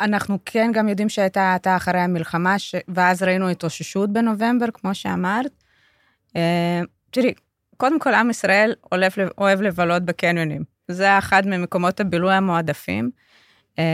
אנחנו 0.00 0.38
כן 0.44 0.70
גם 0.74 0.88
יודעים 0.88 1.08
שהייתה 1.08 1.42
האטה 1.42 1.76
אחרי 1.76 2.00
המלחמה, 2.00 2.58
ש... 2.58 2.74
ואז 2.88 3.22
ראינו 3.22 3.48
התאוששות 3.48 4.12
בנובמבר, 4.12 4.66
כמו 4.74 4.94
שאמרת. 4.94 5.52
אמ, 6.36 6.40
תראי, 7.10 7.34
קודם 7.76 8.00
כל, 8.00 8.14
עם 8.14 8.30
ישראל 8.30 8.74
אוהב, 8.92 9.12
אוהב 9.38 9.60
לבלות 9.60 10.02
בקניונים. 10.02 10.64
זה 10.88 11.18
אחד 11.18 11.46
ממקומות 11.46 12.00
הבילוי 12.00 12.34
המועדפים. 12.34 13.10
אמ, 13.78 13.84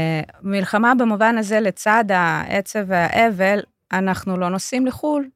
מלחמה 0.43 0.95
במובן 0.95 1.39
הזה, 1.39 1.61
לצד 1.61 2.05
העצב 2.09 2.85
והאבל, 2.87 3.61
אנחנו 3.93 4.37
לא 4.37 4.49
נוסעים 4.49 4.87
לחו"ל 4.87 5.29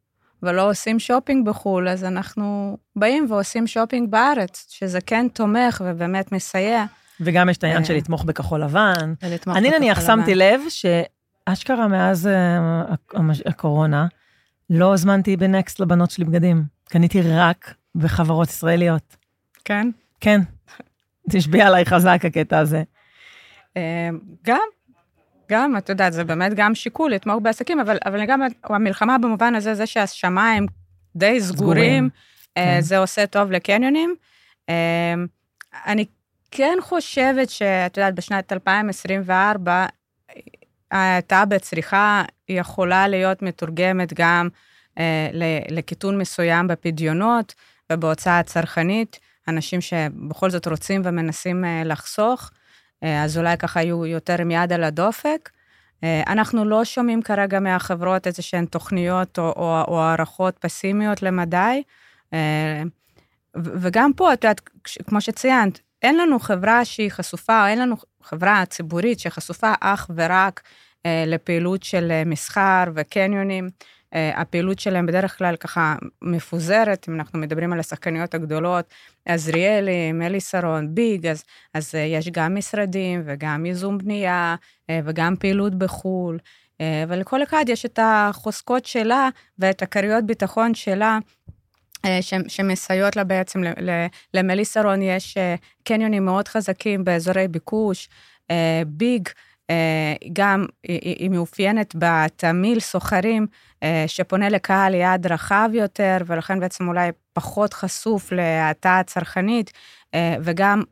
ולא 0.42 0.70
עושים 0.70 0.98
שופינג 0.98 1.46
בחו"ל, 1.46 1.88
אז 1.88 2.04
אנחנו 2.04 2.76
באים 2.96 3.26
ועושים 3.30 3.66
שופינג 3.66 4.10
בארץ, 4.10 4.66
שזה 4.70 5.00
כן 5.00 5.28
תומך 5.28 5.82
ובאמת 5.86 6.32
מסייע. 6.32 6.84
וגם 7.20 7.48
יש 7.48 7.56
את 7.56 7.64
העניין 7.64 7.84
של 7.84 7.92
אה. 7.92 7.98
לתמוך 7.98 8.24
בכחול 8.24 8.62
לבן. 8.62 9.14
אני 9.46 9.70
נניח 9.70 10.06
שמתי 10.06 10.34
לב 10.34 10.60
שאשכרה 10.68 11.88
מאז 11.88 12.26
אה, 12.26 12.82
הקורונה, 13.46 14.06
לא 14.70 14.94
הזמנתי 14.94 15.36
בנקסט 15.36 15.80
לבנות 15.80 16.10
שלי 16.10 16.24
בגדים. 16.24 16.64
קניתי 16.84 17.22
רק 17.22 17.74
בחברות 17.94 18.48
ישראליות. 18.48 19.16
כן? 19.64 19.90
כן. 20.20 20.40
תשביע 21.30 21.66
עליי 21.66 21.84
חזק 21.84 22.20
הקטע 22.24 22.58
הזה. 22.58 22.82
אה, 23.76 24.08
גם, 24.44 24.66
גם, 25.50 25.76
את 25.76 25.88
יודעת, 25.88 26.12
זה 26.12 26.24
באמת 26.24 26.54
גם 26.54 26.74
שיקול 26.74 27.10
לתמוך 27.10 27.42
בעסקים, 27.42 27.80
אבל, 27.80 27.98
אבל 28.04 28.26
גם 28.26 28.40
המלחמה 28.64 29.18
במובן 29.18 29.54
הזה, 29.54 29.74
זה 29.74 29.86
שהשמיים 29.86 30.66
די 31.16 31.40
סגורים, 31.40 31.56
סגורים. 31.56 32.08
כן. 32.54 32.80
זה 32.80 32.98
עושה 32.98 33.26
טוב 33.26 33.50
לקניונים. 33.50 34.14
אני 35.86 36.04
כן 36.50 36.78
חושבת 36.80 37.50
שאת 37.50 37.96
יודעת, 37.96 38.14
בשנת 38.14 38.52
2024, 38.52 39.86
ההאטה 40.90 41.44
בצריכה 41.44 42.22
יכולה 42.48 43.08
להיות 43.08 43.42
מתורגמת 43.42 44.12
גם 44.14 44.48
אה, 44.98 45.28
לקיטון 45.68 46.18
מסוים 46.18 46.68
בפדיונות 46.68 47.54
ובהוצאה 47.92 48.38
הצרכנית, 48.38 49.20
אנשים 49.48 49.80
שבכל 49.80 50.50
זאת 50.50 50.66
רוצים 50.68 51.02
ומנסים 51.04 51.64
אה, 51.64 51.82
לחסוך, 51.84 52.50
אה, 53.02 53.24
אז 53.24 53.38
אולי 53.38 53.56
ככה 53.56 53.82
יהיו 53.82 54.06
יותר 54.06 54.40
עם 54.40 54.50
יד 54.50 54.72
על 54.72 54.84
הדופק. 54.84 55.50
אה, 56.04 56.22
אנחנו 56.26 56.64
לא 56.64 56.84
שומעים 56.84 57.22
כרגע 57.22 57.60
מהחברות 57.60 58.26
איזה 58.26 58.42
שהן 58.42 58.66
תוכניות 58.66 59.38
או, 59.38 59.52
או, 59.56 59.82
או 59.88 60.02
הערכות 60.02 60.58
פסימיות 60.58 61.22
למדי. 61.22 61.82
אה, 62.32 62.82
וגם 63.56 64.12
פה, 64.12 64.32
את 64.32 64.44
יודעת, 64.44 64.60
כמו 65.06 65.20
שציינת, 65.20 65.80
אין 66.02 66.16
לנו 66.18 66.38
חברה 66.38 66.84
שהיא 66.84 67.10
חשופה, 67.10 67.68
אין 67.68 67.78
לנו 67.78 67.96
חברה 68.22 68.64
ציבורית 68.66 69.20
שחשופה 69.20 69.72
אך 69.80 70.10
ורק 70.16 70.62
אה, 71.06 71.24
לפעילות 71.26 71.82
של 71.82 72.10
אה, 72.10 72.22
מסחר 72.24 72.84
וקניונים. 72.94 73.68
אה, 74.14 74.40
הפעילות 74.40 74.78
שלהם 74.78 75.06
בדרך 75.06 75.38
כלל 75.38 75.56
ככה 75.56 75.96
מפוזרת, 76.22 77.06
אם 77.08 77.14
אנחנו 77.14 77.38
מדברים 77.38 77.72
על 77.72 77.80
השחקניות 77.80 78.34
הגדולות, 78.34 78.94
עזריאלי, 79.24 80.12
מליסרון, 80.12 80.94
ביג, 80.94 81.26
אז, 81.26 81.44
אז 81.74 81.94
אה, 81.94 82.00
יש 82.00 82.28
גם 82.28 82.54
משרדים 82.54 83.22
וגם 83.26 83.66
ייזום 83.66 83.98
בנייה 83.98 84.56
אה, 84.90 85.00
וגם 85.04 85.36
פעילות 85.36 85.74
בחו"ל. 85.74 86.38
אה, 86.80 87.04
ולכל 87.08 87.42
אחד 87.42 87.64
יש 87.68 87.86
את 87.86 87.98
החוזקות 88.02 88.86
שלה 88.86 89.28
ואת 89.58 89.82
הכריות 89.82 90.24
ביטחון 90.26 90.74
שלה 90.74 91.12
אה, 91.12 91.18
שמסייעות 92.48 93.16
לה 93.16 93.24
בעצם, 93.24 93.62
למליסרון 94.34 95.02
יש 95.02 95.36
אה, 95.36 95.54
קניונים 95.84 96.24
מאוד 96.24 96.48
חזקים 96.48 97.04
באזורי 97.04 97.48
ביקוש, 97.48 98.08
אה, 98.50 98.82
ביג, 98.86 99.28
גם 100.32 100.66
היא 100.82 101.30
מאופיינת 101.30 101.94
בתמיל 101.98 102.80
סוחרים 102.80 103.46
שפונה 104.06 104.48
לקהל 104.48 104.94
יעד 104.94 105.26
רחב 105.26 105.70
יותר, 105.72 106.16
ולכן 106.26 106.60
בעצם 106.60 106.88
אולי 106.88 107.10
פחות 107.32 107.74
חשוף 107.74 108.32
להאטה 108.32 108.98
הצרכנית, 108.98 109.72
וגם 110.16 110.82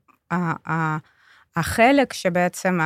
החלק 1.56 2.12
שבעצם 2.12 2.78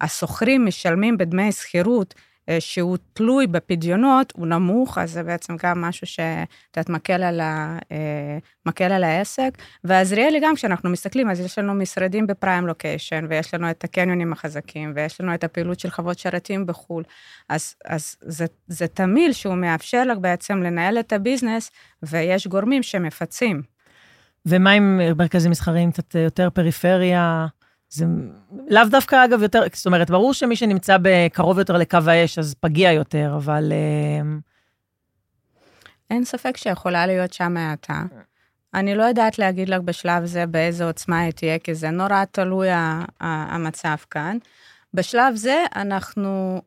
השוכרים 0.00 0.66
משלמים 0.66 1.18
בדמי 1.18 1.52
שכירות, 1.52 2.14
אה, 2.16 2.29
שהוא 2.58 2.96
תלוי 3.12 3.46
בפדיונות, 3.46 4.32
הוא 4.36 4.46
נמוך, 4.46 4.98
אז 4.98 5.12
זה 5.12 5.22
בעצם 5.22 5.56
גם 5.62 5.80
משהו 5.80 6.06
שאת 6.06 6.48
יודעת, 6.76 6.88
מקל 6.88 7.40
אה, 7.40 8.38
מקל 8.66 8.92
על 8.92 9.04
העסק. 9.04 9.50
ועזריאלי 9.84 10.40
גם, 10.42 10.54
כשאנחנו 10.54 10.90
מסתכלים, 10.90 11.30
אז 11.30 11.40
יש 11.40 11.58
לנו 11.58 11.74
משרדים 11.74 12.26
בפריים 12.26 12.66
לוקיישן, 12.66 13.26
ויש 13.28 13.54
לנו 13.54 13.70
את 13.70 13.84
הקניונים 13.84 14.32
החזקים, 14.32 14.92
ויש 14.94 15.20
לנו 15.20 15.34
את 15.34 15.44
הפעילות 15.44 15.80
של 15.80 15.90
חוות 15.90 16.18
שרתים 16.18 16.66
בחו"ל. 16.66 17.02
אז, 17.48 17.74
אז 17.84 18.16
זה, 18.20 18.46
זה 18.66 18.86
תמיל 18.86 19.32
שהוא 19.32 19.54
מאפשר 19.54 20.04
לך 20.04 20.18
בעצם 20.18 20.62
לנהל 20.62 20.98
את 20.98 21.12
הביזנס, 21.12 21.70
ויש 22.02 22.46
גורמים 22.46 22.82
שמפצים. 22.82 23.62
ומה 24.46 24.70
עם 24.70 25.00
מרכזים 25.16 25.50
מסחריים 25.50 25.92
קצת 25.92 26.14
יותר 26.14 26.50
פריפריה? 26.50 27.46
זה 27.90 28.04
לאו 28.68 28.82
דווקא, 28.90 29.24
אגב, 29.24 29.42
יותר, 29.42 29.62
זאת 29.74 29.86
אומרת, 29.86 30.10
ברור 30.10 30.34
שמי 30.34 30.56
שנמצא 30.56 30.96
בקרוב 31.02 31.58
יותר 31.58 31.76
לקו 31.76 31.98
האש, 32.06 32.38
אז 32.38 32.54
פגיע 32.60 32.92
יותר, 32.92 33.32
אבל... 33.36 33.72
אה, 33.72 34.38
אין 36.10 36.24
ספק 36.24 36.56
שיכולה 36.56 37.06
להיות 37.06 37.32
שם 37.32 37.56
האטה. 37.56 38.02
אני 38.74 38.94
לא 38.94 39.02
יודעת 39.02 39.38
להגיד 39.38 39.68
לך 39.68 39.80
בשלב 39.80 40.24
זה 40.24 40.46
באיזה 40.46 40.84
עוצמה 40.84 41.20
היא 41.20 41.32
תהיה, 41.32 41.58
כי 41.58 41.74
זה 41.74 41.90
נורא 41.90 42.24
תלוי 42.24 42.68
המצב 43.20 43.96
כאן. 44.10 44.38
בשלב 44.94 45.36
זה 45.36 45.64
אנחנו 45.76 46.62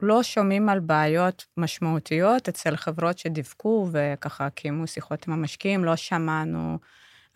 לא 0.00 0.22
שומעים 0.22 0.68
על 0.68 0.80
בעיות 0.80 1.46
משמעותיות 1.56 2.48
אצל 2.48 2.76
חברות 2.76 3.18
שדיווחו 3.18 3.88
וככה 3.92 4.50
קיימו 4.50 4.86
שיחות 4.86 5.28
עם 5.28 5.34
המשקיעים, 5.34 5.84
לא 5.84 5.96
שמענו 5.96 6.78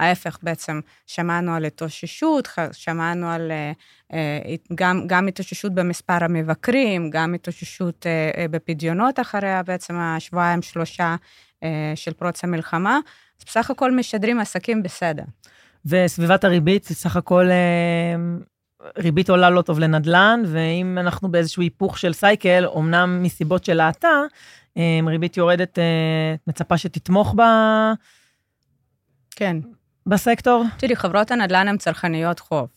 ההפך 0.01 0.39
בעצם, 0.43 0.81
שמענו 1.07 1.55
על 1.55 1.65
התאוששות, 1.65 2.49
שמענו 2.73 3.31
על 3.31 3.51
אה, 3.51 3.73
אה, 4.13 4.55
גם, 4.75 5.07
גם 5.07 5.29
התאוששות 5.29 5.75
במספר 5.75 6.25
המבקרים, 6.25 7.11
גם 7.11 7.35
התאוששות 7.35 8.07
אה, 8.07 8.49
בפדיונות 8.51 9.21
אחריה 9.21 9.63
בעצם 9.63 9.95
השבועיים 9.99 10.63
שלושה 10.63 11.17
של 11.95 12.13
פרוץ 12.13 12.45
המלחמה, 12.45 12.99
אז 13.41 13.45
בסך 13.47 13.71
הכל 13.71 13.93
משדרים 13.93 14.41
עסקים 14.41 14.83
בסדר. 14.83 15.23
וסביבת 15.87 16.45
הריבית, 16.45 16.85
סך 16.85 17.17
הכל 17.17 17.49
ריבית 18.99 19.31
עולה 19.31 19.51
לא 19.51 19.63
טוב 19.63 19.79
לנדל"ן, 19.79 20.43
ואם 20.47 20.99
אנחנו 20.99 21.29
באיזשהו 21.29 21.63
היפוך 21.63 21.99
של 21.99 22.13
סייקל, 22.13 22.67
אמנם 22.77 23.23
מסיבות 23.23 23.65
של 23.65 23.81
האטה, 23.81 24.23
ריבית 25.07 25.37
יורדת, 25.37 25.79
מצפה 26.47 26.79
שתתמוך 26.79 27.35
בה. 27.35 27.93
כן. 29.31 29.57
בסקטור? 30.11 30.65
תראי, 30.77 30.97
חברות 30.97 31.31
הנדל"ן 31.31 31.69
הן 31.69 31.77
צרכניות 31.77 32.41
חוב. 32.41 32.69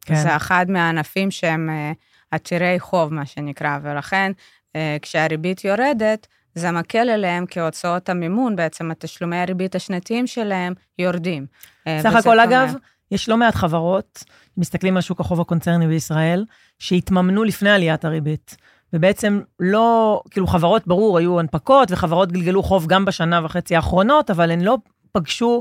כן. 0.00 0.14
זה 0.14 0.36
אחד 0.36 0.66
מהענפים 0.68 1.30
שהם 1.30 1.70
uh, 1.70 1.96
עתירי 2.30 2.80
חוב, 2.80 3.14
מה 3.14 3.26
שנקרא, 3.26 3.78
ולכן 3.82 4.32
uh, 4.36 4.76
כשהריבית 5.02 5.64
יורדת, 5.64 6.26
זה 6.54 6.70
מקל 6.70 7.08
עליהם 7.10 7.46
כי 7.46 7.60
הוצאות 7.60 8.08
המימון, 8.08 8.56
בעצם 8.56 8.90
התשלומי 8.90 9.36
הריבית 9.36 9.74
השנתיים 9.74 10.26
שלהם 10.26 10.72
יורדים. 10.98 11.46
אה, 11.86 11.98
סך 12.02 12.14
הכל, 12.14 12.40
אגב, 12.40 12.74
יש 13.10 13.28
לא 13.28 13.36
מעט 13.36 13.54
חברות, 13.54 14.24
מסתכלים 14.56 14.96
על 14.96 15.02
שוק 15.02 15.20
החוב 15.20 15.40
הקונצרני 15.40 15.86
בישראל, 15.86 16.44
שהתממנו 16.78 17.44
לפני 17.44 17.70
עליית 17.70 18.04
הריבית. 18.04 18.56
ובעצם 18.92 19.40
לא, 19.60 20.20
כאילו 20.30 20.46
חברות, 20.46 20.86
ברור, 20.86 21.18
היו 21.18 21.40
הנפקות, 21.40 21.90
וחברות 21.90 22.32
גלגלו 22.32 22.62
חוב 22.62 22.86
גם 22.86 23.04
בשנה 23.04 23.44
וחצי 23.44 23.76
האחרונות, 23.76 24.30
אבל 24.30 24.50
הן 24.50 24.60
לא 24.60 24.76
פגשו 25.12 25.60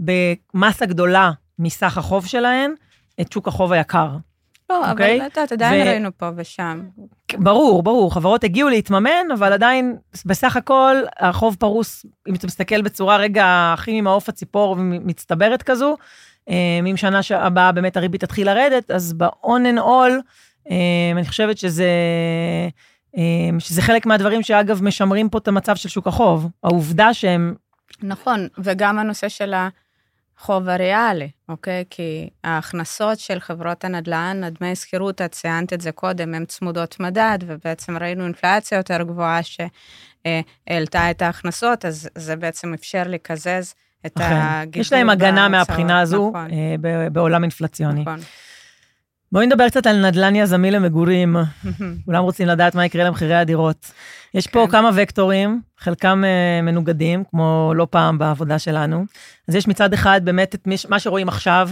במסה 0.00 0.86
גדולה 0.86 1.30
מסך 1.58 1.98
החוב 1.98 2.26
שלהן, 2.26 2.72
את 3.20 3.32
שוק 3.32 3.48
החוב 3.48 3.72
היקר. 3.72 4.08
לא, 4.70 4.76
okay? 4.76 4.84
אבל 4.84 4.90
אוקיי? 4.90 5.26
את 5.26 5.36
יודעת, 5.36 5.52
עדיין 5.52 5.86
ו... 5.86 5.90
ראינו 5.90 6.10
פה 6.16 6.30
ושם. 6.36 6.82
ברור, 7.34 7.82
ברור, 7.82 8.14
חברות 8.14 8.44
הגיעו 8.44 8.68
להתממן, 8.68 9.30
אבל 9.34 9.52
עדיין, 9.52 9.96
בסך 10.24 10.56
הכל, 10.56 10.96
החוב 11.18 11.56
פרוס, 11.58 12.06
אם 12.28 12.34
אתה 12.34 12.46
מסתכל 12.46 12.82
בצורה 12.82 13.16
רגע 13.16 13.72
הכי 13.74 14.00
ממעוף 14.00 14.28
הציפור 14.28 14.76
ומצטברת 14.78 15.62
כזו, 15.62 15.96
אם 16.48 16.94
שנה 16.96 17.20
הבאה 17.36 17.72
באמת 17.72 17.96
הריבית 17.96 18.20
תתחיל 18.24 18.46
לרדת, 18.46 18.90
אז 18.90 19.12
ב-on 19.12 19.74
and 19.74 19.78
all, 19.78 20.12
אני 21.12 21.24
חושבת 21.28 21.58
שזה... 21.58 21.88
שזה 23.58 23.82
חלק 23.82 24.06
מהדברים 24.06 24.42
שאגב 24.42 24.82
משמרים 24.82 25.28
פה 25.28 25.38
את 25.38 25.48
המצב 25.48 25.76
של 25.76 25.88
שוק 25.88 26.06
החוב. 26.06 26.48
העובדה 26.64 27.14
שהם... 27.14 27.54
נכון, 28.02 28.48
וגם 28.58 28.98
הנושא 28.98 29.28
של 29.28 29.54
החוב 30.40 30.68
הריאלי, 30.68 31.30
אוקיי? 31.48 31.84
כי 31.90 32.28
ההכנסות 32.44 33.18
של 33.18 33.40
חברות 33.40 33.84
הנדל"ן, 33.84 34.40
דמי 34.60 34.76
שכירות, 34.76 35.20
את 35.22 35.32
ציינת 35.32 35.72
את 35.72 35.80
זה 35.80 35.92
קודם, 35.92 36.34
הן 36.34 36.44
צמודות 36.44 37.00
מדד, 37.00 37.38
ובעצם 37.46 37.96
ראינו 37.96 38.24
אינפלציה 38.24 38.76
יותר 38.76 39.02
גבוהה 39.02 39.40
שהעלתה 39.42 41.10
את 41.10 41.22
ההכנסות, 41.22 41.84
אז 41.84 42.08
זה 42.14 42.36
בעצם 42.36 42.74
אפשר 42.74 43.02
לקזז 43.06 43.74
את 44.06 44.12
הגידול. 44.20 44.80
יש 44.80 44.92
להם 44.92 45.10
הגנה 45.10 45.48
מהבחינה 45.48 46.00
הזו 46.00 46.30
נכון. 46.30 46.48
בעולם 47.12 47.42
אינפלציוני. 47.42 48.00
נכון. 48.00 48.20
בואי 49.32 49.46
נדבר 49.46 49.68
קצת 49.68 49.86
על 49.86 50.06
נדל"ן 50.06 50.36
יזמי 50.36 50.70
למגורים. 50.70 51.36
כולם 52.04 52.22
רוצים 52.22 52.48
לדעת 52.48 52.74
מה 52.74 52.84
יקרה 52.84 53.04
למחירי 53.04 53.34
הדירות. 53.34 53.92
יש 54.34 54.46
פה 54.46 54.64
כן. 54.66 54.72
כמה 54.72 54.90
וקטורים, 54.94 55.60
חלקם 55.78 56.22
uh, 56.24 56.62
מנוגדים, 56.62 57.24
כמו 57.30 57.72
לא 57.76 57.86
פעם 57.90 58.18
בעבודה 58.18 58.58
שלנו. 58.58 59.04
אז 59.48 59.54
יש 59.54 59.68
מצד 59.68 59.92
אחד 59.92 60.20
באמת 60.24 60.54
את 60.54 60.68
מה 60.88 61.00
שרואים 61.00 61.28
עכשיו, 61.28 61.70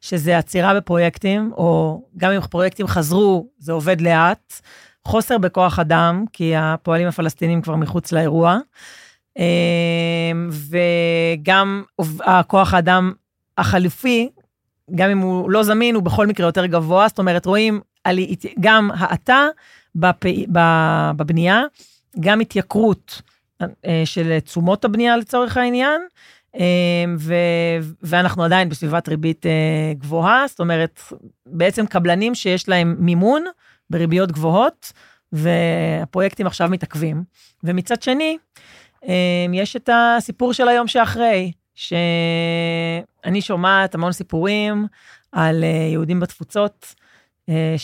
שזה 0.00 0.38
עצירה 0.38 0.74
בפרויקטים, 0.74 1.52
או 1.56 2.02
גם 2.16 2.32
אם 2.32 2.40
פרויקטים 2.40 2.86
חזרו, 2.86 3.48
זה 3.58 3.72
עובד 3.72 4.00
לאט. 4.00 4.60
חוסר 5.04 5.38
בכוח 5.38 5.78
אדם, 5.78 6.24
כי 6.32 6.56
הפועלים 6.56 7.08
הפלסטינים 7.08 7.62
כבר 7.62 7.76
מחוץ 7.76 8.12
לאירוע. 8.12 8.58
Uh, 9.38 9.42
וגם 10.50 11.82
הכוח 12.24 12.74
האדם 12.74 13.12
החליפי, 13.58 14.30
גם 14.94 15.10
אם 15.10 15.18
הוא 15.18 15.50
לא 15.50 15.62
זמין, 15.62 15.94
הוא 15.94 16.02
בכל 16.02 16.26
מקרה 16.26 16.46
יותר 16.46 16.66
גבוה, 16.66 17.08
זאת 17.08 17.18
אומרת, 17.18 17.46
רואים 17.46 17.80
על, 18.04 18.18
גם 18.60 18.90
האטה 18.94 19.46
בפ... 19.94 20.24
בבנייה, 20.48 21.62
גם 22.20 22.40
התייקרות 22.40 23.22
אה, 23.62 24.02
של 24.04 24.40
תשומות 24.40 24.84
הבנייה 24.84 25.16
לצורך 25.16 25.56
העניין, 25.56 26.00
אה, 26.56 27.04
ו... 27.18 27.34
ואנחנו 28.02 28.44
עדיין 28.44 28.68
בסביבת 28.68 29.08
ריבית 29.08 29.46
אה, 29.46 29.92
גבוהה, 29.98 30.44
זאת 30.48 30.60
אומרת, 30.60 31.00
בעצם 31.46 31.86
קבלנים 31.86 32.34
שיש 32.34 32.68
להם 32.68 32.96
מימון 32.98 33.44
בריביות 33.90 34.32
גבוהות, 34.32 34.92
והפרויקטים 35.32 36.46
עכשיו 36.46 36.68
מתעכבים. 36.68 37.24
ומצד 37.64 38.02
שני, 38.02 38.38
יש 39.52 39.76
את 39.76 39.90
הסיפור 39.92 40.52
של 40.52 40.68
היום 40.68 40.86
שאחרי, 40.86 41.52
שאני 41.76 43.40
שומעת 43.40 43.94
המון 43.94 44.12
סיפורים 44.12 44.86
על 45.32 45.64
אה, 45.64 45.88
יהודים 45.92 46.20
בתפוצות, 46.20 46.94
אה, 47.48 47.74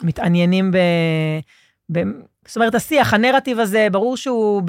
שמתעניינים 0.00 0.70
אה, 0.74 1.40
ב... 1.90 1.98
ב... 1.98 2.02
זאת 2.46 2.56
אומרת, 2.56 2.74
השיח, 2.74 3.14
הנרטיב 3.14 3.58
הזה, 3.58 3.88
ברור 3.92 4.16
שהוא 4.16 4.62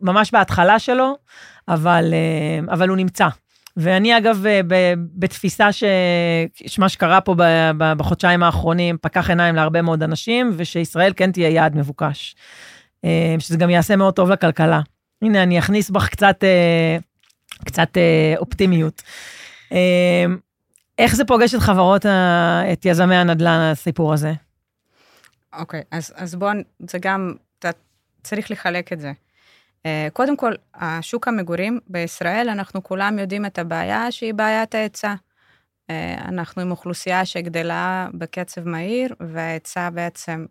ממש 0.00 0.32
בהתחלה 0.32 0.78
שלו, 0.78 1.16
אבל, 1.68 2.14
אבל 2.70 2.88
הוא 2.88 2.96
נמצא. 2.96 3.28
ואני 3.76 4.18
אגב, 4.18 4.44
בתפיסה 5.14 5.68
שמה 6.66 6.88
שקרה 6.88 7.20
פה 7.20 7.34
בחודשיים 7.78 8.42
האחרונים 8.42 8.96
פקח 9.00 9.30
עיניים 9.30 9.54
להרבה 9.54 9.82
מאוד 9.82 10.02
אנשים, 10.02 10.52
ושישראל 10.56 11.12
כן 11.16 11.32
תהיה 11.32 11.48
יעד 11.48 11.76
מבוקש. 11.76 12.34
שזה 13.38 13.56
גם 13.56 13.70
יעשה 13.70 13.96
מאוד 13.96 14.14
טוב 14.14 14.30
לכלכלה. 14.30 14.80
הנה, 15.22 15.42
אני 15.42 15.58
אכניס 15.58 15.90
בך 15.90 16.08
קצת, 16.08 16.44
אה, 16.44 16.96
קצת 17.64 17.96
אה, 17.96 18.34
אופטימיות. 18.36 19.02
אה, 19.72 20.24
איך 20.98 21.14
זה 21.14 21.24
פוגש 21.24 21.54
את 21.54 21.60
חברות, 21.60 22.06
את 22.72 22.84
יזמי 22.84 23.16
הנדל"ן, 23.16 23.70
הסיפור 23.72 24.12
הזה? 24.12 24.32
אוקיי, 25.58 25.80
okay, 25.80 25.84
אז, 25.90 26.12
אז 26.16 26.34
בואו, 26.34 26.52
זה 26.78 26.98
גם, 26.98 27.34
אתה 27.58 27.70
צריך 28.22 28.50
לחלק 28.50 28.92
את 28.92 29.00
זה. 29.00 29.12
קודם 30.12 30.36
כל, 30.36 30.52
השוק 30.74 31.28
המגורים 31.28 31.80
בישראל, 31.88 32.48
אנחנו 32.48 32.82
כולם 32.82 33.18
יודעים 33.18 33.46
את 33.46 33.58
הבעיה 33.58 34.12
שהיא 34.12 34.34
בעיית 34.34 34.74
ההיצע. 34.74 35.14
אנחנו 36.24 36.62
עם 36.62 36.70
אוכלוסייה 36.70 37.24
שגדלה 37.24 38.08
בקצב 38.14 38.68
מהיר, 38.68 39.14
וההיצע 39.20 39.90
בעצם 39.90 40.46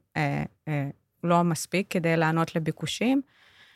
לא 1.23 1.43
מספיק 1.43 1.88
כדי 1.89 2.17
לענות 2.17 2.55
לביקושים. 2.55 3.21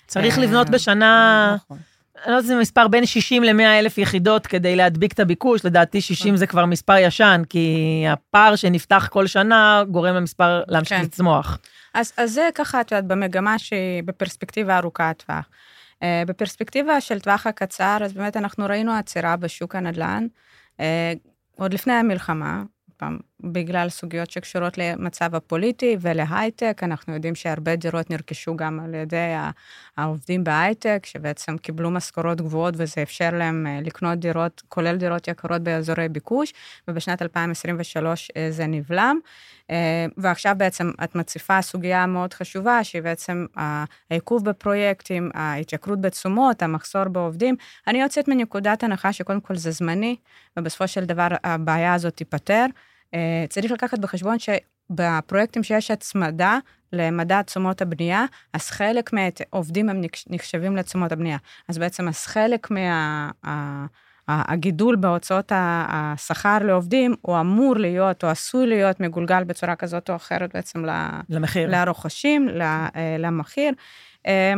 צריך 0.08 0.40
לבנות 0.40 0.70
בשנה, 0.70 1.56
נכון. 1.56 1.78
אני 2.26 2.32
לא 2.32 2.38
יודעת 2.38 2.52
אם 2.52 2.56
זה 2.56 2.62
מספר 2.62 2.88
בין 2.88 3.06
60 3.06 3.44
ל-100 3.44 3.80
אלף 3.80 3.98
יחידות 3.98 4.48
כדי 4.48 4.76
להדביק 4.76 5.14
את 5.14 5.20
הביקוש, 5.20 5.66
לדעתי 5.66 6.02
60 6.02 6.28
נכון. 6.28 6.38
זה 6.38 6.48
כבר 6.48 6.66
מספר 6.66 6.98
ישן, 6.98 7.42
כי 7.50 8.06
הפער 8.10 8.56
שנפתח 8.56 9.08
כל 9.12 9.28
שנה 9.28 9.84
גורם 9.92 10.16
למספר 10.16 10.64
להמשיך 10.68 10.98
כן. 10.98 11.04
לצמוח. 11.04 11.60
אז, 11.94 12.14
אז 12.18 12.34
זה 12.34 12.50
ככה, 12.56 12.82
את 12.82 12.92
יודעת, 12.92 13.06
במגמה 13.08 13.60
שהיא 13.60 14.04
בפרספקטיבה 14.06 14.78
ארוכת 14.78 15.24
טווח. 15.26 15.50
Uh, 15.94 16.06
בפרספקטיבה 16.28 17.02
של 17.02 17.20
טווח 17.20 17.48
הקצר, 17.48 17.98
אז 18.02 18.14
באמת 18.14 18.38
אנחנו 18.38 18.66
ראינו 18.66 18.92
עצירה 18.92 19.36
בשוק 19.36 19.76
הנדל"ן, 19.76 20.28
uh, 20.78 20.82
עוד 21.56 21.74
לפני 21.74 21.94
המלחמה, 21.94 22.64
פעם, 22.98 23.20
בגלל 23.44 23.90
סוגיות 23.90 24.32
שקשורות 24.32 24.78
למצב 24.78 25.36
הפוליטי 25.36 25.98
ולהייטק, 26.02 26.80
אנחנו 26.84 27.14
יודעים 27.14 27.36
שהרבה 27.36 27.76
דירות 27.76 28.10
נרכשו 28.10 28.56
גם 28.56 28.80
על 28.80 28.94
ידי 28.94 29.34
העובדים 29.98 30.44
בהייטק, 30.44 31.06
שבעצם 31.06 31.58
קיבלו 31.58 31.92
משכורות 31.92 32.42
גבוהות 32.42 32.74
וזה 32.78 33.02
אפשר 33.02 33.30
להם 33.34 33.68
אה, 33.68 33.80
לקנות 33.82 34.20
דירות, 34.20 34.62
כולל 34.70 34.98
דירות 34.98 35.28
יקרות 35.28 35.62
באזורי 35.62 36.10
ביקוש, 36.10 36.54
ובשנת 36.88 37.22
2023 37.22 38.32
אה, 38.38 38.48
זה 38.52 38.68
נבלם. 38.68 39.20
אה, 39.72 40.06
ועכשיו 40.18 40.56
בעצם 40.58 40.92
את 41.04 41.16
מציפה 41.16 41.62
סוגיה 41.62 42.06
מאוד 42.06 42.34
חשובה, 42.34 42.84
שהיא 42.84 43.02
בעצם 43.02 43.46
העיכוב 43.56 44.46
בפרויקטים, 44.46 45.30
ההתייקרות 45.34 46.02
בתשומות, 46.02 46.62
המחסור 46.62 47.04
בעובדים. 47.04 47.56
אני 47.88 48.02
יוצאת 48.02 48.28
מנקודת 48.28 48.84
הנחה 48.84 49.14
שקודם 49.14 49.42
כל 49.42 49.56
זה 49.56 49.72
זמני, 49.72 50.16
ובסופו 50.58 50.88
של 50.88 51.06
דבר 51.06 51.28
הבעיה 51.44 51.94
הזאת 51.94 52.16
תיפתר. 52.16 52.66
אה, 53.14 53.46
צריך 53.50 53.72
לקחת 53.72 54.00
בחשבון 54.00 54.38
שבפרויקטים 54.40 55.64
שיש 55.64 55.92
הצמדה 55.92 56.58
למדד 56.94 57.42
תשומות 57.42 57.82
הבנייה, 57.82 58.26
אז 58.54 58.70
חלק 58.70 59.14
מהעובדים 59.14 59.90
הם 59.90 60.02
נחשבים 60.30 60.76
לתשומות 60.76 61.12
הבנייה. 61.12 61.38
אז 61.68 61.78
בעצם 61.78 62.08
אז 62.08 62.26
חלק 62.26 62.72
מה... 62.72 63.32
הגידול 64.28 64.96
בהוצאות 64.96 65.52
השכר 65.56 66.58
לעובדים, 66.62 67.16
הוא 67.22 67.40
אמור 67.40 67.76
להיות, 67.76 68.24
או 68.24 68.30
עשוי 68.30 68.68
להיות 68.68 69.00
מגולגל 69.00 69.44
בצורה 69.44 69.76
כזאת 69.76 70.10
או 70.10 70.16
אחרת 70.16 70.54
בעצם 70.54 70.86
למחיר. 71.30 71.70
לרוכשים, 71.70 72.50
אה, 72.62 73.16
למחיר. 73.20 73.74
אה, 74.28 74.54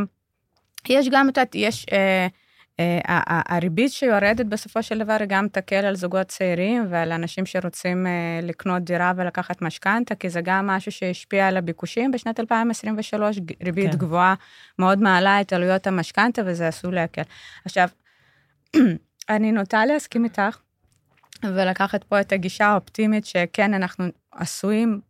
יש 0.89 1.09
גם, 1.09 1.29
את 1.29 1.55
יש... 1.55 1.85
אה, 2.79 2.99
הריבית 3.27 3.91
שיורדת 3.91 4.45
בסופו 4.45 4.83
של 4.83 4.99
דבר 4.99 5.17
גם 5.27 5.47
תקל 5.47 5.75
על 5.75 5.95
זוגות 5.95 6.27
צעירים 6.27 6.85
ועל 6.89 7.11
אנשים 7.11 7.45
שרוצים 7.45 8.07
אה, 8.07 8.39
לקנות 8.43 8.83
דירה 8.83 9.13
ולקחת 9.15 9.61
משכנתה, 9.61 10.15
כי 10.15 10.29
זה 10.29 10.41
גם 10.41 10.67
משהו 10.67 10.91
שהשפיע 10.91 11.47
על 11.47 11.57
הביקושים. 11.57 12.11
בשנת 12.11 12.39
2023 12.39 13.39
ריבית 13.63 13.91
כן. 13.91 13.97
גבוהה 13.97 14.35
מאוד 14.79 15.01
מעלה 15.01 15.41
את 15.41 15.53
עלויות 15.53 15.87
המשכנתה 15.87 16.41
וזה 16.45 16.67
עשוי 16.67 16.91
להקל. 16.91 17.21
עכשיו, 17.65 17.89
אני 19.29 19.51
נוטה 19.51 19.85
להסכים 19.85 20.23
איתך 20.23 20.57
ולקחת 21.43 22.03
פה 22.03 22.21
את 22.21 22.31
הגישה 22.31 22.65
האופטימית 22.65 23.25
שכן, 23.25 23.73
אנחנו 23.73 24.05
עשויים 24.31 25.01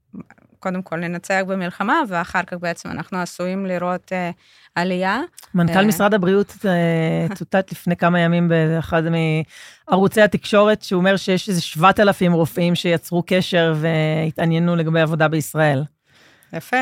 קודם 0.66 0.82
כל 0.82 0.96
לנצח 0.96 1.42
במלחמה, 1.48 2.02
ואחר 2.10 2.44
כך 2.44 2.58
בעצם 2.60 2.90
אנחנו 2.90 3.18
עשויים 3.18 3.66
לראות 3.66 4.12
uh, 4.12 4.34
עלייה. 4.76 5.22
מנכ"ל 5.56 5.80
uh, 5.80 5.86
משרד 5.86 6.14
הבריאות 6.14 6.52
uh, 6.52 7.34
צוטט 7.36 7.72
לפני 7.72 7.96
כמה 7.96 8.20
ימים 8.20 8.48
באחד 8.50 9.04
מערוצי 9.90 10.22
התקשורת, 10.22 10.82
שהוא 10.82 11.00
אומר 11.00 11.18
שיש 11.18 11.50
איזה 11.50 11.62
7,000 11.62 12.34
רופאים 12.34 12.76
שיצרו 12.76 13.24
קשר 13.28 13.74
והתעניינו 13.76 14.76
לגבי 14.76 15.02
עבודה 15.02 15.28
בישראל. 15.28 15.84
יפה. 16.54 16.78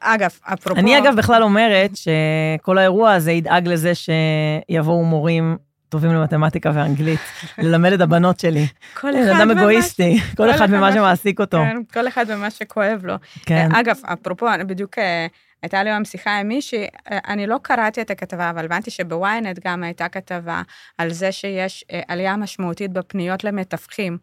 אגב, 0.00 0.30
אפרופו... 0.42 0.80
אני 0.80 0.98
אגב 0.98 1.16
בכלל 1.16 1.42
אומרת 1.42 1.90
שכל 1.96 2.78
האירוע 2.78 3.12
הזה 3.12 3.32
ידאג 3.32 3.68
לזה 3.68 3.92
שיבואו 3.94 5.04
מורים 5.04 5.56
טובים 5.94 6.12
למתמטיקה 6.12 6.70
ואנגלית, 6.74 7.20
ללמד 7.58 7.92
את 7.92 8.00
הבנות 8.00 8.40
שלי. 8.40 8.66
כל 9.00 9.10
אחד 9.10 9.40
אדם 9.40 9.50
אגואיסטי, 9.50 10.20
כל 10.36 10.50
אחד 10.50 10.70
במה 10.70 10.92
שמעסיק 10.92 11.40
אותו. 11.40 11.58
כן, 11.58 11.76
כל 11.92 12.08
אחד 12.08 12.30
במה 12.30 12.50
שכואב 12.50 13.00
לו. 13.04 13.14
כן. 13.46 13.68
אגב, 13.72 13.96
אפרופו, 14.04 14.46
בדיוק 14.66 14.98
אה, 14.98 15.26
הייתה 15.62 15.82
לי 15.82 15.90
היום 15.90 16.04
שיחה 16.04 16.38
עם 16.38 16.48
מישהי, 16.48 16.86
אה, 17.10 17.18
אני 17.28 17.46
לא 17.46 17.56
קראתי 17.62 18.00
את 18.00 18.10
הכתבה, 18.10 18.50
אבל 18.50 18.64
הבנתי 18.64 18.90
שבוויינט 18.90 19.58
גם 19.64 19.82
הייתה 19.82 20.08
כתבה 20.08 20.62
על 20.98 21.12
זה 21.12 21.32
שיש 21.32 21.84
אה, 21.92 22.00
עלייה 22.08 22.36
משמעותית 22.36 22.92
בפניות 22.92 23.44
למתווכים 23.44 24.18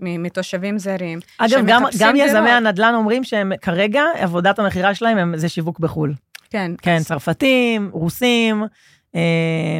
מתושבים 0.00 0.78
זרים. 0.78 1.18
אגב, 1.38 1.66
גם, 1.66 1.82
גם 1.98 2.16
יזמי 2.16 2.50
הנדל"ן 2.50 2.94
אומרים 2.94 3.24
שהם 3.24 3.52
כרגע, 3.62 4.02
עבודת 4.18 4.58
המכירה 4.58 4.94
שלהם 4.94 5.36
זה 5.36 5.48
שיווק 5.48 5.78
בחו"ל. 5.78 6.14
כן. 6.50 6.72
כן, 6.82 6.96
אז... 6.96 7.06
צרפתים, 7.06 7.90
רוסים. 7.92 8.64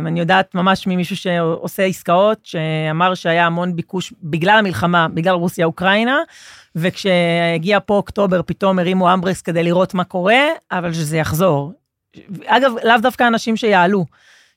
אני 0.06 0.20
יודעת 0.20 0.54
ממש 0.54 0.86
ממישהו 0.86 1.16
שעושה 1.16 1.82
עסקאות, 1.82 2.46
שאמר 2.46 3.14
שהיה 3.14 3.46
המון 3.46 3.76
ביקוש 3.76 4.12
בגלל 4.22 4.58
המלחמה, 4.58 5.08
בגלל 5.08 5.34
רוסיה-אוקראינה, 5.34 6.18
וכשהגיע 6.76 7.78
פה 7.86 7.94
אוקטובר, 7.94 8.40
פתאום 8.46 8.78
הרימו 8.78 9.12
אמברקס 9.14 9.42
כדי 9.42 9.62
לראות 9.62 9.94
מה 9.94 10.04
קורה, 10.04 10.42
אבל 10.72 10.92
שזה 10.92 11.16
יחזור. 11.16 11.72
אגב, 12.46 12.72
לאו 12.84 12.98
דווקא 13.02 13.26
אנשים 13.26 13.56
שיעלו, 13.56 14.04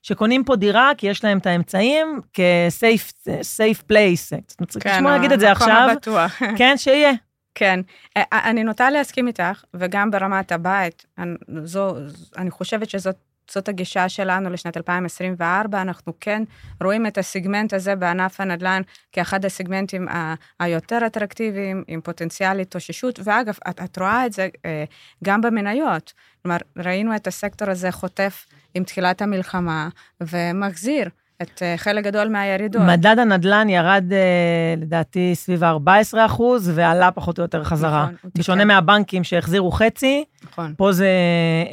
שקונים 0.01 0.43
פה 0.43 0.55
דירה 0.55 0.91
כי 0.97 1.07
יש 1.07 1.23
להם 1.23 1.37
את 1.37 1.45
האמצעים 1.45 2.19
כ-safe 2.33 3.81
place. 3.91 4.41
צריך 4.67 4.83
כן, 4.83 4.95
לשמוע 4.95 5.11
להגיד 5.11 5.31
את 5.31 5.39
זה 5.39 5.51
עכשיו. 5.51 5.69
המקום 5.69 5.89
הבטוח. 5.89 6.41
כן, 6.57 6.77
שיהיה. 6.77 7.11
כן, 7.55 7.79
אה, 8.17 8.23
אני 8.31 8.63
נוטה 8.63 8.89
להסכים 8.89 9.27
איתך, 9.27 9.63
וגם 9.73 10.11
ברמת 10.11 10.51
הבית, 10.51 11.05
אני, 11.17 11.35
זו, 11.63 11.95
אני 12.37 12.51
חושבת 12.51 12.89
שזאת 12.89 13.15
זאת 13.53 13.69
הגישה 13.69 14.09
שלנו 14.09 14.49
לשנת 14.49 14.77
2024. 14.77 15.81
אנחנו 15.81 16.13
כן 16.19 16.43
רואים 16.83 17.07
את 17.07 17.17
הסגמנט 17.17 17.73
הזה 17.73 17.95
בענף 17.95 18.41
הנדל"ן 18.41 18.81
כאחד 19.11 19.45
הסגמנטים 19.45 20.07
ה- 20.07 20.33
היותר 20.59 20.99
אטרקטיביים, 21.05 21.83
עם 21.87 22.01
פוטנציאל 22.01 22.59
התאוששות, 22.59 23.19
ואגב, 23.23 23.53
את, 23.69 23.81
את 23.83 23.97
רואה 23.97 24.25
את 24.25 24.33
זה 24.33 24.47
אה, 24.65 24.83
גם 25.23 25.41
במניות. 25.41 26.13
כלומר, 26.41 26.57
ראינו 26.77 27.15
את 27.15 27.27
הסקטור 27.27 27.69
הזה 27.69 27.91
חוטף 27.91 28.45
עם 28.73 28.83
תחילת 28.83 29.21
המלחמה, 29.21 29.89
ומחזיר. 30.21 31.09
את 31.41 31.63
אה, 31.63 31.77
חלק 31.77 32.03
גדול 32.03 32.27
מהירידות. 32.27 32.81
מדד 32.81 33.19
הנדל"ן 33.19 33.69
ירד 33.69 34.05
אה, 34.11 34.75
לדעתי 34.77 35.31
סביב 35.35 35.63
ה-14 35.63 36.17
אחוז, 36.25 36.71
ועלה 36.75 37.11
פחות 37.11 37.37
או 37.37 37.43
יותר 37.43 37.63
חזרה. 37.63 38.09
נכון, 38.13 38.29
בשונה. 38.35 38.65
מהבנקים 38.65 39.23
שהחזירו 39.23 39.71
חצי, 39.71 40.23
נכון. 40.43 40.73
פה 40.77 40.91
זה, 40.91 41.09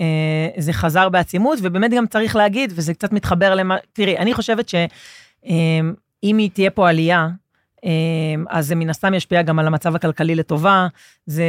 אה, 0.01 0.61
זה 0.61 0.73
חזר 0.73 1.09
בעצימות, 1.09 1.59
ובאמת 1.63 1.91
גם 1.91 2.07
צריך 2.07 2.37
להגיד, 2.37 2.73
וזה 2.77 2.95
קצת 2.95 3.13
מתחבר 3.13 3.55
למה, 3.55 3.77
תראי, 3.93 4.19
אני 4.19 4.35
חושבת 4.35 4.69
שאם 4.69 6.39
היא 6.39 6.51
תהיה 6.51 6.71
פה 6.71 6.89
עלייה, 6.89 7.29
אז 8.49 8.67
זה 8.67 8.75
מן 8.75 8.91
הסתם 8.91 9.15
ישפיע 9.15 9.43
גם 9.43 9.59
על 9.59 9.67
המצב 9.67 9.95
הכלכלי 9.95 10.35
לטובה, 10.35 10.87
זה 11.27 11.45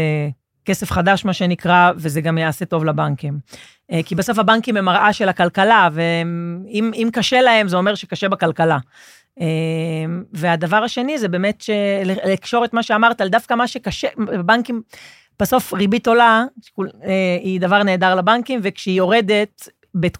כסף 0.69 0.91
חדש, 0.91 1.25
מה 1.25 1.33
שנקרא, 1.33 1.91
וזה 1.95 2.21
גם 2.21 2.37
יעשה 2.37 2.65
טוב 2.65 2.85
לבנקים. 2.85 3.39
אה, 3.91 3.99
כי 4.05 4.15
בסוף 4.15 4.39
הבנקים 4.39 4.77
הם 4.77 4.85
מראה 4.85 5.13
של 5.13 5.29
הכלכלה, 5.29 5.89
ואם 5.91 6.91
אם 6.95 7.09
קשה 7.13 7.41
להם, 7.41 7.67
זה 7.67 7.77
אומר 7.77 7.95
שקשה 7.95 8.29
בכלכלה. 8.29 8.77
אה, 9.41 9.45
והדבר 10.33 10.83
השני 10.83 11.17
זה 11.17 11.27
באמת 11.27 11.63
לקשור 12.25 12.65
את 12.65 12.73
מה 12.73 12.83
שאמרת 12.83 13.21
על 13.21 13.29
דווקא 13.29 13.53
מה 13.53 13.67
שקשה, 13.67 14.07
בנקים, 14.45 14.81
בסוף 15.39 15.73
ריבית 15.73 16.07
עולה, 16.07 16.43
אה, 16.79 16.87
היא 17.41 17.61
דבר 17.61 17.83
נהדר 17.83 18.15
לבנקים, 18.15 18.59
וכשהיא 18.63 18.97
יורדת 18.97 19.69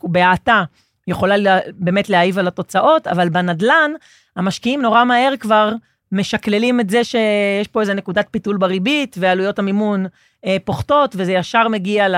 בהאטה, 0.04 0.64
יכולה 1.08 1.38
לה- 1.38 1.60
באמת 1.74 2.10
להעיב 2.10 2.40
על 2.40 2.48
התוצאות, 2.48 3.08
אבל 3.08 3.30
בנדלן, 3.30 3.92
המשקיעים 4.36 4.82
נורא 4.82 5.04
מהר 5.04 5.34
כבר 5.40 5.72
משקללים 6.12 6.80
את 6.80 6.90
זה 6.90 7.04
שיש 7.04 7.68
פה 7.72 7.82
איזה 7.82 7.94
נקודת 7.94 8.28
פיתול 8.32 8.58
בריבית, 8.58 9.16
ועלויות 9.20 9.60
המימון 9.60 10.06
אה, 10.46 10.58
פוחתות, 10.66 11.16
וזה 11.18 11.32
ישר 11.32 11.68
מגיע 11.68 12.08
ל... 12.10 12.16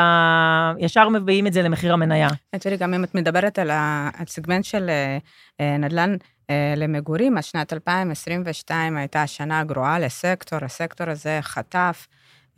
ישר 0.80 1.10
מביאים 1.10 1.48
את 1.48 1.54
זה 1.54 1.62
למחיר 1.62 1.94
המניה. 1.94 2.30
תראי, 2.60 2.78
גם 2.78 2.94
אם 2.94 3.04
את 3.04 3.16
מדברת 3.16 3.60
על 3.60 3.70
הסגמנט 3.74 4.66
של 4.66 4.90
אה, 4.90 5.18
אה, 5.60 5.78
נדל"ן 5.78 6.16
אה, 6.50 6.74
למגורים, 6.78 7.38
אז 7.38 7.46
שנת 7.46 7.74
2022 7.74 8.98
הייתה 8.98 9.28
שנה 9.28 9.64
גרועה 9.64 10.00
לסקטור, 10.00 10.60
הסקטור 10.62 11.10
הזה 11.10 11.40
חטף, 11.42 12.08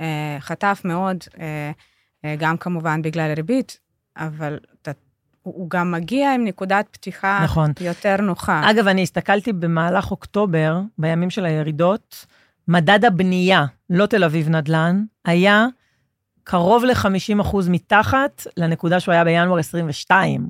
אה, 0.02 0.38
חטף 0.40 0.82
מאוד, 0.86 1.18
גם 2.38 2.58
כמובן 2.58 3.02
בגלל 3.02 3.34
ריבית, 3.36 3.80
אבל 4.18 4.60
הוא 5.44 5.70
גם 5.70 5.92
מגיע 5.92 6.34
עם 6.34 6.44
נקודת 6.44 6.86
פתיחה 6.92 7.40
נכון. 7.44 7.72
יותר 7.82 8.16
נוחה. 8.22 8.72
אגב, 8.72 8.88
אני 8.88 9.04
הסתכלתי 9.04 9.54
במהלך 9.54 10.12
אוקטובר, 10.12 10.80
בימים 10.98 11.30
של 11.30 11.46
הירידות, 11.46 12.26
מדד 12.68 13.06
הבנייה, 13.06 13.66
לא 13.90 14.06
תל 14.06 14.24
אביב 14.24 14.50
נדל"ן, 14.50 15.04
היה 15.26 15.66
קרוב 16.44 16.86
ל-50% 16.86 17.58
מתחת 17.70 18.48
לנקודה 18.58 19.00
שהוא 19.00 19.14
היה 19.14 19.24
בינואר 19.24 19.60
22, 19.60 20.50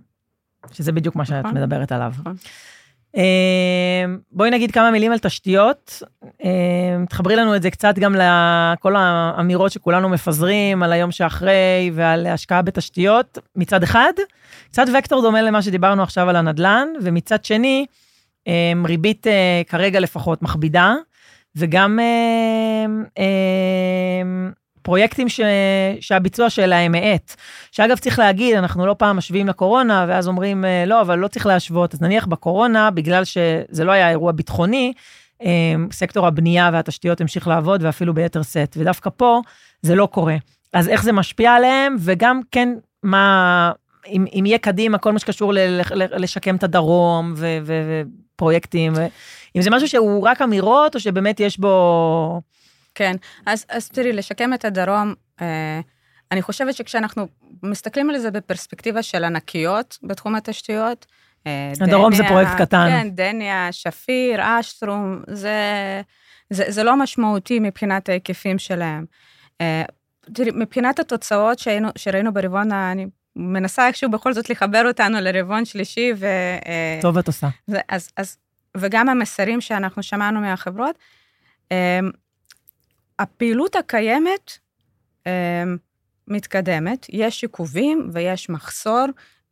שזה 0.71 0.91
בדיוק 0.91 1.15
מה 1.15 1.25
שאת 1.25 1.45
נכון. 1.45 1.57
מדברת 1.57 1.91
עליו. 1.91 2.13
נכון. 2.19 2.35
אה, 3.17 4.05
בואי 4.31 4.49
נגיד 4.49 4.71
כמה 4.71 4.91
מילים 4.91 5.11
על 5.11 5.17
תשתיות. 5.17 6.03
אה, 6.43 6.49
תחברי 7.09 7.35
לנו 7.35 7.55
את 7.55 7.61
זה 7.61 7.71
קצת 7.71 7.99
גם 7.99 8.15
לכל 8.15 8.95
האמירות 8.95 9.71
שכולנו 9.71 10.09
מפזרים 10.09 10.83
על 10.83 10.91
היום 10.91 11.11
שאחרי 11.11 11.91
ועל 11.93 12.27
השקעה 12.27 12.61
בתשתיות, 12.61 13.37
מצד 13.55 13.83
אחד. 13.83 14.13
קצת 14.69 14.85
וקטור 14.99 15.21
דומה 15.21 15.41
למה 15.41 15.61
שדיברנו 15.61 16.03
עכשיו 16.03 16.29
על 16.29 16.35
הנדל"ן, 16.35 16.87
ומצד 17.01 17.45
שני, 17.45 17.85
אה, 18.47 18.71
ריבית 18.85 19.27
אה, 19.27 19.61
כרגע 19.67 19.99
לפחות 19.99 20.41
מכבידה, 20.41 20.93
וגם 21.55 21.99
פרויקטים 24.83 25.29
ש, 25.29 25.39
שהביצוע 25.99 26.49
שלהם 26.49 26.95
האט. 26.95 27.35
שאגב, 27.71 27.97
צריך 27.97 28.19
להגיד, 28.19 28.55
אנחנו 28.55 28.85
לא 28.85 28.95
פעם 28.99 29.17
משווים 29.17 29.47
לקורונה, 29.47 30.05
ואז 30.07 30.27
אומרים, 30.27 30.65
אה, 30.65 30.85
לא, 30.85 31.01
אבל 31.01 31.19
לא 31.19 31.27
צריך 31.27 31.45
להשוות. 31.45 31.93
אז 31.93 32.01
נניח 32.01 32.25
בקורונה, 32.25 32.91
בגלל 32.91 33.23
שזה 33.25 33.83
לא 33.83 33.91
היה 33.91 34.09
אירוע 34.09 34.31
ביטחוני, 34.31 34.93
אה, 35.43 35.73
סקטור 35.91 36.27
הבנייה 36.27 36.69
והתשתיות 36.73 37.21
המשיך 37.21 37.47
לעבוד, 37.47 37.83
ואפילו 37.83 38.13
ביתר 38.13 38.41
שאת. 38.41 38.75
ודווקא 38.79 39.09
פה 39.17 39.41
זה 39.81 39.95
לא 39.95 40.05
קורה. 40.05 40.35
אז 40.73 40.89
איך 40.89 41.03
זה 41.03 41.11
משפיע 41.11 41.51
עליהם, 41.51 41.95
וגם 41.99 42.41
כן, 42.51 42.69
מה, 43.03 43.71
אם, 44.07 44.25
אם 44.39 44.43
יהיה 44.45 44.57
קדימה, 44.57 44.97
כל 44.97 45.11
מה 45.11 45.19
שקשור 45.19 45.53
ל, 45.53 45.59
ל, 45.59 45.81
ל, 45.93 46.21
לשקם 46.21 46.55
את 46.55 46.63
הדרום 46.63 47.33
ו, 47.37 47.57
ו, 47.63 48.03
ופרויקטים, 48.35 48.93
ו, 48.95 49.05
אם 49.55 49.61
זה 49.61 49.69
משהו 49.69 49.87
שהוא 49.87 50.27
רק 50.27 50.41
אמירות, 50.41 50.95
או 50.95 50.99
שבאמת 50.99 51.39
יש 51.39 51.59
בו... 51.59 52.41
כן, 52.95 53.15
אז, 53.45 53.65
אז 53.69 53.89
תראי, 53.89 54.13
לשקם 54.13 54.53
את 54.53 54.65
הדרום, 54.65 55.13
אה, 55.41 55.79
אני 56.31 56.41
חושבת 56.41 56.75
שכשאנחנו 56.75 57.27
מסתכלים 57.63 58.09
על 58.09 58.17
זה 58.17 58.31
בפרספקטיבה 58.31 59.03
של 59.03 59.23
ענקיות 59.23 59.97
בתחום 60.03 60.35
התשתיות, 60.35 61.05
אה, 61.47 61.71
הדרום 61.81 62.13
זה 62.13 62.23
פרויקט 62.27 62.51
קטן. 62.57 62.87
כן, 62.89 63.09
דניה, 63.09 63.67
שפיר, 63.71 64.39
אשטרום, 64.41 65.21
זה, 65.27 65.61
זה, 66.49 66.63
זה 66.67 66.83
לא 66.83 66.95
משמעותי 66.95 67.59
מבחינת 67.59 68.09
ההיקפים 68.09 68.59
שלהם. 68.59 69.05
אה, 69.61 69.83
תראי, 70.33 70.51
מבחינת 70.55 70.99
התוצאות 70.99 71.59
שהיינו, 71.59 71.89
שראינו 71.95 72.33
ברבעון, 72.33 72.71
אני 72.71 73.05
מנסה 73.35 73.87
איכשהו 73.87 74.11
בכל 74.11 74.33
זאת 74.33 74.49
לחבר 74.49 74.87
אותנו 74.87 75.17
לרבעון 75.21 75.65
שלישי, 75.65 76.11
ו... 76.17 76.25
אה, 76.65 76.99
טוב 77.01 77.17
את 77.17 77.27
עושה. 77.27 77.47
אז, 77.89 78.09
אז, 78.17 78.37
וגם 78.77 79.09
המסרים 79.09 79.61
שאנחנו 79.61 80.03
שמענו 80.03 80.41
מהחברות, 80.41 80.95
אמ, 81.71 81.77
הפעילות 83.19 83.75
הקיימת 83.75 84.57
אמ, 85.25 85.31
מתקדמת, 86.27 87.05
יש 87.09 87.43
עיכובים 87.43 88.09
ויש 88.13 88.49
מחסור 88.49 89.05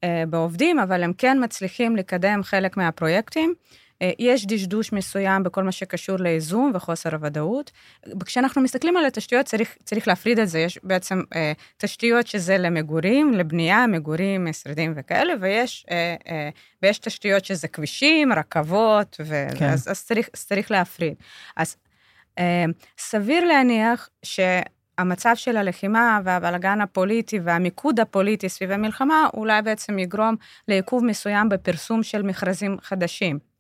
אה, 0.04 0.24
בעובדים, 0.30 0.80
אבל 0.80 1.04
הם 1.04 1.14
כן 1.14 1.38
מצליחים 1.44 1.96
לקדם 1.96 2.44
חלק 2.44 2.78
מהפרויקטים. 2.78 3.54
אה, 4.02 4.12
יש 4.20 4.46
דשדוש 4.46 4.94
מסוים 4.94 5.44
בכל 5.44 5.64
מה 5.64 5.72
שקשור 5.72 6.18
לאיזון 6.20 6.72
וחוסר 6.76 7.16
הוודאות. 7.16 7.72
כשאנחנו 8.26 8.62
מסתכלים 8.62 8.98
על 8.98 9.06
התשתיות, 9.06 9.46
צריך, 9.46 9.78
צריך 9.84 10.08
להפריד 10.08 10.40
את 10.40 10.48
זה. 10.48 10.60
יש 10.60 10.80
בעצם 10.84 11.22
אה, 11.36 11.54
תשתיות 11.78 12.28
שזה 12.28 12.58
למגורים, 12.58 13.34
לבנייה, 13.34 13.88
מגורים, 13.88 14.46
משרדים 14.46 14.94
וכאלה, 14.96 15.34
ויש, 15.42 15.86
אה, 15.92 16.16
אה, 16.28 16.50
ויש 16.84 17.00
תשתיות 17.00 17.46
שזה 17.46 17.68
כבישים, 17.68 18.34
רכבות, 18.34 19.18
ו... 19.26 19.48
כן. 19.58 19.70
אז, 19.70 19.88
אז 19.92 20.06
צריך, 20.06 20.30
אז 20.34 20.46
צריך 20.46 20.72
להפריד. 20.72 21.14
אז 21.58 21.76
אה, 21.76 21.91
סביר 22.98 23.46
להניח 23.46 24.10
שהמצב 24.24 25.32
של 25.36 25.58
הלחימה 25.58 26.20
והבלגן 26.24 26.82
הפוליטי 26.82 27.40
והמיקוד 27.40 28.00
הפוליטי 28.00 28.50
סביב 28.50 28.72
המלחמה, 28.72 29.28
אולי 29.34 29.62
בעצם 29.62 30.00
יגרום 30.00 30.36
לעיכוב 30.68 31.06
מסוים 31.06 31.50
בפרסום 31.50 32.04
של 32.04 32.22
מכרזים 32.22 32.78
חדשים. 32.82 33.51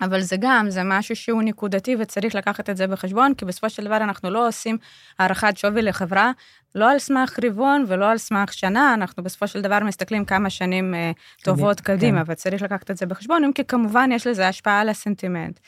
אבל 0.00 0.20
זה 0.20 0.36
גם, 0.40 0.70
זה 0.70 0.82
משהו 0.84 1.16
שהוא 1.16 1.42
נקודתי 1.42 1.96
וצריך 1.98 2.34
לקחת 2.34 2.70
את 2.70 2.76
זה 2.76 2.86
בחשבון, 2.86 3.34
כי 3.34 3.44
בסופו 3.44 3.70
של 3.70 3.84
דבר 3.84 3.96
אנחנו 3.96 4.30
לא 4.30 4.48
עושים 4.48 4.78
הערכת 5.18 5.56
שווי 5.56 5.82
לחברה, 5.82 6.32
לא 6.74 6.90
על 6.90 6.98
סמך 6.98 7.38
רבעון 7.44 7.84
ולא 7.88 8.10
על 8.10 8.18
סמך 8.18 8.52
שנה, 8.52 8.94
אנחנו 8.94 9.22
בסופו 9.22 9.48
של 9.48 9.60
דבר 9.60 9.78
מסתכלים 9.84 10.24
כמה 10.24 10.50
שנים 10.50 10.94
אה, 10.94 11.10
טובות 11.42 11.80
כן. 11.80 11.96
קדימה, 11.96 12.22
וצריך 12.26 12.62
לקחת 12.62 12.90
את 12.90 12.96
זה 12.96 13.06
בחשבון, 13.06 13.44
אם 13.44 13.52
כי 13.52 13.64
כמובן 13.64 14.10
יש 14.12 14.26
לזה 14.26 14.48
השפעה 14.48 14.80
על 14.80 14.88
הסנטימנט. 14.88 15.58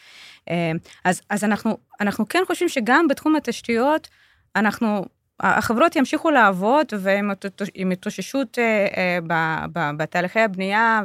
אה, 0.50 0.72
אז, 1.04 1.20
אז 1.30 1.44
אנחנו, 1.44 1.78
אנחנו 2.00 2.28
כן 2.28 2.42
חושבים 2.46 2.68
שגם 2.68 3.08
בתחום 3.08 3.36
התשתיות, 3.36 4.08
אנחנו, 4.56 5.04
החברות 5.40 5.96
ימשיכו 5.96 6.30
לעבוד, 6.30 6.86
ועם 6.98 7.30
התאוש- 7.30 7.70
עם 7.74 7.90
התאוששות 7.90 8.58
אה, 8.58 9.18
בתהליכי 9.96 10.40
הבנייה 10.40 11.02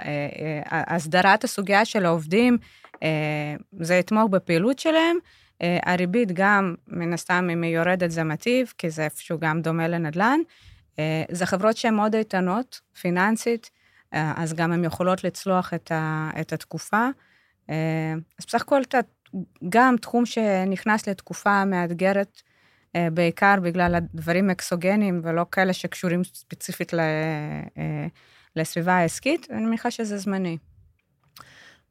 והסדרת 0.00 1.44
הסוגיה 1.44 1.84
של 1.84 2.06
העובדים, 2.06 2.58
אה, 3.02 3.54
זה 3.80 3.94
יתמוך 3.94 4.30
בפעילות 4.30 4.78
שלהם. 4.78 5.16
אה, 5.62 5.78
הריבית 5.82 6.32
גם, 6.32 6.74
מן 6.88 7.12
הסתם, 7.12 7.48
אם 7.52 7.62
היא 7.62 7.76
יורדת 7.76 8.10
זה 8.10 8.24
מטיב, 8.24 8.72
כי 8.78 8.90
זה 8.90 9.04
איפשהו 9.04 9.38
גם 9.38 9.62
דומה 9.62 9.88
לנדל"ן. 9.88 10.40
אה, 10.98 11.22
זה 11.30 11.46
חברות 11.46 11.76
שהן 11.76 11.94
מאוד 11.94 12.14
איתנות, 12.14 12.80
פיננסית, 13.00 13.70
אה, 14.14 14.32
אז 14.36 14.54
גם 14.54 14.72
הן 14.72 14.84
יכולות 14.84 15.24
לצלוח 15.24 15.74
את, 15.74 15.92
ה, 15.92 16.30
את 16.40 16.52
התקופה. 16.52 17.08
אה, 17.70 18.14
אז 18.38 18.46
בסך 18.46 18.62
הכל, 18.62 18.82
גם 19.68 19.96
תחום 20.00 20.26
שנכנס 20.26 21.08
לתקופה 21.08 21.64
מאתגרת, 21.64 22.42
אה, 22.96 23.08
בעיקר 23.10 23.54
בגלל 23.62 23.94
הדברים 23.94 24.50
אקסוגנים 24.50 25.20
ולא 25.24 25.46
כאלה 25.52 25.72
שקשורים 25.72 26.24
ספציפית 26.24 26.92
לסביבה 28.56 28.92
העסקית, 28.92 29.46
אני 29.50 29.64
מניחה 29.64 29.90
שזה 29.90 30.18
זמני. 30.18 30.56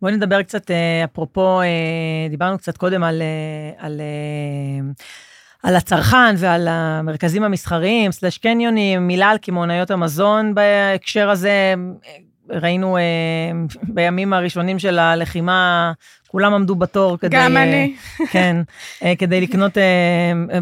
בואי 0.02 0.14
נדבר 0.14 0.44
קצת, 0.44 0.72
אפרופו, 1.06 1.62
דיברנו 2.30 2.58
קצת 2.58 2.78
קודם 2.78 3.04
על, 3.04 3.22
על, 3.78 4.02
על 5.64 5.76
הצרכן 5.76 6.36
ועל 6.38 6.68
המרכזים 6.68 7.44
המסחריים, 7.44 8.12
סלש 8.12 8.38
קניונים, 8.38 9.08
מילה 9.08 9.30
על 9.30 9.38
קמעונאיות 9.38 9.92
המזון 9.92 10.56
בהקשר 10.56 11.30
הזה. 11.30 11.74
ראינו 12.50 12.98
בימים 13.84 14.34
הראשונים 14.34 14.80
של 14.80 15.00
הלחימה, 15.00 15.92
כולם 16.36 16.54
עמדו 16.54 16.76
בתור 16.76 17.18
כדי... 17.18 17.38
גם 17.38 17.58
אני. 17.58 17.96
כן, 18.32 18.58
כדי 19.20 19.42
לקנות, 19.42 19.78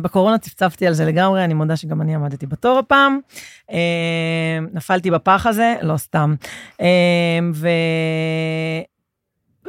בקורונה 0.01 0.37
צפצפתי 0.37 0.87
על 0.87 0.93
זה 0.93 1.05
לגמרי, 1.05 1.43
אני 1.43 1.53
מודה 1.53 1.75
שגם 1.75 2.01
אני 2.01 2.15
עמדתי 2.15 2.45
בתור 2.45 2.79
הפעם. 2.79 3.19
נפלתי 4.73 5.11
בפח 5.11 5.45
הזה, 5.45 5.75
לא 5.81 5.97
סתם. 5.97 6.35
ו... 7.53 7.67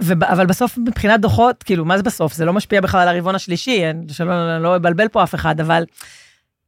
ו... 0.03 0.13
אבל 0.23 0.47
בסוף 0.47 0.79
מבחינת 0.79 1.21
דוחות, 1.21 1.63
כאילו, 1.63 1.85
מה 1.85 1.97
זה 1.97 2.03
בסוף? 2.03 2.33
זה 2.33 2.45
לא 2.45 2.53
משפיע 2.53 2.81
בכלל 2.81 3.09
על 3.09 3.17
הרבעון 3.17 3.35
השלישי, 3.35 3.83
שלא 4.09 4.59
לא 4.59 4.77
אבלבל 4.77 5.09
פה 5.09 5.23
אף 5.23 5.35
אחד, 5.35 5.61
אבל 5.61 5.85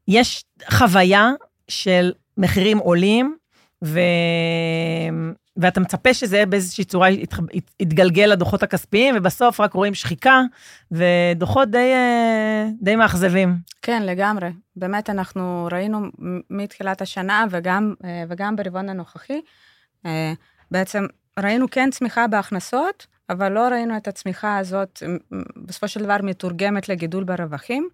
יש 0.09 0.45
חוויה 0.71 1.31
של 1.69 2.13
מחירים 2.39 2.79
עולים, 2.79 3.37
ו... 3.85 4.01
ואתה 5.57 5.81
מצפה 5.81 6.15
שזה 6.15 6.47
באיזושהי 6.47 6.85
צורה 6.85 7.09
יתגלגל 7.81 8.25
לדוחות 8.25 8.63
הכספיים, 8.63 9.15
ובסוף 9.19 9.61
רק 9.61 9.73
רואים 9.73 9.95
שחיקה, 9.95 10.41
ודוחות 10.93 11.71
די, 11.71 11.93
די 12.81 12.97
מאכזבים. 12.97 13.57
כן, 13.83 14.03
לגמרי. 14.03 14.49
באמת, 14.77 15.11
אנחנו 15.11 15.69
ראינו 15.73 16.01
מתחילת 16.51 17.03
השנה, 17.03 17.45
וגם, 17.51 17.95
וגם 18.29 18.57
ברבעון 18.57 18.89
הנוכחי, 18.89 19.41
בעצם 20.71 21.07
ראינו 21.39 21.71
כן 21.71 21.91
צמיחה 21.91 22.27
בהכנסות, 22.27 23.07
אבל 23.31 23.53
לא 23.53 23.61
ראינו 23.61 23.97
את 23.97 24.09
הצמיחה 24.09 24.59
הזאת 24.59 25.03
בסופו 25.57 25.89
של 25.89 26.03
דבר 26.05 26.17
מתורגמת 26.23 26.89
לגידול 26.89 27.25
ברווחים. 27.25 27.89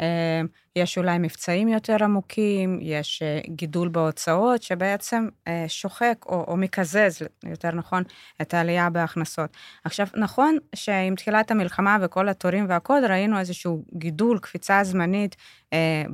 אה, 0.00 0.40
יש 0.76 0.98
אולי 0.98 1.18
מבצעים 1.18 1.68
יותר 1.68 1.96
עמוקים, 2.04 2.78
יש 2.82 3.22
אה, 3.22 3.40
גידול 3.48 3.88
בהוצאות 3.88 4.62
שבעצם 4.62 5.28
אה, 5.48 5.64
שוחק 5.68 6.24
או, 6.26 6.44
או 6.48 6.56
מקזז, 6.56 7.22
יותר 7.44 7.70
נכון, 7.70 8.02
את 8.42 8.54
העלייה 8.54 8.90
בהכנסות. 8.90 9.50
עכשיו, 9.84 10.06
נכון 10.16 10.58
שעם 10.74 11.14
תחילת 11.14 11.50
המלחמה 11.50 11.96
וכל 12.02 12.28
התורים 12.28 12.66
והכול, 12.68 13.04
ראינו 13.08 13.38
איזשהו 13.38 13.84
גידול, 13.94 14.38
קפיצה 14.38 14.84
זמנית 14.84 15.36
אה, 15.72 16.04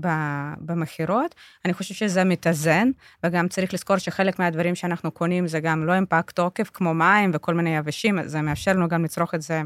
במכירות. 0.59 1.35
אני 1.65 1.73
חושבת 1.73 1.97
שזה 1.97 2.25
מתאזן, 2.25 2.91
וגם 3.25 3.49
צריך 3.49 3.75
לזכור 3.75 3.99
שחלק 3.99 4.39
מהדברים 4.39 4.75
שאנחנו 4.75 5.11
קונים 5.11 5.47
זה 5.47 5.61
גם 5.61 5.87
לא 5.87 5.93
עם 5.93 6.05
תוקף, 6.35 6.71
כמו 6.75 6.95
מים 6.95 7.31
וכל 7.35 7.55
מיני 7.55 7.77
יבשים, 7.77 8.19
זה 8.25 8.41
מאפשר 8.41 8.73
לנו 8.73 8.89
גם 8.89 9.05
לצרוך 9.05 9.35
את 9.35 9.43
זה 9.43 9.63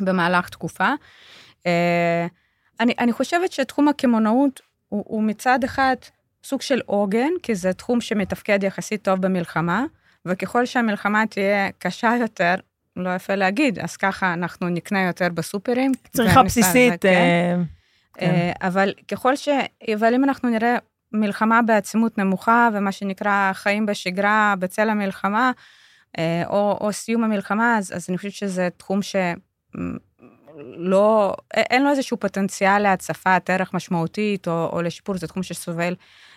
במהלך 0.00 0.48
תקופה. 0.48 0.88
אה, 1.66 2.26
אני, 2.80 2.94
אני 2.98 3.12
חושבת 3.12 3.52
שתחום 3.52 3.88
הקמעונאות 3.88 4.60
הוא, 4.88 5.04
הוא 5.06 5.22
מצד 5.22 5.64
אחד 5.64 5.96
סוג 6.44 6.62
של 6.62 6.80
עוגן, 6.86 7.30
כי 7.42 7.54
זה 7.54 7.72
תחום 7.72 8.00
שמתפקד 8.00 8.62
יחסית 8.64 9.02
טוב 9.02 9.20
במלחמה, 9.20 9.84
וככל 10.26 10.66
שהמלחמה 10.66 11.26
תהיה 11.26 11.70
קשה 11.78 12.12
יותר, 12.20 12.54
לא 12.96 13.14
יפה 13.14 13.34
להגיד, 13.34 13.78
אז 13.78 13.96
ככה 13.96 14.32
אנחנו 14.32 14.68
נקנה 14.68 15.02
יותר 15.02 15.28
בסופרים. 15.34 15.92
צריכה 16.12 16.42
בסיסית. 16.42 17.02
כן. 17.02 17.08
אה, 17.08 17.62
כן. 18.14 18.30
אה, 18.30 18.52
אבל 18.68 18.92
ככל 19.08 19.36
ש... 19.36 19.48
אבל 19.94 20.14
אם 20.14 20.24
אנחנו 20.24 20.48
נראה 20.50 20.76
מלחמה 21.12 21.62
בעצימות 21.62 22.18
נמוכה, 22.18 22.68
ומה 22.72 22.92
שנקרא 22.92 23.50
חיים 23.52 23.86
בשגרה 23.86 24.54
בצל 24.58 24.90
המלחמה, 24.90 25.52
אה, 26.18 26.42
או, 26.46 26.78
או 26.80 26.92
סיום 26.92 27.24
המלחמה, 27.24 27.78
אז, 27.78 27.92
אז 27.96 28.06
אני 28.08 28.16
חושבת 28.16 28.32
שזה 28.32 28.68
תחום 28.76 29.02
ש... 29.02 29.16
לא, 30.76 31.34
אין 31.54 31.84
לו 31.84 31.90
איזשהו 31.90 32.16
פוטנציאל 32.16 32.78
להצפת 32.78 33.50
ערך 33.50 33.74
משמעותית 33.74 34.48
או, 34.48 34.70
או 34.72 34.82
לשיפור, 34.82 35.16
זה 35.16 35.26
תחום 35.26 35.42
שסובל 35.42 35.94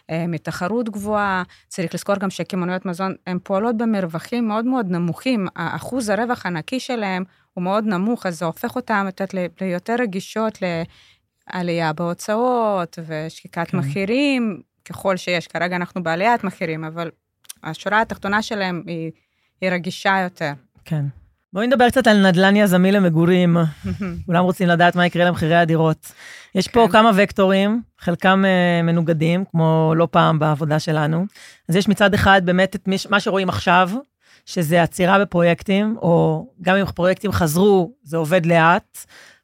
אה, 0.09 0.27
מתחרות 0.27 0.89
גבוהה. 0.89 1.43
צריך 1.67 1.93
לזכור 1.93 2.15
גם 2.15 2.29
שקמעוניות 2.29 2.85
מזון, 2.85 3.15
הן 3.27 3.39
פועלות 3.43 3.77
במרווחים 3.77 4.47
מאוד 4.47 4.65
מאוד 4.65 4.85
נמוכים, 4.89 5.47
אחוז 5.55 6.09
הרווח 6.09 6.45
הנקי 6.45 6.79
שלהם 6.79 7.23
הוא 7.53 7.63
מאוד 7.63 7.85
נמוך, 7.85 8.25
אז 8.25 8.39
זה 8.39 8.45
הופך 8.45 8.75
אותם 8.75 9.07
ליותר 9.61 9.95
רגישות 9.99 10.57
לעלייה 11.53 11.93
בהוצאות 11.93 12.99
ושקיקת 13.07 13.67
כן. 13.67 13.77
מחירים, 13.77 14.61
ככל 14.85 15.17
שיש. 15.17 15.47
כרגע 15.47 15.75
אנחנו 15.75 16.03
בעליית 16.03 16.43
מחירים, 16.43 16.83
אבל 16.83 17.11
השורה 17.63 18.01
התחתונה 18.01 18.41
שלהם 18.41 18.83
היא, 18.87 19.11
היא 19.61 19.69
רגישה 19.69 20.19
יותר. 20.23 20.51
כן. 20.85 21.05
בואי 21.57 21.67
נדבר 21.67 21.89
קצת 21.89 22.07
על 22.07 22.27
נדל"ן 22.27 22.55
יזמי 22.55 22.91
למגורים. 22.91 23.57
כולם 24.25 24.43
רוצים 24.43 24.67
לדעת 24.67 24.95
מה 24.95 25.05
יקרה 25.05 25.25
למחירי 25.25 25.55
הדירות. 25.55 26.11
יש 26.55 26.67
פה 26.67 26.85
כן. 26.85 26.91
כמה 26.91 27.11
וקטורים, 27.15 27.81
חלקם 27.99 28.43
uh, 28.45 28.85
מנוגדים, 28.85 29.43
כמו 29.51 29.93
לא 29.95 30.07
פעם 30.11 30.39
בעבודה 30.39 30.79
שלנו. 30.79 31.25
אז 31.69 31.75
יש 31.75 31.87
מצד 31.87 32.13
אחד 32.13 32.41
באמת 32.45 32.75
את 32.75 32.89
מה 33.09 33.19
שרואים 33.19 33.49
עכשיו, 33.49 33.89
שזה 34.45 34.83
עצירה 34.83 35.19
בפרויקטים, 35.19 35.97
או 36.01 36.47
גם 36.61 36.75
אם 36.75 36.85
פרויקטים 36.85 37.31
חזרו, 37.31 37.91
זה 38.03 38.17
עובד 38.17 38.45
לאט. 38.45 38.97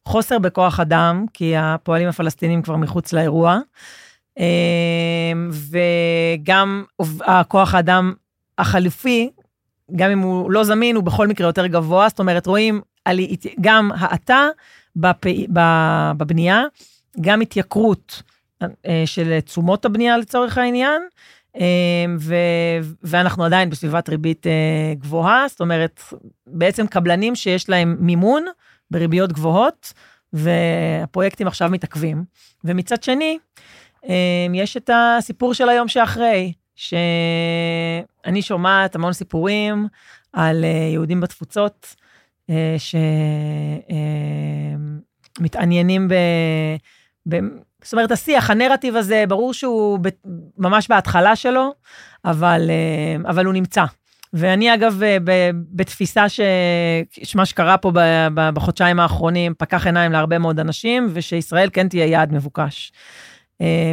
חוסר 0.05 0.39
בכוח 0.39 0.79
אדם, 0.79 1.25
כי 1.33 1.53
הפועלים 1.57 2.07
הפלסטינים 2.07 2.61
כבר 2.61 2.75
מחוץ 2.75 3.13
לאירוע. 3.13 3.59
אה, 4.39 5.33
וגם 6.51 6.83
הכוח 7.25 7.75
האדם 7.75 8.13
החליפי 8.57 9.29
גם 9.95 10.11
אם 10.11 10.19
הוא 10.19 10.51
לא 10.51 10.63
זמין, 10.63 10.95
הוא 10.95 11.03
בכל 11.03 11.27
מקרה 11.27 11.47
יותר 11.47 11.67
גבוה, 11.67 12.09
זאת 12.09 12.19
אומרת, 12.19 12.47
רואים 12.47 12.81
על, 13.05 13.19
גם 13.61 13.91
האטה 13.95 14.47
בפ... 14.95 15.25
בבנייה, 15.49 16.63
גם 17.21 17.41
התייקרות 17.41 18.23
אה, 18.85 19.03
של 19.05 19.39
תשומות 19.39 19.85
הבנייה 19.85 20.17
לצורך 20.17 20.57
העניין, 20.57 21.01
אה, 21.59 22.05
ו... 22.19 22.35
ואנחנו 23.03 23.43
עדיין 23.43 23.69
בסביבת 23.69 24.09
ריבית 24.09 24.47
אה, 24.47 24.93
גבוהה, 24.93 25.45
זאת 25.49 25.61
אומרת, 25.61 26.01
בעצם 26.47 26.87
קבלנים 26.87 27.35
שיש 27.35 27.69
להם 27.69 27.97
מימון 27.99 28.45
בריביות 28.91 29.31
גבוהות, 29.31 29.93
והפרויקטים 30.33 31.47
עכשיו 31.47 31.69
מתעכבים. 31.69 32.23
ומצד 32.63 33.03
שני, 33.03 33.37
יש 34.53 34.77
את 34.77 34.89
הסיפור 34.93 35.53
של 35.53 35.69
היום 35.69 35.87
שאחרי. 35.87 36.53
שאני 36.75 38.41
שומעת 38.41 38.95
המון 38.95 39.13
סיפורים 39.13 39.87
על 40.33 40.65
אה, 40.65 40.69
יהודים 40.69 41.21
בתפוצות, 41.21 41.95
אה, 42.49 42.75
שמתעניינים 45.39 46.07
ב... 46.07 46.13
ב... 47.29 47.35
זאת 47.83 47.93
אומרת, 47.93 48.11
השיח, 48.11 48.49
הנרטיב 48.49 48.95
הזה, 48.95 49.23
ברור 49.27 49.53
שהוא 49.53 49.99
ב... 50.01 50.07
ממש 50.57 50.87
בהתחלה 50.87 51.35
שלו, 51.35 51.73
אבל, 52.25 52.69
אה, 52.69 53.15
אבל 53.29 53.45
הוא 53.45 53.53
נמצא. 53.53 53.83
ואני 54.33 54.73
אגב, 54.73 55.01
בתפיסה 55.71 56.25
שמה 57.23 57.45
שקרה 57.45 57.77
פה 57.77 57.91
בחודשיים 58.35 58.99
האחרונים 58.99 59.53
פקח 59.57 59.85
עיניים 59.85 60.11
להרבה 60.11 60.39
מאוד 60.39 60.59
אנשים, 60.59 61.09
ושישראל 61.13 61.69
כן 61.73 61.89
תהיה 61.89 62.05
יעד 62.05 62.33
מבוקש. 62.33 62.91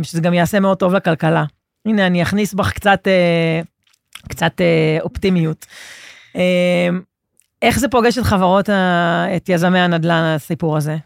שזה 0.02 0.20
גם 0.20 0.34
יעשה 0.34 0.60
מאוד 0.60 0.78
טוב 0.78 0.94
לכלכלה. 0.94 1.44
הנה, 1.86 2.06
אני 2.06 2.22
אכניס 2.22 2.54
בך 2.54 2.72
קצת, 2.72 3.08
אה, 3.08 3.60
קצת 4.28 4.60
אה, 4.60 4.98
אופטימיות. 5.00 5.66
אה, 6.36 6.88
איך 7.62 7.78
זה 7.78 7.88
פוגש 7.88 8.18
את 8.18 8.24
חברות, 8.24 8.70
את 9.36 9.48
יזמי 9.48 9.78
הנדל"ן, 9.78 10.22
הסיפור 10.22 10.76
הזה? 10.76 10.96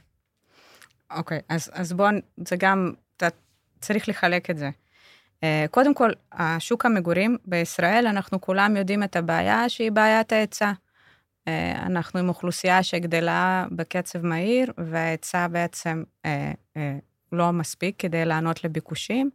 אוקיי, 1.17 1.39
okay, 1.39 1.43
אז, 1.49 1.71
אז 1.73 1.93
בואו, 1.93 2.11
זה 2.49 2.57
גם, 2.57 2.93
אתה 3.17 3.29
צריך 3.81 4.09
לחלק 4.09 4.51
את 4.51 4.59
זה. 4.59 4.71
קודם 5.71 5.95
כל, 5.95 6.11
השוק 6.33 6.87
המגורים 6.87 7.37
בישראל, 7.45 8.07
אנחנו 8.07 8.41
כולם 8.41 8.77
יודעים 8.77 9.03
את 9.03 9.17
הבעיה 9.17 9.69
שהיא 9.69 9.93
בעיית 9.93 10.33
ההיצע. 10.33 10.73
אנחנו 11.77 12.21
עם 12.21 12.29
אוכלוסייה 12.29 12.83
שגדלה 12.83 13.67
בקצב 13.73 14.27
מהיר, 14.27 14.73
וההיצע 14.79 15.49
בעצם 15.49 16.03
לא 17.33 17.53
מספיק 17.53 17.95
כדי 17.99 18.25
לענות 18.25 18.65
לביקושים. 18.65 19.31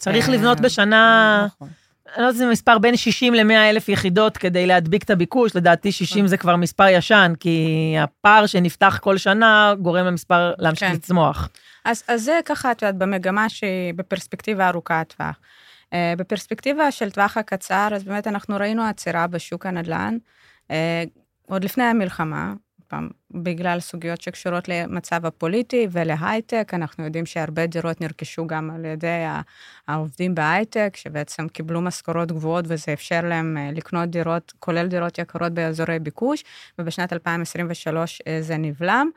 צריך 0.00 0.28
אה, 0.28 0.34
לבנות 0.34 0.60
בשנה, 0.60 1.42
נכון. 1.46 1.68
אני 2.14 2.22
לא 2.22 2.28
יודעת 2.28 2.42
אם 2.42 2.46
זה 2.46 2.52
מספר 2.52 2.78
בין 2.78 2.96
60 2.96 3.34
ל-100 3.34 3.52
אלף 3.52 3.88
יחידות 3.88 4.36
כדי 4.36 4.66
להדביק 4.66 5.02
את 5.02 5.10
הביקוש, 5.10 5.56
לדעתי 5.56 5.92
60 5.92 6.18
נכון. 6.18 6.28
זה 6.28 6.36
כבר 6.36 6.56
מספר 6.56 6.86
ישן, 6.88 7.32
כי 7.40 7.94
הפער 8.00 8.46
שנפתח 8.46 8.98
כל 9.02 9.18
שנה 9.18 9.74
גורם 9.78 10.06
למספר 10.06 10.52
להמשיך 10.58 10.88
כן. 10.88 10.94
לצמוח. 10.94 11.48
אז, 11.84 12.02
אז 12.08 12.22
זה 12.22 12.40
ככה, 12.44 12.72
את 12.72 12.82
יודעת, 12.82 12.98
במגמה 12.98 13.48
שהיא 13.48 13.94
בפרספקטיבה 13.96 14.68
ארוכת 14.68 15.14
טווח. 15.16 15.36
אה, 15.92 16.14
בפרספקטיבה 16.16 16.90
של 16.90 17.10
טווח 17.10 17.36
הקצר, 17.36 17.88
אז 17.92 18.04
באמת 18.04 18.26
אנחנו 18.26 18.56
ראינו 18.56 18.82
עצירה 18.82 19.26
בשוק 19.26 19.66
הנדל"ן, 19.66 20.16
אה, 20.70 21.04
עוד 21.46 21.64
לפני 21.64 21.84
המלחמה, 21.84 22.52
פעם, 22.88 23.08
בגלל 23.34 23.80
סוגיות 23.80 24.20
שקשורות 24.20 24.68
למצב 24.68 25.26
הפוליטי 25.26 25.86
ולהייטק, 25.90 26.70
אנחנו 26.74 27.04
יודעים 27.04 27.26
שהרבה 27.26 27.66
דירות 27.66 28.00
נרכשו 28.00 28.46
גם 28.46 28.70
על 28.70 28.84
ידי 28.84 29.24
העובדים 29.88 30.34
בהייטק, 30.34 30.96
שבעצם 30.96 31.48
קיבלו 31.48 31.80
משכורות 31.80 32.32
גבוהות 32.32 32.64
וזה 32.68 32.92
אפשר 32.92 33.20
להם 33.22 33.56
אה, 33.56 33.70
לקנות 33.72 34.08
דירות, 34.08 34.52
כולל 34.58 34.86
דירות 34.86 35.18
יקרות 35.18 35.52
באזורי 35.52 35.98
ביקוש, 35.98 36.44
ובשנת 36.78 37.12
2023 37.12 38.22
אה, 38.26 38.42
זה 38.42 38.56
נבלם. 38.56 39.10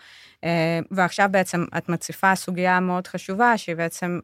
אה, 0.44 0.80
ועכשיו 0.92 1.30
בעצם 1.32 1.66
את 1.78 1.90
מציפה 1.90 2.36
סוגיה 2.36 2.80
מאוד 2.80 3.08
חשובה, 3.08 3.58
שהיא 3.58 3.76
בעצם 3.76 4.20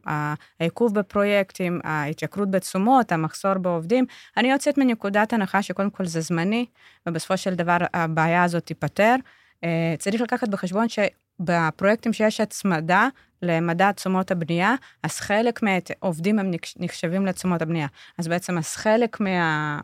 העיכוב 0.60 1.00
בפרויקטים, 1.00 1.80
ההתייקרות 1.84 2.52
בתשומות, 2.52 3.12
המחסור 3.12 3.54
בעובדים. 3.54 4.06
אני 4.38 4.52
יוצאת 4.52 4.78
מנקודת 4.78 5.34
הנחה 5.34 5.62
שקודם 5.62 5.90
כל 5.90 6.06
זה 6.06 6.22
זמני, 6.22 6.66
ובסופו 7.08 7.38
של 7.38 7.56
דבר 7.56 7.78
הבעיה 7.94 8.44
הזאת 8.44 8.66
תיפתר. 8.66 9.16
אה, 9.64 9.95
צריך 9.99 10.22
לקחת 10.22 10.47
בחשבון 10.47 10.86
שבפרויקטים 10.89 12.14
שיש 12.14 12.41
הצמדה 12.41 13.07
למדד 13.41 13.91
תשומות 13.91 14.32
הבנייה, 14.32 14.76
אז 15.03 15.20
חלק 15.20 15.60
מהעובדים 15.64 16.39
הם 16.39 16.51
נחשבים 16.80 17.26
לתשומות 17.26 17.62
הבנייה. 17.62 17.88
אז 18.18 18.28
בעצם 18.28 18.57
אז 18.57 18.76
חלק 18.76 19.20
מה... 19.20 19.80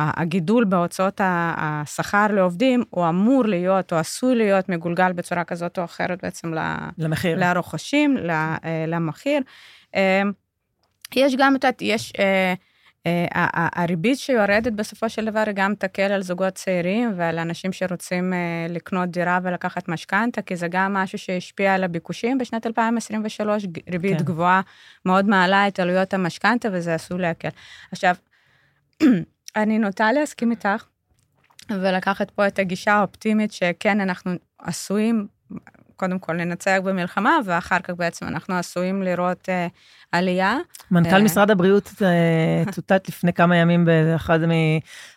הגידול 0.00 0.64
בהוצאות 0.64 1.20
השכר 1.24 2.26
לעובדים, 2.30 2.82
הוא 2.90 3.08
אמור 3.08 3.44
להיות, 3.44 3.92
או 3.92 3.98
עשוי 3.98 4.34
להיות 4.34 4.68
מגולגל 4.68 5.12
בצורה 5.12 5.44
כזאת 5.44 5.78
או 5.78 5.84
אחרת 5.84 6.22
בעצם 6.22 6.54
למחיר. 6.98 7.38
לרוכשים, 7.38 8.16
אה, 8.30 8.84
למחיר. 8.86 9.42
אה, 9.94 10.22
יש 11.16 11.36
גם, 11.38 11.56
את 11.56 11.82
יש 11.82 12.12
הריבית 13.52 14.18
שיורדת 14.18 14.72
בסופו 14.72 15.08
של 15.08 15.24
דבר 15.24 15.44
גם 15.54 15.74
תקל 15.74 16.02
על 16.02 16.22
זוגות 16.22 16.54
צעירים 16.54 17.12
ועל 17.16 17.38
אנשים 17.38 17.72
שרוצים 17.72 18.32
אה, 18.32 18.66
לקנות 18.68 19.08
דירה 19.08 19.38
ולקחת 19.42 19.88
משכנתה, 19.88 20.42
כי 20.42 20.56
זה 20.56 20.68
גם 20.68 20.92
משהו 20.92 21.18
שהשפיע 21.18 21.74
על 21.74 21.84
הביקושים. 21.84 22.38
בשנת 22.38 22.66
2023 22.66 23.66
ריבית 23.90 24.18
כן. 24.18 24.24
גבוהה 24.24 24.60
מאוד 25.06 25.28
מעלה 25.28 25.68
את 25.68 25.80
עלויות 25.80 26.14
המשכנתה 26.14 26.68
וזה 26.72 26.94
עשוי 26.94 27.18
להקל. 27.18 27.48
עכשיו, 27.92 28.14
אני 29.56 29.78
נוטה 29.78 30.12
להסכים 30.12 30.50
איתך 30.50 30.84
ולקחת 31.70 32.30
פה 32.30 32.46
את 32.46 32.58
הגישה 32.58 32.92
האופטימית 32.92 33.52
שכן, 33.52 34.00
אנחנו 34.00 34.32
עשויים 34.58 35.26
קודם 35.98 36.18
כל 36.18 36.32
לנצח 36.32 36.76
במלחמה, 36.84 37.38
ואחר 37.44 37.78
כך 37.78 37.94
בעצם 37.96 38.26
אנחנו 38.26 38.54
עשויים 38.54 39.02
לראות 39.02 39.48
uh, 39.48 39.72
עלייה. 40.12 40.58
מנכ"ל 40.90 41.16
uh, 41.16 41.22
משרד 41.22 41.50
הבריאות 41.50 41.88
uh, 41.88 42.70
צוטט 42.70 43.08
לפני 43.08 43.32
כמה 43.32 43.56
ימים 43.56 43.84
באחד 43.84 44.38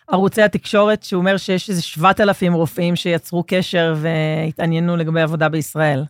מערוצי 0.08 0.42
התקשורת, 0.42 1.02
שהוא 1.02 1.20
אומר 1.20 1.36
שיש 1.36 1.70
איזה 1.70 1.82
7,000 1.82 2.52
רופאים 2.52 2.96
שיצרו 2.96 3.44
קשר 3.46 3.94
והתעניינו 3.96 4.96
לגבי 4.96 5.20
עבודה 5.20 5.48
בישראל. 5.48 6.04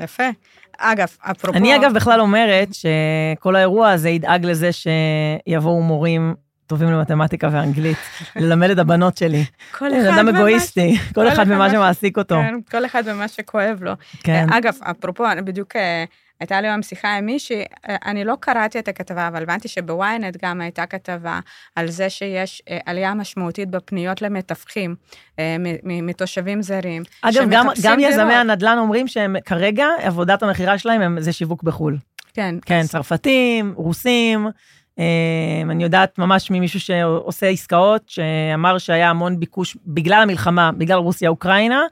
יפה. 0.00 0.28
אגב, 0.78 1.08
אפרופו... 1.20 1.58
אני 1.58 1.76
אגב 1.76 1.94
בכלל 1.94 2.20
אומרת 2.20 2.68
שכל 2.74 3.56
האירוע 3.56 3.90
הזה 3.90 4.08
ידאג 4.08 4.46
לזה 4.46 4.70
שיבואו 4.72 5.82
מורים 5.82 6.34
טובים 6.68 6.88
למתמטיקה 6.88 7.48
ואנגלית, 7.52 7.96
ללמד 8.36 8.70
את 8.70 8.78
הבנות 8.78 9.16
שלי. 9.16 9.44
כל 9.78 9.88
אחד 9.88 10.18
אדם 10.18 10.28
אגואיסטי, 10.28 10.96
כל 11.14 11.28
אחד 11.28 11.48
במה 11.48 11.70
שמעסיק 11.70 12.18
אותו. 12.18 12.34
כן, 12.34 12.54
כל 12.70 12.86
אחד 12.86 13.08
במה 13.08 13.28
שכואב 13.28 13.78
לו. 13.80 13.92
כן. 14.22 14.46
אגב, 14.50 14.74
אפרופו, 14.82 15.24
בדיוק, 15.44 15.76
אה, 15.76 16.04
הייתה 16.40 16.60
לי 16.60 16.68
היום 16.68 16.82
שיחה 16.82 17.16
עם 17.16 17.26
מישהי, 17.26 17.64
אה, 17.88 17.96
אני 18.06 18.24
לא 18.24 18.34
קראתי 18.40 18.78
את 18.78 18.88
הכתבה, 18.88 19.28
אבל 19.28 19.42
הבנתי 19.42 19.68
שבוויינט 19.68 20.36
גם 20.44 20.60
הייתה 20.60 20.86
כתבה 20.86 21.40
על 21.76 21.90
זה 21.90 22.10
שיש 22.10 22.62
אה, 22.70 22.78
עלייה 22.86 23.14
משמעותית 23.14 23.70
בפניות 23.70 24.22
למתווכים 24.22 24.94
מתושבים 25.84 26.62
זרים. 26.62 27.02
אגב, 27.22 27.50
גם, 27.50 27.66
גם 27.82 28.00
יזמי 28.00 28.34
הנדל"ן 28.34 28.78
אומרים 28.78 29.08
שהם 29.08 29.36
כרגע, 29.44 29.86
עבודת 30.02 30.42
המכירה 30.42 30.78
שלהם 30.78 31.20
זה 31.20 31.32
שיווק 31.32 31.62
בחו"ל. 31.62 31.96
כן. 32.34 32.54
כן. 32.66 32.82
צרפתים, 32.82 33.72
רוסים. 33.76 34.48
אמ, 34.98 35.70
אני 35.70 35.82
יודעת 35.82 36.18
ממש 36.18 36.50
ממישהו 36.50 36.80
שעושה 36.80 37.46
עסקאות, 37.46 38.02
שאמר 38.08 38.78
שהיה 38.78 39.10
המון 39.10 39.40
ביקוש 39.40 39.76
בגלל 39.86 40.22
המלחמה, 40.22 40.72
בגלל 40.72 40.98
רוסיה-אוקראינה, 40.98 41.82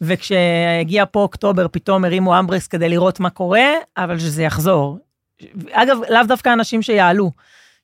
וכשהגיע 0.00 1.04
פה 1.10 1.20
אוקטובר 1.20 1.66
פתאום 1.68 2.04
הרימו 2.04 2.38
אמברקס 2.38 2.66
כדי 2.66 2.88
לראות 2.88 3.20
מה 3.20 3.30
קורה, 3.30 3.68
אבל 3.96 4.18
שזה 4.18 4.42
יחזור. 4.42 4.98
אגב, 5.70 5.98
לאו 6.08 6.22
דווקא 6.28 6.52
אנשים 6.52 6.82
שיעלו, 6.82 7.30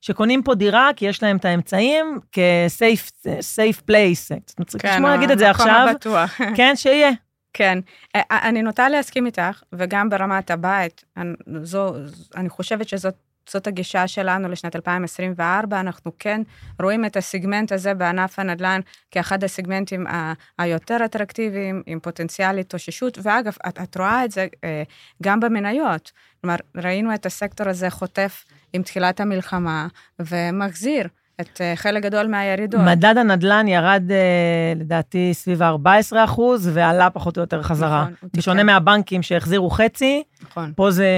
שקונים 0.01 0.43
פה 0.43 0.55
דירה 0.55 0.91
כי 0.97 1.07
יש 1.07 1.23
להם 1.23 1.37
את 1.37 1.45
האמצעים 1.45 2.19
כ-safe 2.33 3.81
place. 3.91 4.35
צריך 4.67 4.83
כן, 4.83 4.95
לשמוע 4.95 5.11
להגיד 5.11 5.31
את 5.31 5.39
זה 5.39 5.51
עכשיו. 5.51 5.67
כן, 5.67 5.73
המקום 5.73 5.89
הבטוח. 5.89 6.41
כן, 6.57 6.77
שיהיה. 6.77 7.11
כן, 7.53 7.79
אני 8.17 8.63
נוטה 8.63 8.89
להסכים 8.89 9.27
איתך, 9.27 9.63
וגם 9.73 10.09
ברמת 10.09 10.51
הבית, 10.51 11.05
אני, 11.17 11.33
זו, 11.63 11.95
אני 12.37 12.49
חושבת 12.49 12.89
שזאת 12.89 13.15
זאת 13.51 13.67
הגישה 13.67 14.09
שלנו 14.09 14.49
לשנת 14.49 14.77
2024. 14.77 15.81
אנחנו 15.81 16.13
כן 16.19 16.43
רואים 16.83 17.05
את 17.05 17.17
הסגמנט 17.17 17.73
הזה 17.73 17.95
בענף 17.95 18.39
הנדל"ן 18.39 18.81
כאחד 19.11 19.45
הסגמנטים 19.45 20.07
ה- 20.07 20.33
היותר 20.59 20.97
אטרקטיביים, 21.05 21.83
עם 21.87 22.01
פוטנציאל 22.01 22.59
התאוששות, 22.59 23.19
ואגב, 23.23 23.57
את, 23.69 23.79
את 23.83 23.97
רואה 23.97 24.25
את 24.25 24.31
זה 24.31 24.47
אה, 24.65 24.83
גם 25.23 25.41
במניות. 25.41 26.13
כלומר, 26.41 26.57
ראינו 26.77 27.15
את 27.15 27.27
הסקטור 27.27 27.69
הזה 27.69 27.91
חוטף 27.91 28.45
עם 28.73 28.83
תחילת 28.83 29.21
המלחמה 29.21 29.87
ומחזיר. 30.19 31.09
את 31.41 31.61
אה, 31.61 31.77
חלק 31.77 32.03
גדול 32.03 32.27
מהירידות. 32.27 32.81
מדד 32.81 33.15
הנדל"ן 33.19 33.69
ירד 33.69 34.03
אה, 34.11 34.73
לדעתי 34.77 35.35
סביב 35.35 35.63
ה-14 35.63 36.17
אחוז, 36.25 36.71
ועלה 36.73 37.11
פחות 37.11 37.37
או 37.37 37.41
יותר 37.43 37.63
חזרה. 37.63 38.07
נכון. 38.13 38.29
בשונה 38.37 38.61
תיקן. 38.61 38.67
מהבנקים 38.67 39.23
שהחזירו 39.23 39.71
חצי, 39.71 40.23
נכון. 40.43 40.73
פה 40.77 40.91
זה, 40.91 41.09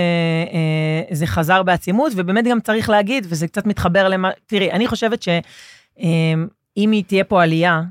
אה, 0.52 1.14
זה 1.14 1.26
חזר 1.26 1.62
בעצימות, 1.62 2.12
ובאמת 2.16 2.44
גם 2.44 2.60
צריך 2.60 2.90
להגיד, 2.90 3.26
וזה 3.28 3.46
קצת 3.46 3.66
מתחבר 3.66 4.08
למה... 4.08 4.30
תראי, 4.46 4.72
אני 4.72 4.86
חושבת 4.86 5.22
שאם 5.22 6.90
היא 6.90 7.04
תהיה 7.04 7.24
פה 7.24 7.42
עלייה, 7.42 7.82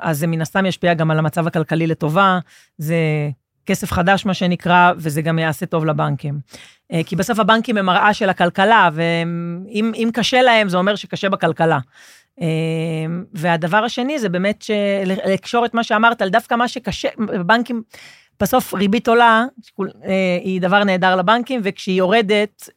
אז 0.00 0.18
זה 0.18 0.26
מן 0.26 0.40
הסתם 0.40 0.66
ישפיע 0.66 0.94
גם 0.94 1.10
על 1.10 1.18
המצב 1.18 1.46
הכלכלי 1.46 1.86
לטובה. 1.86 2.38
זה 2.78 2.96
כסף 3.66 3.92
חדש, 3.92 4.26
מה 4.26 4.34
שנקרא, 4.34 4.92
וזה 4.96 5.22
גם 5.22 5.38
יעשה 5.38 5.66
טוב 5.66 5.84
לבנקים. 5.84 6.40
אה, 6.92 7.00
כי 7.06 7.16
בסוף 7.16 7.38
הבנקים 7.38 7.76
הם 7.76 7.86
מראה 7.86 8.14
של 8.14 8.28
הכלכלה, 8.28 8.90
ואם 8.92 10.10
קשה 10.12 10.42
להם, 10.42 10.68
זה 10.68 10.76
אומר 10.76 10.96
שקשה 10.96 11.28
בכלכלה. 11.28 11.78
אה, 12.40 12.46
והדבר 13.34 13.84
השני 13.84 14.18
זה 14.18 14.28
באמת 14.28 14.64
לקשור 15.26 15.64
את 15.64 15.74
מה 15.74 15.84
שאמרת 15.84 16.22
על 16.22 16.28
דווקא 16.28 16.54
מה 16.54 16.68
שקשה, 16.68 17.08
בבנקים, 17.18 17.82
בסוף 18.40 18.74
ריבית 18.74 19.08
עולה, 19.08 19.44
אה, 19.80 20.38
היא 20.42 20.60
דבר 20.60 20.84
נהדר 20.84 21.16
לבנקים, 21.16 21.60
וכשהיא 21.64 21.98
יורדת 21.98 22.68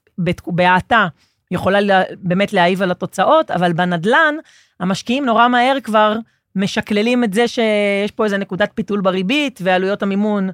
בהאטה, 0.47 1.07
יכולה 1.51 2.03
באמת 2.17 2.53
להעיב 2.53 2.81
על 2.81 2.91
התוצאות, 2.91 3.51
אבל 3.51 3.73
בנדלן, 3.73 4.35
המשקיעים 4.79 5.25
נורא 5.25 5.47
מהר 5.47 5.77
כבר 5.83 6.15
משקללים 6.55 7.23
את 7.23 7.33
זה 7.33 7.47
שיש 7.47 8.11
פה 8.15 8.25
איזה 8.25 8.37
נקודת 8.37 8.71
פיתול 8.73 9.01
בריבית, 9.01 9.59
ועלויות 9.63 10.03
המימון 10.03 10.49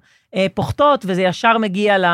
פוחתות, 0.54 1.06
וזה 1.08 1.22
ישר 1.22 1.58
מגיע 1.58 1.98
ל... 1.98 2.06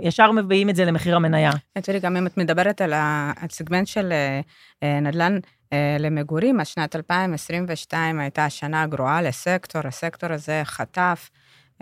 ישר 0.00 0.30
מביאים 0.30 0.70
את 0.70 0.76
זה 0.76 0.84
למחיר 0.84 1.16
המניה. 1.16 1.50
תראי, 1.82 2.00
גם 2.00 2.16
אם 2.16 2.26
את 2.26 2.36
מדברת 2.36 2.80
על 2.80 2.92
הסגמנט 2.96 3.86
של 3.86 4.12
אה, 4.12 4.40
אה, 4.82 5.00
נדל"ן 5.00 5.38
אה, 5.72 5.96
למגורים, 5.98 6.60
אז 6.60 6.68
שנת 6.68 6.96
2022 6.96 8.20
הייתה 8.20 8.50
שנה 8.50 8.86
גרועה 8.86 9.22
לסקטור, 9.22 9.82
הסקטור 9.84 10.32
הזה 10.32 10.60
חטף, 10.64 11.30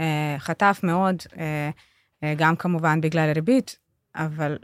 אה, 0.01 0.37
חטף 0.39 0.81
מאוד, 0.83 1.17
אה, 1.39 1.71
אה, 2.25 2.35
גם 2.37 2.57
כמובן 2.57 3.01
בגלל 3.01 3.31
ריבית, 3.35 3.79
אבל 4.17 4.59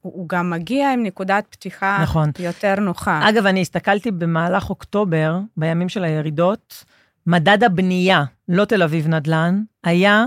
הוא 0.00 0.28
גם 0.28 0.50
מגיע 0.50 0.92
עם 0.92 1.02
נקודת 1.02 1.44
פתיחה 1.50 1.98
נכון. 2.02 2.30
יותר 2.38 2.74
נוחה. 2.80 3.28
אגב, 3.28 3.46
אני 3.46 3.60
הסתכלתי 3.60 4.10
במהלך 4.10 4.70
אוקטובר, 4.70 5.38
בימים 5.56 5.88
של 5.88 6.04
הירידות, 6.04 6.84
מדד 7.26 7.64
הבנייה, 7.64 8.24
לא 8.48 8.64
תל 8.64 8.82
אביב 8.82 9.08
נדל"ן, 9.08 9.62
היה 9.84 10.24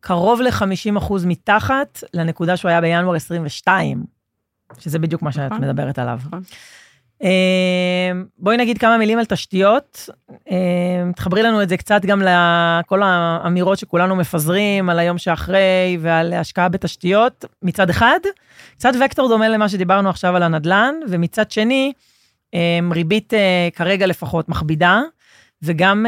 קרוב 0.00 0.40
ל-50% 0.40 1.12
מתחת 1.26 2.02
לנקודה 2.14 2.56
שהוא 2.56 2.68
היה 2.68 2.80
בינואר 2.80 3.14
22, 3.14 4.04
שזה 4.78 4.98
בדיוק 4.98 5.22
מה 5.22 5.32
שאת 5.32 5.52
נכון. 5.52 5.64
מדברת 5.64 5.98
עליו. 5.98 6.20
נכון. 6.26 6.42
אמ, 7.22 8.24
בואי 8.38 8.56
נגיד 8.56 8.78
כמה 8.78 8.98
מילים 8.98 9.18
על 9.18 9.24
תשתיות. 9.24 10.08
אמ, 10.50 11.12
תחברי 11.16 11.42
לנו 11.42 11.62
את 11.62 11.68
זה 11.68 11.76
קצת 11.76 12.04
גם 12.04 12.22
לכל 12.22 13.02
האמירות 13.02 13.78
שכולנו 13.78 14.16
מפזרים 14.16 14.90
על 14.90 14.98
היום 14.98 15.18
שאחרי 15.18 15.98
ועל 16.00 16.32
השקעה 16.32 16.68
בתשתיות. 16.68 17.44
מצד 17.62 17.90
אחד, 17.90 18.18
קצת 18.74 18.92
וקטור 19.04 19.28
דומה 19.28 19.48
למה 19.48 19.68
שדיברנו 19.68 20.08
עכשיו 20.08 20.36
על 20.36 20.42
הנדל"ן, 20.42 20.94
ומצד 21.08 21.50
שני, 21.50 21.92
אמ, 22.54 22.92
ריבית 22.92 23.34
אה, 23.34 23.68
כרגע 23.74 24.06
לפחות 24.06 24.48
מכבידה, 24.48 25.00
וגם 25.66 26.06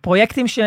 פרויקטים 0.00 0.48
ש, 0.48 0.58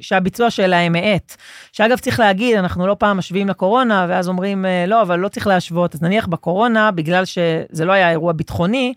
שהביצוע 0.00 0.50
שלהם 0.50 0.94
האט. 0.94 1.36
שאגב, 1.72 1.98
צריך 1.98 2.20
להגיד, 2.20 2.56
אנחנו 2.56 2.86
לא 2.86 2.96
פעם 2.98 3.18
משווים 3.18 3.48
לקורונה, 3.48 4.06
ואז 4.08 4.28
אומרים, 4.28 4.66
אה, 4.66 4.84
לא, 4.86 5.02
אבל 5.02 5.18
לא 5.18 5.28
צריך 5.28 5.46
להשוות. 5.46 5.94
אז 5.94 6.02
נניח 6.02 6.26
בקורונה, 6.26 6.90
בגלל 6.90 7.24
שזה 7.24 7.84
לא 7.84 7.92
היה 7.92 8.10
אירוע 8.10 8.32
ביטחוני, 8.32 8.94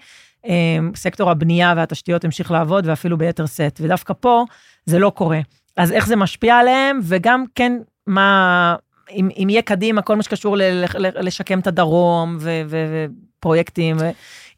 אה, 0.48 0.78
סקטור 0.96 1.32
הבנייה 1.32 1.74
והתשתיות 1.78 2.26
המשיך 2.26 2.52
לעבוד, 2.52 2.88
ואפילו 2.88 3.18
ביתר 3.18 3.46
שאת. 3.46 3.80
ודווקא 3.84 4.14
פה 4.20 4.44
זה 4.86 5.00
לא 5.00 5.10
קורה. 5.10 5.40
אז 5.78 5.92
איך 5.92 6.08
זה 6.08 6.16
משפיע 6.16 6.56
עליהם, 6.56 7.00
וגם 7.04 7.44
כן, 7.56 7.74
מה, 8.08 8.76
אם, 9.12 9.30
אם 9.44 9.48
יהיה 9.50 9.62
קדימה, 9.62 10.02
כל 10.02 10.16
מה 10.16 10.24
שקשור 10.24 10.58
ל, 10.58 10.62
לשקם 10.98 11.60
את 11.60 11.68
הדרום 11.68 12.38
ו, 12.40 12.62
ו, 12.68 13.06
ופרויקטים, 13.40 13.96
ו, 14.00 14.10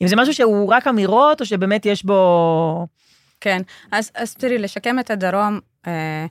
אם 0.01 0.07
זה 0.07 0.15
משהו 0.15 0.33
שהוא 0.33 0.73
רק 0.73 0.87
אמירות, 0.87 1.41
או 1.41 1.45
שבאמת 1.45 1.85
יש 1.85 2.05
בו... 2.05 2.87
כן, 3.41 3.61
אז, 3.91 4.11
אז 4.15 4.33
תראי, 4.33 4.57
לשקם 4.57 4.99
את 4.99 5.11
הדרום, 5.11 5.59
אה, 5.87 6.25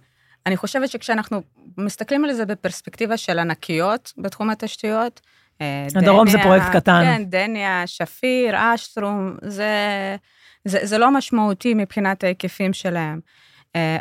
אני 0.46 0.56
חושבת 0.56 0.90
שכשאנחנו 0.90 1.42
מסתכלים 1.78 2.24
על 2.24 2.32
זה 2.32 2.46
בפרספקטיבה 2.46 3.16
של 3.16 3.38
ענקיות 3.38 4.12
בתחום 4.18 4.50
התשתיות, 4.50 5.20
אה, 5.60 5.86
הדרום 5.96 6.26
דניה, 6.26 6.38
זה 6.38 6.42
פרויקט 6.42 6.66
קטן. 6.72 7.02
כן, 7.04 7.24
דניה, 7.24 7.82
שפיר, 7.86 8.54
אשטרום, 8.74 9.36
זה, 9.42 9.66
זה, 10.64 10.78
זה 10.82 10.98
לא 10.98 11.10
משמעותי 11.10 11.74
מבחינת 11.74 12.24
ההיקפים 12.24 12.72
שלהם. 12.72 13.20
אה, 13.76 13.98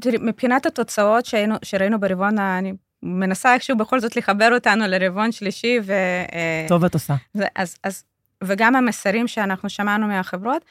תראי, 0.00 0.16
מבחינת 0.20 0.66
התוצאות 0.66 1.26
שהיינו, 1.26 1.54
שראינו 1.62 2.00
ברבעון, 2.00 2.38
אני 2.38 2.72
מנסה 3.02 3.54
איכשהו 3.54 3.76
בכל 3.76 4.00
זאת 4.00 4.16
לחבר 4.16 4.54
אותנו 4.54 4.86
לרבעון 4.86 5.32
שלישי, 5.32 5.78
ו... 5.82 5.92
אה, 6.32 6.66
טוב 6.68 6.84
את 6.84 6.94
עושה. 6.94 7.14
אז, 7.54 7.76
אז, 7.84 8.04
וגם 8.44 8.76
המסרים 8.76 9.28
שאנחנו 9.28 9.68
שמענו 9.68 10.06
מהחברות, 10.06 10.64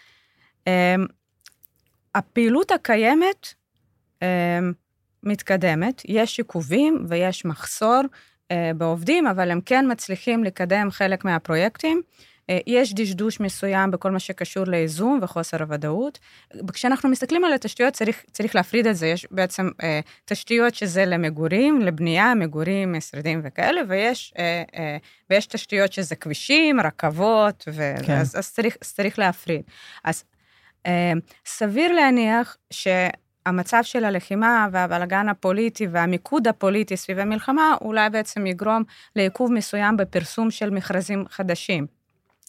אה, 0.67 0.95
הפעילות 2.15 2.71
הקיימת 2.71 3.53
אה, 4.23 4.59
מתקדמת, 5.23 6.01
יש 6.05 6.37
עיכובים 6.37 7.05
ויש 7.07 7.45
מחסור 7.45 8.01
בעובדים, 8.77 9.27
אבל 9.27 9.51
הם 9.51 9.61
כן 9.61 9.91
מצליחים 9.91 10.43
לקדם 10.43 10.91
חלק 10.91 11.25
מהפרויקטים. 11.25 12.01
אה, 12.49 12.59
יש 12.67 12.93
דשדוש 12.93 13.39
מסוים 13.39 13.91
בכל 13.91 14.11
מה 14.11 14.19
שקשור 14.19 14.63
לאיזון 14.67 15.19
וחוסר 15.21 15.61
הוודאות. 15.63 16.19
כשאנחנו 16.73 17.09
מסתכלים 17.09 17.45
על 17.45 17.53
התשתיות, 17.53 17.93
צריך, 17.93 18.23
צריך 18.31 18.55
להפריד 18.55 18.87
את 18.87 18.95
זה. 18.95 19.07
יש 19.07 19.27
בעצם 19.31 19.69
אה, 19.83 19.99
תשתיות 20.25 20.75
שזה 20.75 21.05
למגורים, 21.05 21.81
לבנייה, 21.81 22.35
מגורים, 22.35 22.93
משרדים 22.93 23.41
וכאלה, 23.43 23.81
ויש, 23.87 24.33
אה, 24.37 24.63
אה, 24.75 24.97
ויש 25.29 25.45
תשתיות 25.45 25.93
שזה 25.93 26.15
כבישים, 26.15 26.79
רכבות, 26.79 27.63
ו... 27.67 27.93
כן. 28.05 28.13
אז, 28.13 28.35
אז 28.39 28.53
צריך, 28.53 28.77
צריך 28.81 29.19
להפריד. 29.19 29.61
אז 30.03 30.23
אה, 30.85 31.13
סביר 31.45 31.91
להניח 31.91 32.57
ש... 32.71 32.87
המצב 33.45 33.79
של 33.83 34.05
הלחימה 34.05 34.67
והבלגן 34.71 35.29
הפוליטי 35.29 35.87
והמיקוד 35.87 36.47
הפוליטי 36.47 36.97
סביב 36.97 37.19
המלחמה 37.19 37.75
אולי 37.81 38.09
בעצם 38.09 38.47
יגרום 38.47 38.83
לעיכוב 39.15 39.51
מסוים 39.51 39.97
בפרסום 39.97 40.51
של 40.51 40.69
מכרזים 40.69 41.25
חדשים. 41.29 41.87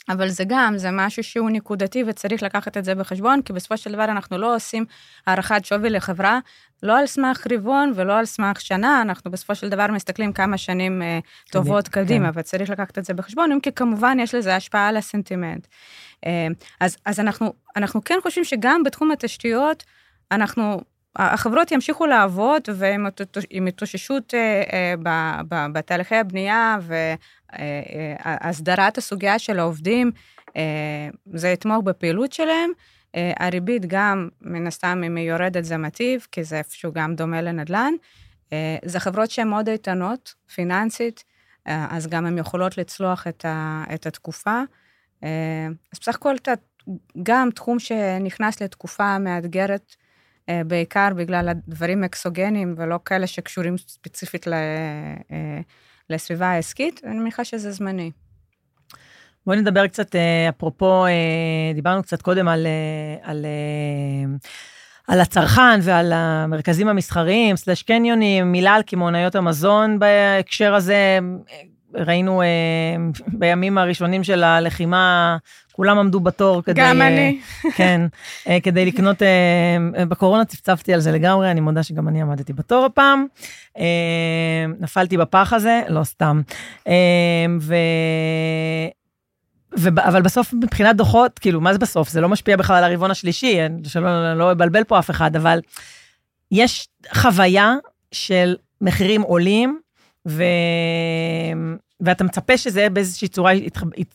אבל 0.09 0.29
זה 0.29 0.45
גם, 0.47 0.79
זה 0.79 0.91
משהו 0.93 1.23
שהוא 1.23 1.51
נקודתי 1.51 2.05
וצריך 2.07 2.43
לקחת 2.43 2.77
את 2.77 2.85
זה 2.85 2.95
בחשבון, 2.95 3.43
כי 3.43 3.53
בסופו 3.53 3.77
של 3.77 3.93
דבר 3.93 4.05
אנחנו 4.05 4.39
לא 4.39 4.57
עושים 4.57 4.85
הערכת 5.27 5.65
שווי 5.65 5.91
לחברה, 5.91 6.39
לא 6.83 6.99
על 6.99 7.07
סמך 7.07 7.47
רבעון 7.53 7.93
ולא 7.95 8.19
על 8.19 8.25
סמך 8.25 8.61
שנה, 8.61 9.03
אנחנו 9.03 9.31
בסופו 9.31 9.55
של 9.55 9.69
דבר 9.69 9.87
מסתכלים 9.87 10.33
כמה 10.33 10.59
שנים 10.59 11.03
uh, 11.03 11.51
טובות 11.51 11.89
כן. 11.89 12.05
קדימה, 12.05 12.33
כן. 12.33 12.41
וצריך 12.41 12.71
לקחת 12.71 12.99
את 12.99 13.05
זה 13.05 13.15
בחשבון, 13.15 13.53
אם 13.53 13.61
כי 13.61 13.73
כמובן 13.73 14.17
יש 14.21 14.35
לזה 14.35 14.57
השפעה 14.57 14.89
על 14.89 14.97
הסנטימנט. 14.97 15.67
Uh, 16.25 16.29
אז, 16.81 16.97
אז 17.05 17.21
אנחנו, 17.21 17.53
אנחנו 17.77 18.05
כן 18.05 18.19
חושבים 18.23 18.45
שגם 18.45 18.83
בתחום 18.83 19.11
התשתיות, 19.11 19.85
אנחנו 20.33 20.81
החברות 21.19 21.73
ימשיכו 21.73 22.07
לעבוד 22.07 22.62
ועם 22.75 23.07
התאוששות 23.69 24.35
אה, 24.35 24.62
אה, 24.73 25.43
בתהליכי 25.73 26.17
הבנייה 26.17 26.79
והסדרת 27.53 28.79
אה, 28.79 28.99
הסוגיה 28.99 29.39
של 29.39 29.59
העובדים, 29.59 30.11
זה 31.33 31.49
יתמוך 31.49 31.85
בפעילות 31.85 32.33
שלהם. 32.33 32.71
הריבית 33.14 33.87
גם, 33.87 34.29
מן 34.41 34.67
הסתם, 34.67 35.03
אם 35.07 35.17
היא 35.17 35.31
יורדת 35.31 35.64
זה 35.64 35.77
מטיב, 35.77 36.27
כי 36.33 36.45
זה 36.45 36.59
איפשהו 36.59 36.93
גם 36.93 37.14
דומה 37.14 37.43
לנדל"ן. 37.43 37.93
זה 38.85 39.01
חברות 39.01 39.31
שהן 39.31 39.49
מאוד 39.49 39.69
איתנות, 39.69 40.35
פיננסית, 40.55 41.25
אז 41.64 42.07
גם 42.07 42.27
הן 42.27 42.39
יכולות 42.39 42.79
לצלוח 42.79 43.27
את, 43.27 43.45
ה, 43.45 43.85
את 43.95 44.07
התקופה. 44.07 44.62
אז 45.23 45.99
בסך 46.01 46.14
הכל, 46.14 46.35
גם 47.23 47.49
תחום 47.55 47.79
שנכנס 47.79 48.62
לתקופה 48.62 49.19
מאתגרת, 49.19 49.97
בעיקר 50.66 51.09
בגלל 51.16 51.49
הדברים 51.49 52.05
אקסוגנים 52.05 52.74
ולא 52.78 52.99
כאלה 53.05 53.26
שקשורים 53.26 53.78
ספציפית 53.78 54.49
אה, 54.49 54.55
לסביבה 56.11 56.47
העסקית, 56.47 57.01
אני 57.05 57.18
מניחה 57.18 57.44
שזה 57.44 57.72
זמני. 57.72 58.11
בואי 59.47 59.59
נדבר 59.61 59.86
קצת, 59.86 60.16
אה, 60.16 60.49
אפרופו, 60.49 61.05
דיברנו 61.74 62.03
קצת 62.03 62.22
קודם 62.22 62.49
על, 62.49 62.66
על, 63.22 63.47
על 65.09 65.20
הצרכן 65.20 65.78
ועל 65.82 66.12
המרכזים 66.12 66.88
המסחריים, 66.88 67.57
סלש 67.57 67.82
קניונים, 67.82 68.53
מילה 68.53 68.74
על 68.74 68.82
קמעונאיות 68.82 69.34
המזון 69.34 69.99
בהקשר 69.99 70.74
הזה. 70.74 71.18
ראינו 71.97 72.42
בימים 73.26 73.78
הראשונים 73.78 74.24
של 74.24 74.44
הלחימה 74.44 75.36
כולם 75.76 75.99
עמדו 75.99 76.20
בתור 76.20 76.62
כדי... 76.62 76.80
גם 76.80 77.03
אני. 77.03 77.40
כן, 77.76 78.01
אה, 78.49 78.61
כדי 78.61 78.86
לקנות, 78.86 79.22
אה, 79.22 80.05
בקורונה 80.05 80.44
צפצפתי 80.44 80.94
על 80.94 81.01
זה 81.01 81.12
לגמרי, 81.12 81.51
אני 81.51 81.61
מודה 81.61 81.82
שגם 81.82 82.09
אני 82.09 82.22
עמדתי 82.22 82.53
בתור 82.53 82.84
הפעם. 82.84 83.26
אה, 83.78 83.84
נפלתי 84.80 85.16
בפח 85.16 85.53
הזה, 85.53 85.82
לא 85.88 86.05
סתם. 86.05 86.40
ו... 87.61 87.74
ו... 89.78 89.88
אבל 89.88 90.22
בסוף 90.22 90.53
מבחינת 90.53 90.97
דוחות, 90.97 91.38
כאילו, 91.38 91.61
מה 91.61 91.72
זה 91.72 91.78
בסוף? 91.78 92.09
זה 92.09 92.20
לא 92.20 92.28
משפיע 92.28 92.57
בכלל 92.57 92.84
על 92.84 92.90
הרבעון 92.90 93.11
השלישי, 93.11 93.59
שלא 93.84 94.34
לא 94.34 94.53
אבלבל 94.53 94.84
פה 94.84 94.99
אף 94.99 95.11
אחד, 95.11 95.36
אבל 95.36 95.61
יש 96.53 96.88
חוויה 97.14 97.74
של 98.12 98.57
מחירים 98.80 99.22
עולים, 99.22 99.78
ו... 100.28 100.44
ואתה 102.01 102.24
מצפה 102.24 102.57
שזה 102.57 102.88
באיזושהי 102.88 103.28
צורה 103.28 103.53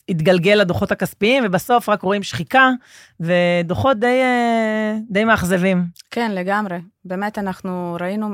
יתגלגל 0.08 0.54
לדוחות 0.54 0.92
הכספיים, 0.92 1.44
ובסוף 1.46 1.90
רק 1.90 2.02
רואים 2.02 2.24
שחיקה, 2.24 2.70
ודוחות 3.20 4.00
די, 4.00 4.22
אה, 4.22 4.98
די 5.10 5.24
מאכזבים. 5.24 5.86
כן, 6.12 6.32
לגמרי. 6.32 6.78
באמת, 7.06 7.38
אנחנו 7.38 7.98
ראינו 8.00 8.28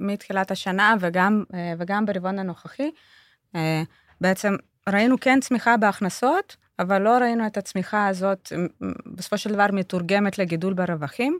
מתחילת 0.00 0.50
השנה, 0.50 0.94
וגם, 1.00 1.44
אה, 1.54 1.72
וגם 1.78 2.06
ברבעון 2.06 2.38
הנוכחי, 2.38 2.90
אה, 3.56 3.82
בעצם 4.20 4.56
ראינו 4.88 5.16
כן 5.20 5.38
צמיחה 5.40 5.76
בהכנסות, 5.76 6.56
אבל 6.78 7.02
לא 7.02 7.18
ראינו 7.18 7.46
את 7.46 7.56
הצמיחה 7.56 8.06
הזאת 8.06 8.52
בסופו 9.06 9.38
של 9.38 9.52
דבר 9.52 9.66
מתורגמת 9.72 10.38
לגידול 10.38 10.72
ברווחים. 10.74 11.38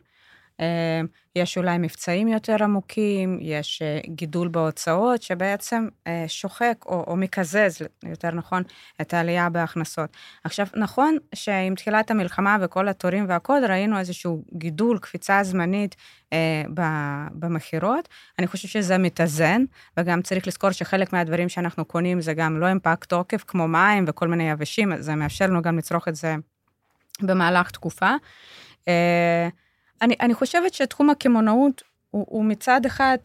אה, 0.60 1.00
יש 1.36 1.58
אולי 1.58 1.78
מבצעים 1.78 2.28
יותר 2.28 2.56
עמוקים, 2.64 3.38
יש 3.40 3.82
אה, 3.82 4.00
גידול 4.06 4.48
בהוצאות 4.48 5.22
שבעצם 5.22 5.88
אה, 6.06 6.24
שוחק 6.28 6.76
או, 6.86 7.04
או 7.06 7.16
מקזז, 7.16 7.82
יותר 8.02 8.30
נכון, 8.30 8.62
את 9.00 9.14
העלייה 9.14 9.48
בהכנסות. 9.48 10.16
עכשיו, 10.44 10.66
נכון 10.76 11.16
שעם 11.34 11.74
תחילת 11.74 12.10
המלחמה 12.10 12.56
וכל 12.60 12.88
התורים 12.88 13.24
והכול, 13.28 13.64
ראינו 13.64 13.98
איזשהו 13.98 14.42
גידול, 14.52 14.98
קפיצה 14.98 15.42
זמנית 15.42 15.96
במכירות. 17.32 18.08
אני 18.38 18.46
חושבת 18.46 18.70
שזה 18.70 18.98
מתאזן, 18.98 19.64
וגם 19.96 20.22
צריך 20.22 20.46
לזכור 20.46 20.70
שחלק 20.70 21.12
מהדברים 21.12 21.48
שאנחנו 21.48 21.84
קונים 21.84 22.20
זה 22.20 22.34
גם 22.34 22.60
לא 22.60 22.66
פג 22.82 22.94
תוקף, 23.08 23.44
כמו 23.46 23.68
מים 23.68 24.04
וכל 24.08 24.28
מיני 24.28 24.50
יבשים, 24.50 24.92
אז 24.92 25.04
זה 25.04 25.14
מאפשר 25.14 25.46
לנו 25.46 25.62
גם 25.62 25.78
לצרוך 25.78 26.08
את 26.08 26.14
זה 26.14 26.36
במהלך 27.22 27.70
תקופה. 27.70 28.10
אני, 30.02 30.14
אני 30.20 30.34
חושבת 30.34 30.74
שתחום 30.74 31.10
הקמעונאות 31.10 31.82
הוא, 32.10 32.26
הוא 32.28 32.44
מצד 32.44 32.86
אחד 32.86 33.16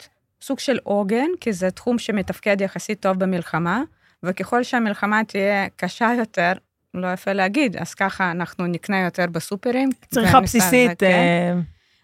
סוג 0.42 0.58
של 0.58 0.78
עוגן, 0.82 1.28
כי 1.40 1.52
זה 1.52 1.70
תחום 1.70 1.98
שמתפקד 1.98 2.60
יחסית 2.60 3.00
טוב 3.00 3.18
במלחמה, 3.18 3.82
וככל 4.22 4.62
שהמלחמה 4.62 5.24
תהיה 5.24 5.68
קשה 5.76 6.10
יותר, 6.18 6.52
לא 6.94 7.12
יפה 7.12 7.32
להגיד, 7.32 7.76
אז 7.76 7.94
ככה 7.94 8.30
אנחנו 8.30 8.66
נקנה 8.66 9.00
יותר 9.00 9.26
בסופרים. 9.26 9.88
צריכה 10.10 10.40
בסיסית. 10.40 10.98
כן. 10.98 11.06
אה, 11.06 11.60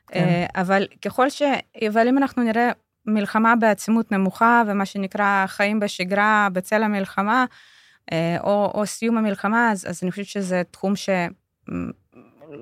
כן. 0.06 0.24
אה, 0.24 0.46
אבל 0.60 0.86
ככל 1.04 1.30
ש... 1.30 1.42
אבל 1.88 2.08
אם 2.08 2.18
אנחנו 2.18 2.42
נראה 2.42 2.70
מלחמה 3.06 3.56
בעצימות 3.56 4.12
נמוכה, 4.12 4.62
ומה 4.66 4.86
שנקרא 4.86 5.44
חיים 5.46 5.80
בשגרה 5.80 6.48
בצל 6.52 6.82
המלחמה, 6.82 7.44
אה, 8.12 8.36
או, 8.40 8.70
או 8.74 8.86
סיום 8.86 9.18
המלחמה, 9.18 9.72
אז, 9.72 9.86
אז 9.90 10.00
אני 10.02 10.10
חושבת 10.10 10.26
שזה 10.26 10.62
תחום 10.70 10.96
ש... 10.96 11.08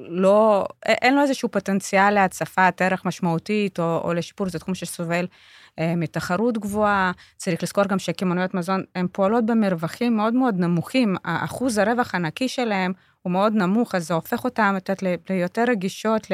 לא, 0.09 0.67
אין 0.87 1.15
לו 1.15 1.23
איזשהו 1.23 1.49
פוטנציאל 1.49 2.11
להצפת 2.11 2.83
ערך 2.83 3.05
משמעותית 3.05 3.81
או, 3.81 4.01
או 4.05 4.15
לשיפור, 4.15 4.49
זה 4.49 4.59
תחום 4.59 4.75
שסובל 4.75 5.27
אה, 5.79 5.97
מתחרות 5.97 6.59
גבוהה. 6.59 7.13
צריך 7.37 7.63
לזכור 7.63 7.85
גם 7.85 7.99
שקמעונויות 7.99 8.55
מזון, 8.55 8.83
הן 8.95 9.07
פועלות 9.13 9.47
במרווחים 9.47 10.17
מאוד 10.17 10.35
מאוד 10.35 10.55
נמוכים, 10.59 11.17
אחוז 11.25 11.79
הרווח 11.79 12.15
הנקי 12.15 12.49
שלהם 12.49 12.93
הוא 13.23 13.33
מאוד 13.33 13.53
נמוך, 13.53 13.95
אז 13.95 14.07
זה 14.07 14.15
הופך 14.15 14.45
אותם 14.45 14.77
ליותר 15.31 15.65
רגישות 15.69 16.27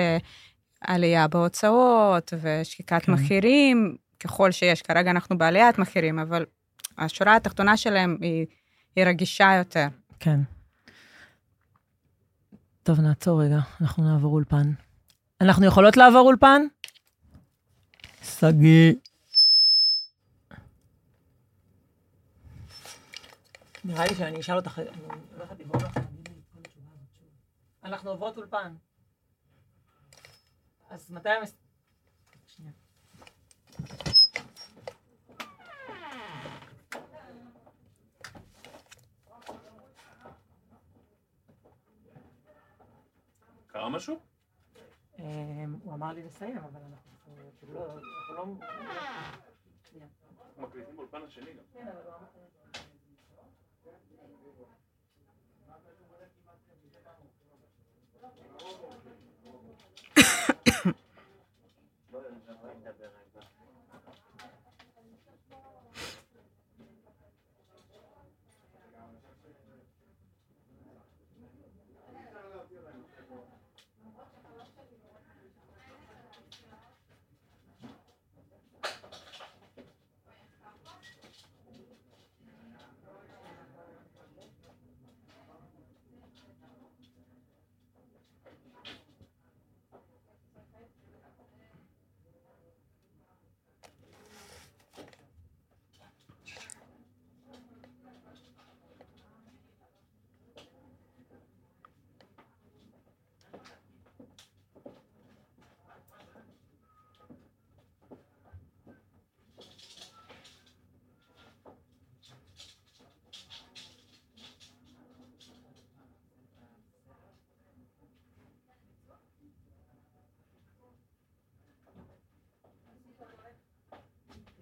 עלייה 0.80 1.28
בהוצאות 1.28 2.32
ושקיקת 2.42 3.02
כן. 3.02 3.12
מחירים, 3.12 3.96
ככל 4.20 4.50
שיש. 4.50 4.82
כרגע 4.82 5.10
אנחנו 5.10 5.38
בעליית 5.38 5.78
מחירים, 5.78 6.18
אבל 6.18 6.44
השורה 6.98 7.36
התחתונה 7.36 7.76
שלהם 7.76 8.16
היא, 8.20 8.46
היא 8.96 9.04
רגישה 9.04 9.54
יותר. 9.58 9.86
כן. 10.20 10.40
טוב, 12.88 13.00
נעצור 13.00 13.42
רגע, 13.42 13.58
אנחנו 13.80 14.04
נעבור 14.04 14.32
אולפן. 14.32 14.72
אנחנו 15.40 15.66
יכולות 15.66 15.96
לעבור 15.96 16.20
אולפן? 16.20 16.62
שגיא. 18.22 18.94
נראה 23.84 24.04
לי 24.06 24.14
שאני 24.14 24.40
אשאל 24.40 24.56
אותך, 24.56 24.78
אני 24.78 25.64
הולכת 25.64 25.84
לך. 25.84 25.98
אנחנו 27.84 28.10
עוברות 28.10 28.36
אולפן. 28.36 28.74
אז 30.90 31.10
מתי 31.10 31.28
קרה 43.78 43.88
משהו? 43.88 44.18
אמ, 45.18 45.78
הוא 45.84 45.94
אמר 45.94 46.12
לי 46.12 46.22
לסיים, 46.22 46.58
אבל 46.58 46.80
אנחנו 46.80 47.12
כאילו 47.58 47.74
לא... 47.74 48.00
לא... 48.34 48.46
מקליטים 50.58 50.96
באולפן 50.96 51.22
השני 51.22 51.52
גם. 51.52 51.62
כן, 51.72 51.88
אבל 51.88 52.02
הוא 52.04 52.14
אמר... 52.14 52.26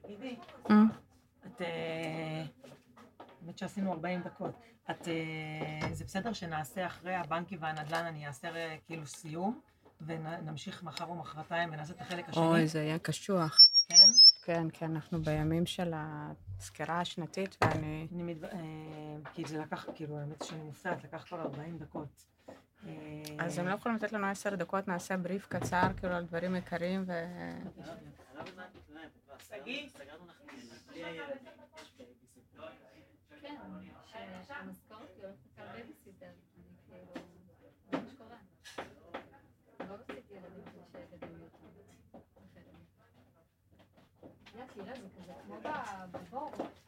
תגידי, 0.07 0.37
Mm. 0.69 0.91
את... 1.57 1.63
אה, 1.63 2.45
האמת 3.43 3.59
שעשינו 3.59 3.93
40 3.93 4.23
דקות. 4.23 4.55
את... 4.91 5.09
אה, 5.09 5.95
זה 5.95 6.05
בסדר 6.05 6.33
שנעשה 6.33 6.87
אחרי 6.87 7.15
הבנקים 7.15 7.59
והנדל"ן, 7.63 8.05
אני 8.07 8.27
אעשה 8.27 8.49
אה, 8.57 8.77
כאילו 8.87 9.07
סיום, 9.07 9.61
ונמשיך 10.01 10.83
מחר 10.83 11.05
או 11.05 11.15
מחרתיים 11.15 11.69
ונעשה 11.73 11.93
את 11.93 12.01
החלק 12.01 12.29
השני? 12.29 12.47
אוי, 12.47 12.67
זה 12.67 12.83
יהיה 12.83 12.99
קשוח. 12.99 13.59
כן? 13.89 13.95
כן, 14.45 14.67
כן, 14.73 14.91
אנחנו 14.91 15.23
בימים 15.23 15.67
של 15.67 15.93
הסקירה 15.97 17.01
השנתית, 17.01 17.57
ואני... 17.61 18.09
אני 18.13 18.23
מתו... 18.23 18.47
כי 19.35 19.45
זה 19.45 19.59
לקח, 19.59 19.87
כאילו, 19.95 20.19
האמת 20.19 20.45
שאני 20.45 20.63
מופתעת, 20.63 21.05
לקח 21.05 21.25
כבר 21.29 21.41
40 21.41 21.79
דקות. 21.79 22.27
אז 23.39 23.59
הם 23.59 23.69
לא 23.69 23.75
יכולים 23.75 23.97
לתת 23.97 24.13
לנו 24.13 24.27
עשר 24.27 24.55
דקות, 24.55 24.89
נעשה 24.89 25.17
בריף 25.17 25.47
קצר, 25.47 25.87
כאילו, 25.97 26.15
על 26.15 26.25
דברים 26.25 26.55
עיקריים, 26.55 27.05
ו... 27.07 27.13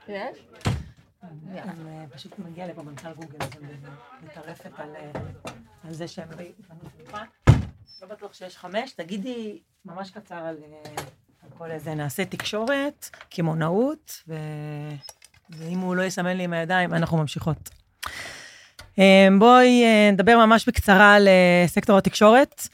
יש? 0.09 0.39
פשוט 2.11 2.39
מגיע 2.39 2.67
לפה 2.67 2.83
מנכ"ל 2.83 3.13
גוגל, 3.13 3.39
אז 3.41 3.51
הם 3.55 3.65
מטרפת 4.23 4.73
על 5.85 5.93
זה 5.93 6.09
שהם. 6.09 6.29
לא 8.03 8.09
בטוח 8.09 8.33
שיש 8.35 8.57
חמש. 8.57 8.93
תגידי 8.93 9.63
ממש 9.85 10.11
קצר 10.11 10.35
על 10.35 10.57
אה, 10.63 10.95
כל 11.59 11.71
איזה, 11.71 11.95
נעשה 11.95 12.25
תקשורת, 12.25 13.09
קמעונאות, 13.31 14.23
ו... 14.29 14.35
ואם 15.51 15.79
הוא 15.79 15.97
לא 15.97 16.03
יסמן 16.03 16.37
לי 16.37 16.45
עם 16.45 16.53
הידיים, 16.53 16.95
אנחנו 16.95 17.19
ממשיכות. 17.19 17.71
אה, 18.99 19.29
בואי 19.39 19.85
אה, 19.85 20.11
נדבר 20.13 20.47
ממש 20.47 20.69
בקצרה 20.69 21.15
על 21.15 21.29
אה, 21.29 21.65
סקטור 21.67 21.99
התקשורת. 21.99 22.69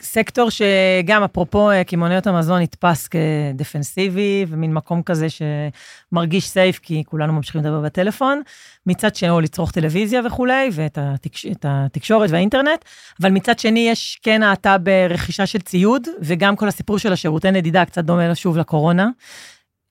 סקטור 0.00 0.48
שגם 0.50 1.22
אפרופו 1.22 1.70
אה, 1.70 1.84
קמעוניות 1.84 2.26
המזון 2.26 2.62
נתפס 2.62 3.08
כדפנסיבי 3.08 4.44
ומין 4.48 4.74
מקום 4.74 5.02
כזה 5.02 5.26
שמרגיש 5.30 6.48
סייף 6.48 6.78
כי 6.78 7.02
כולנו 7.06 7.32
ממשיכים 7.32 7.60
לדבר 7.60 7.80
בטלפון, 7.80 8.42
מצד 8.86 9.14
שני 9.14 9.30
או 9.30 9.40
לצרוך 9.40 9.70
טלוויזיה 9.70 10.20
וכולי 10.26 10.68
ואת 10.72 10.98
התקש... 11.00 11.46
התקשורת 11.64 12.30
והאינטרנט, 12.30 12.84
אבל 13.20 13.30
מצד 13.30 13.58
שני 13.58 13.88
יש 13.90 14.20
כן 14.22 14.42
האטה 14.42 14.78
ברכישה 14.78 15.46
של 15.46 15.58
ציוד 15.58 16.08
וגם 16.20 16.56
כל 16.56 16.68
הסיפור 16.68 16.98
של 16.98 17.12
השירותי 17.12 17.50
נדידה 17.50 17.84
קצת 17.84 18.04
דומה 18.04 18.34
שוב 18.34 18.56
לקורונה. 18.56 19.08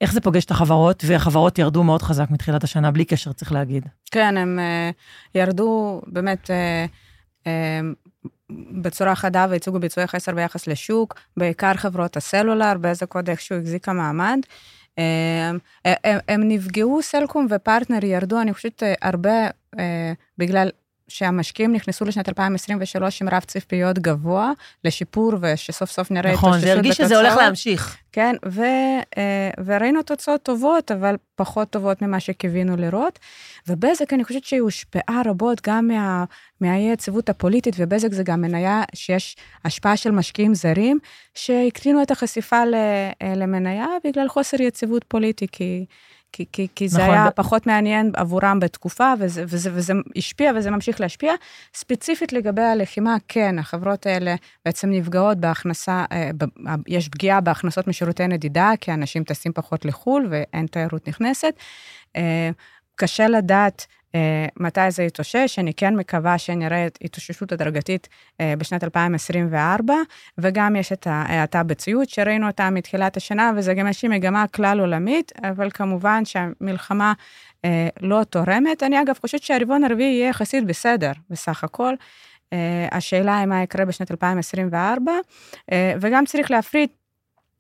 איך 0.02 0.14
זה 0.14 0.22
פוגש 0.22 0.46
את 0.46 0.52
החברות, 0.52 1.04
והחברות 1.08 1.60
ירדו 1.60 1.84
מאוד 1.84 2.02
חזק 2.02 2.32
מתחילת 2.32 2.64
השנה, 2.64 2.92
בלי 2.92 3.06
קשר, 3.06 3.34
צריך 3.34 3.52
להגיד. 3.52 3.86
כן, 4.12 4.38
הם 4.38 4.60
אה, 4.60 4.90
ירדו 5.36 6.02
באמת 6.08 6.52
אה, 6.52 6.86
בצורה 8.82 9.16
חדה 9.16 9.48
והציגו 9.50 9.80
ביצועי 9.80 10.08
חסר 10.08 10.36
ביחס 10.36 10.68
לשוק, 10.68 11.20
בעיקר 11.38 11.74
חברות 11.74 12.18
הסלולר, 12.18 12.74
בזק 12.82 13.16
עוד 13.16 13.30
איכשהו 13.30 13.58
החזיקה 13.58 13.94
מעמד. 13.94 14.40
אה, 15.00 15.52
הם, 15.86 16.20
הם 16.28 16.48
נפגעו, 16.48 17.02
סלקום 17.02 17.48
ופרטנר 17.50 18.06
ירדו, 18.06 18.42
אני 18.42 18.54
חושבת, 18.54 18.84
אה, 18.84 18.94
הרבה 19.02 19.48
אה, 19.80 20.14
בגלל 20.38 20.70
שהמשקיעים 21.12 21.74
נכנסו 21.74 22.06
לשנת 22.06 22.30
2023 22.30 23.22
עם 23.22 23.30
רף 23.30 23.46
ציפיות 23.46 24.00
גבוה 24.00 24.52
לשיפור, 24.84 25.34
ושסוף 25.42 25.92
סוף 25.92 26.12
נראה 26.12 26.34
נכון, 26.34 26.60
זה 26.60 26.72
הרגיש 26.72 26.98
שזה 26.98 27.18
הולך 27.18 27.28
בתוצאות. 27.28 27.46
להמשיך. 27.46 27.98
כן, 28.12 28.36
ו, 28.46 28.62
אה, 29.18 29.50
וראינו 29.66 30.04
תוצאות 30.04 30.44
טובות, 30.44 30.92
אבל 30.92 31.16
פחות 31.36 31.70
טובות 31.70 32.02
ממה 32.02 32.20
שקיווינו 32.20 32.78
לראות. 32.78 33.20
ובזק, 33.68 34.14
אני 34.14 34.24
חושבת 34.24 34.44
שהיא 34.44 34.62
הושפעה 34.62 35.22
רבות 35.26 35.62
גם 35.68 35.88
מה, 35.88 36.26
מהאי-יציבות 36.62 37.30
הפוליטית, 37.30 37.76
ובזק 37.78 38.12
זה 38.12 38.24
גם 38.24 38.42
מניה 38.42 38.84
שיש 38.96 39.36
השפעה 39.66 39.98
של 39.98 40.12
משקיעים 40.12 40.56
זרים, 40.56 41.00
שהקטינו 41.36 42.02
את 42.02 42.12
החשיפה 42.12 42.64
אה, 42.74 43.36
למניה 43.36 43.88
בגלל 44.04 44.28
חוסר 44.28 44.62
יציבות 44.62 45.04
פוליטי, 45.08 45.48
כי... 45.52 45.86
כי, 46.34 46.46
כי, 46.52 46.68
כי 46.76 46.90
זה 46.90 47.02
נכון. 47.02 47.14
היה 47.14 47.32
פחות 47.32 47.68
מעניין 47.68 48.12
עבורם 48.16 48.60
בתקופה, 48.60 49.14
וזה, 49.20 49.44
וזה, 49.48 49.70
וזה 49.74 49.94
השפיע 50.16 50.52
וזה 50.56 50.72
ממשיך 50.72 51.02
להשפיע. 51.02 51.34
ספציפית 51.74 52.34
לגבי 52.34 52.62
הלחימה, 52.62 53.18
כן, 53.28 53.60
החברות 53.60 54.06
האלה 54.06 54.36
בעצם 54.66 54.90
נפגעות 54.90 55.38
בהכנסה, 55.38 56.06
אה, 56.12 56.30
ב- 56.38 56.46
יש 56.88 57.10
פגיעה 57.10 57.42
בהכנסות 57.42 57.88
משירותי 57.88 58.28
נדידה, 58.28 58.72
כי 58.82 58.94
אנשים 58.94 59.24
טסים 59.24 59.54
פחות 59.54 59.86
לחו"ל 59.86 60.28
ואין 60.30 60.66
תיירות 60.66 61.08
נכנסת. 61.08 61.54
אה, 62.16 62.50
קשה 62.96 63.28
לדעת 63.28 63.88
מתי 64.60 64.92
זה 64.92 65.04
יתאושש, 65.04 65.60
אני 65.60 65.74
כן 65.74 65.96
מקווה 65.96 66.38
שנראה 66.38 66.88
את 66.88 67.00
התאוששות 67.04 67.52
הדרגתית 67.52 68.10
אה, 68.42 68.54
בשנת 68.58 68.84
2024, 68.84 69.94
וגם 70.38 70.76
יש 70.76 70.92
את 70.92 71.08
ההאטה 71.08 71.64
בציוד 71.64 72.10
שראינו 72.10 72.48
אותה 72.48 72.70
מתחילת 72.70 73.18
השנה, 73.18 73.52
וזה 73.56 73.74
גם 73.74 73.88
איזושהי 73.88 74.10
מגמה 74.10 74.48
כלל 74.48 74.80
עולמית, 74.80 75.32
אבל 75.44 75.70
כמובן 75.70 76.26
שהמלחמה 76.26 77.14
אה, 77.66 77.88
לא 78.02 78.24
תורמת. 78.24 78.84
אני 78.84 79.02
אגב 79.02 79.16
חושבת 79.22 79.44
שהרבעון 79.44 79.84
הרביעי 79.84 80.14
יהיה 80.14 80.30
יחסית 80.30 80.66
בסדר, 80.66 81.12
בסך 81.30 81.64
הכל. 81.64 81.94
אה, 82.54 82.88
השאלה 82.92 83.38
היא 83.38 83.46
מה 83.46 83.64
יקרה 83.64 83.86
בשנת 83.86 84.12
2024, 84.12 85.12
אה, 85.72 85.94
וגם 86.02 86.26
צריך 86.26 86.52
להפריד 86.52 86.90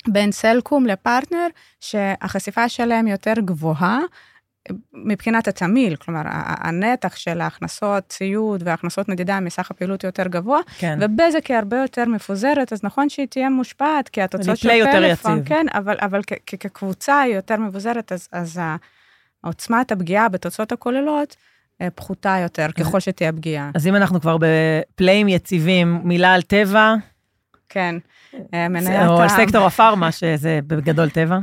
בין 0.07 0.31
סלקום 0.31 0.85
לפרטנר, 0.85 1.47
שהחשיפה 1.79 2.69
שלהם 2.69 3.07
יותר 3.07 3.33
גבוהה. 3.37 3.99
מבחינת 4.93 5.47
התמהיל, 5.47 5.95
כלומר, 5.95 6.21
הנתח 6.25 7.15
של 7.15 7.41
ההכנסות 7.41 8.03
ציוד 8.07 8.63
והכנסות 8.65 9.09
מדידה 9.09 9.39
מסך 9.39 9.71
הפעילות 9.71 10.03
יותר 10.03 10.27
גבוה, 10.27 10.59
כן. 10.77 10.99
ובזק 11.01 11.45
היא 11.45 11.57
הרבה 11.57 11.77
יותר 11.77 12.05
מפוזרת, 12.05 12.73
אז 12.73 12.83
נכון 12.83 13.09
שהיא 13.09 13.27
תהיה 13.27 13.49
מושפעת, 13.49 14.09
כי 14.09 14.21
התוצאות 14.21 14.57
של 14.57 14.67
ריפליי 14.69 14.79
יותר 14.79 15.07
פלאפון, 15.07 15.37
יציב. 15.37 15.47
כן, 15.47 15.65
אבל, 15.73 15.95
אבל 16.01 16.21
כ- 16.27 16.55
כקבוצה 16.59 17.19
היא 17.19 17.35
יותר 17.35 17.57
מבוזרת, 17.57 18.11
אז, 18.11 18.27
אז 18.31 18.59
עוצמת 19.43 19.91
הפגיעה 19.91 20.29
בתוצאות 20.29 20.71
הכוללות 20.71 21.35
אה, 21.81 21.89
פחותה 21.89 22.35
יותר, 22.41 22.67
ככל 22.71 22.99
שתהיה 22.99 23.31
פגיעה. 23.31 23.71
אז 23.75 23.87
אם 23.87 23.95
אנחנו 23.95 24.21
כבר 24.21 24.37
בפלאים 24.39 25.27
יציבים, 25.27 26.01
מילה 26.03 26.33
על 26.33 26.41
טבע, 26.41 26.93
כן. 27.69 27.95
אה, 28.53 28.67
מניית 28.67 29.07
או 29.07 29.21
על 29.21 29.29
סקטור 29.29 29.65
הפארמה, 29.65 30.11
שזה 30.11 30.59
בגדול 30.67 31.09
טבע. 31.09 31.37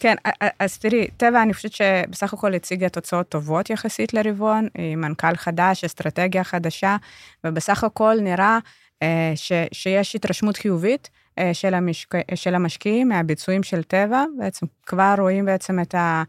כן, 0.00 0.14
אז 0.58 0.78
תראי, 0.78 1.06
טבע, 1.16 1.42
אני 1.42 1.54
חושבת 1.54 1.72
שבסך 1.72 2.32
הכל 2.32 2.54
הציגה 2.54 2.88
תוצאות 2.88 3.28
טובות 3.28 3.70
יחסית 3.70 4.14
לרבעון, 4.14 4.68
עם 4.74 5.00
מנכ"ל 5.00 5.36
חדש, 5.36 5.84
אסטרטגיה 5.84 6.44
חדשה, 6.44 6.96
ובסך 7.44 7.84
הכל 7.84 8.16
נראה 8.20 8.58
אה, 9.02 9.32
ש, 9.34 9.52
שיש 9.72 10.16
התרשמות 10.16 10.56
חיובית 10.56 11.10
אה, 11.38 11.54
של, 11.54 11.74
המשק, 11.74 12.14
של 12.34 12.54
המשקיעים 12.54 13.08
מהביצועים 13.08 13.62
של 13.62 13.82
טבע, 13.82 14.24
בעצם 14.38 14.66
כבר 14.86 15.14
רואים 15.18 15.44
בעצם 15.44 15.80
את, 15.80 15.94
ה, 15.94 16.22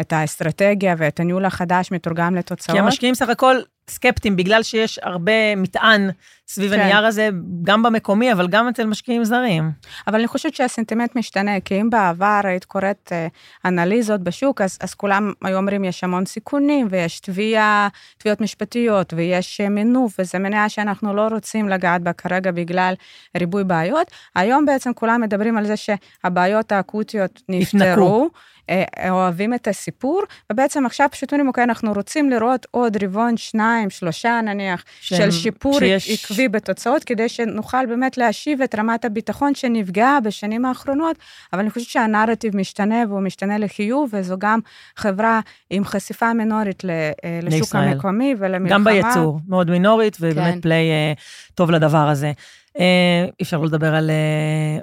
את 0.00 0.12
האסטרטגיה 0.12 0.94
ואת 0.98 1.20
הניהול 1.20 1.44
החדש 1.44 1.92
מתורגם 1.92 2.34
לתוצאות. 2.34 2.76
כי 2.76 2.82
המשקיעים 2.82 3.14
סך 3.14 3.28
הכל 3.28 3.56
סקפטיים, 3.90 4.36
בגלל 4.36 4.62
שיש 4.62 4.98
הרבה 5.02 5.56
מטען 5.56 6.10
סביב 6.48 6.74
כן. 6.74 6.80
הנייר 6.80 7.06
הזה, 7.06 7.28
גם 7.62 7.82
במקומי, 7.82 8.32
אבל 8.32 8.48
גם 8.48 8.68
אצל 8.68 8.86
משקיעים 8.86 9.24
זרים. 9.24 9.70
אבל 10.06 10.18
אני 10.18 10.26
חושבת 10.26 10.54
שהסנטימנט 10.54 11.16
משתנה, 11.16 11.60
כי 11.60 11.80
אם 11.80 11.90
בעבר 11.90 12.40
היית 12.44 12.64
קוראת 12.64 13.12
אה, 13.12 13.26
אנליזות 13.64 14.20
בשוק, 14.20 14.60
אז, 14.60 14.78
אז 14.80 14.94
כולם 14.94 15.32
היו 15.42 15.56
אומרים, 15.56 15.84
יש 15.84 16.04
המון 16.04 16.26
סיכונים, 16.26 16.86
ויש 16.90 17.20
תביעה, 17.20 17.88
תביעות 18.18 18.40
משפטיות, 18.40 19.12
ויש 19.16 19.60
אה, 19.60 19.68
מינוף, 19.68 20.14
וזו 20.18 20.38
מניעה 20.38 20.68
שאנחנו 20.68 21.14
לא 21.14 21.28
רוצים 21.28 21.68
לגעת 21.68 22.02
בה 22.02 22.12
כרגע 22.12 22.50
בגלל 22.50 22.94
ריבוי 23.36 23.64
בעיות. 23.64 24.10
היום 24.34 24.66
בעצם 24.66 24.92
כולם 24.94 25.20
מדברים 25.20 25.56
על 25.56 25.66
זה 25.66 25.74
שהבעיות 25.76 26.72
האקוטיות. 26.72 27.42
נפתרו. 27.48 28.30
אה, 28.70 29.10
אוהבים 29.10 29.54
את 29.54 29.68
הסיפור, 29.68 30.22
ובעצם 30.52 30.86
עכשיו 30.86 31.08
פשוט 31.10 31.32
אומרים, 31.32 31.48
אוקיי, 31.48 31.64
אנחנו 31.64 31.92
רוצים 31.92 32.30
לראות 32.30 32.66
עוד 32.70 33.02
רבעון, 33.02 33.36
שניים, 33.36 33.73
שלושה 33.90 34.40
נניח, 34.44 34.84
שהם- 35.00 35.18
של 35.18 35.30
שיפור 35.30 35.78
שיש- 35.78 36.24
עקבי 36.30 36.48
בתוצאות, 36.48 37.04
כדי 37.04 37.28
שנוכל 37.28 37.86
באמת 37.86 38.18
להשיב 38.18 38.62
את 38.62 38.74
רמת 38.74 39.04
הביטחון 39.04 39.54
שנפגעה 39.54 40.20
בשנים 40.20 40.64
האחרונות, 40.64 41.16
אבל 41.52 41.60
אני 41.60 41.70
חושבת 41.70 41.88
שהנרטיב 41.88 42.56
משתנה 42.56 42.96
והוא 43.08 43.20
משתנה 43.20 43.58
לחיוב, 43.58 44.10
וזו 44.12 44.36
גם 44.38 44.60
חברה 44.96 45.40
עם 45.70 45.84
חשיפה 45.84 46.32
מינורית 46.32 46.84
ל- 46.84 46.90
אה, 46.90 47.38
לשוק 47.42 47.52
לישראל. 47.52 47.88
המקומי 47.88 48.34
ולמלחמה. 48.38 48.68
גם 48.74 48.84
בייצור, 48.84 49.40
מאוד 49.48 49.70
מינורית, 49.70 50.16
ובאמת 50.20 50.54
כן. 50.54 50.60
פליי 50.60 50.90
אה, 50.90 51.12
טוב 51.54 51.70
לדבר 51.70 52.08
הזה. 52.08 52.32
אה, 52.78 52.84
אי 53.24 53.42
אפשר 53.42 53.58
לא 53.58 53.66
לדבר 53.66 53.94
על, 53.94 54.10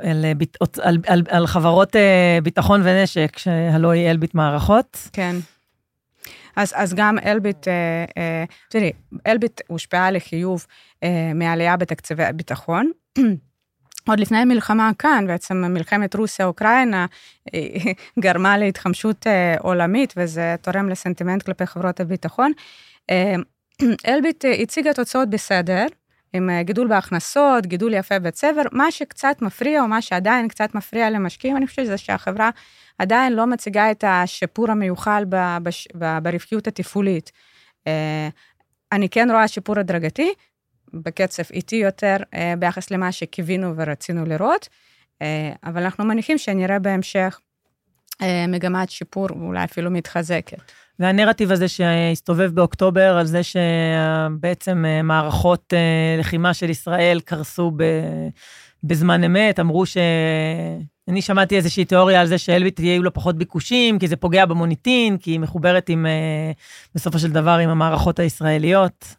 על, 0.04 0.26
על, 0.82 0.98
על, 1.08 1.22
על 1.30 1.48
חברות 1.48 1.96
ביטחון 2.44 2.82
ונשק, 2.84 3.38
שהלוא 3.38 3.92
היא 3.92 4.10
אלביט 4.12 4.36
מערכות. 4.36 5.10
כן. 5.14 5.36
אז, 6.56 6.74
אז 6.76 6.94
גם 6.94 7.18
אלביט, 7.26 7.68
אה, 7.68 7.74
אה, 8.18 8.44
תראי, 8.70 8.92
אלביט 9.28 9.62
הושפעה 9.68 10.12
לחיוב 10.12 10.66
אה, 11.04 11.32
מעלייה 11.36 11.78
בתקציבי 11.78 12.24
הביטחון. 12.24 12.92
עוד 14.10 14.20
לפני 14.20 14.38
המלחמה 14.38 14.92
כאן, 15.00 15.28
בעצם 15.28 15.58
מלחמת 15.58 16.16
רוסיה-אוקראינה 16.16 17.06
גרמה 18.20 18.58
להתחמשות 18.58 19.28
עולמית, 19.60 20.14
וזה 20.18 20.56
תורם 20.62 20.90
לסנטימנט 20.90 21.44
כלפי 21.44 21.66
חברות 21.66 22.00
הביטחון. 22.00 22.52
אלביט 24.08 24.46
הציגה 24.62 24.94
תוצאות 24.94 25.30
בסדר, 25.30 25.86
עם 26.34 26.50
אה, 26.50 26.64
גידול 26.64 26.88
בהכנסות, 26.88 27.66
גידול 27.66 27.94
יפה 27.94 28.20
בצבר, 28.20 28.62
מה 28.72 28.92
שקצת 28.92 29.42
מפריע, 29.42 29.82
או 29.82 29.88
מה 29.88 30.02
שעדיין 30.02 30.48
קצת 30.48 30.76
מפריע 30.76 31.10
למשקיעים, 31.10 31.58
אני 31.58 31.68
חושבת 31.68 31.86
שזה 31.86 31.98
שהחברה 31.98 32.50
עדיין 32.98 33.34
לא 33.34 33.48
מציגה 33.48 33.92
את 33.92 34.04
השיפור 34.08 34.72
המיוחל 34.72 35.24
בש- 35.64 35.88
ברווחיות 36.22 36.68
התפעולית. 36.68 37.32
אה, 37.88 38.30
אני 38.92 39.10
כן 39.10 39.32
רואה 39.32 39.48
שיפור 39.48 39.80
הדרגתי, 39.80 40.34
בקצב 40.94 41.44
איטי 41.54 41.76
יותר 41.76 42.16
אה, 42.34 42.54
ביחס 42.60 42.92
למה 42.92 43.12
שקיווינו 43.12 43.74
ורצינו 43.76 44.26
לראות, 44.26 44.70
אבל 45.64 45.84
אנחנו 45.84 46.06
מניחים 46.06 46.38
שנראה 46.38 46.80
בהמשך 46.80 47.40
מגמת 48.48 48.90
שיפור, 48.90 49.28
אולי 49.30 49.64
אפילו 49.64 49.92
מתחזקת. 49.92 50.58
והנרטיב 51.02 51.52
הזה 51.52 51.68
שהסתובב 51.68 52.52
באוקטובר, 52.54 53.18
על 53.20 53.26
זה 53.26 53.42
שבעצם 53.44 54.86
אה, 54.86 55.02
מערכות 55.02 55.74
אה, 55.74 56.16
לחימה 56.20 56.54
של 56.54 56.70
ישראל 56.70 57.20
קרסו 57.26 57.72
ב, 57.76 57.84
בזמן 58.84 59.24
אמת, 59.24 59.60
אמרו 59.60 59.86
ש... 59.86 59.98
אני 61.08 61.22
שמעתי 61.22 61.56
איזושהי 61.56 61.86
תיאוריה 61.86 62.22
על 62.22 62.28
זה 62.28 62.38
שאלביט 62.38 62.80
יהיו 62.80 63.04
לו 63.04 63.14
פחות 63.14 63.36
ביקושים, 63.36 64.00
כי 64.00 64.08
זה 64.08 64.16
פוגע 64.16 64.46
במוניטין, 64.46 65.18
כי 65.18 65.32
היא 65.32 65.40
מחוברת 65.40 65.90
עם, 65.90 66.06
אה, 66.06 66.52
בסופו 66.96 67.20
של 67.20 67.32
דבר, 67.32 67.58
עם 67.58 67.70
המערכות 67.70 68.20
הישראליות. 68.20 69.16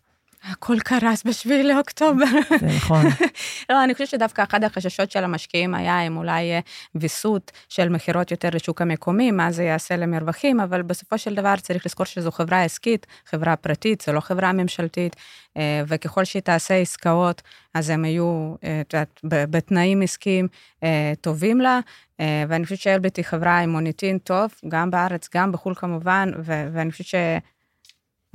הכל 0.51 0.77
קרס 0.79 1.23
בשביעי 1.25 1.63
לאוקטובר. 1.63 2.25
זה 2.61 2.67
נכון. 2.67 3.05
לא, 3.71 3.85
אני 3.85 3.93
חושבת 3.93 4.09
שדווקא 4.09 4.43
אחד 4.43 4.65
החששות 4.65 5.11
של 5.11 5.25
המשקיעים 5.25 5.75
היה 5.75 6.07
אם 6.07 6.17
אולי 6.17 6.43
יהיה 6.43 6.61
ויסות 6.95 7.53
של 7.69 7.89
מכירות 7.89 8.31
יותר 8.31 8.49
לשוק 8.53 8.83
המקומי, 8.83 9.31
מה 9.31 9.53
זה 9.53 9.65
יעשה 9.65 9.97
למרווחים, 9.97 10.61
אבל 10.61 10.83
בסופו 10.83 11.19
של 11.19 11.35
דבר 11.35 11.57
צריך 11.57 11.87
לזכור 11.87 12.07
שזו 12.07 12.31
חברה 12.31 12.63
עסקית, 12.65 13.07
חברה 13.27 13.57
פרטית, 13.57 14.01
זו 14.07 14.13
לא 14.13 14.21
חברה 14.21 14.53
ממשלתית, 14.53 15.17
אה, 15.57 15.83
וככל 15.87 16.25
שהיא 16.25 16.43
תעשה 16.43 16.75
עסקאות, 16.75 17.43
אז 17.75 17.91
הם 17.91 18.05
יהיו, 18.05 18.55
אה, 18.65 18.81
את 18.81 18.95
יודעת, 18.95 19.21
בתנאים 19.25 20.03
עסקיים 20.03 20.49
אה, 20.83 21.13
טובים 21.21 21.61
לה, 21.61 21.81
אה, 22.21 22.45
ואני 22.49 22.65
חושבת 22.65 22.79
שאלביט 22.79 23.17
היא 23.17 23.25
חברה 23.25 23.59
עם 23.59 23.71
מוניטין 23.71 24.19
טוב, 24.19 24.55
גם 24.69 24.91
בארץ, 24.91 25.29
גם 25.35 25.53
בחו"ל 25.53 25.75
כמובן, 25.75 26.31
ו- 26.45 26.69
ואני 26.73 26.93
חושבת 26.93 27.07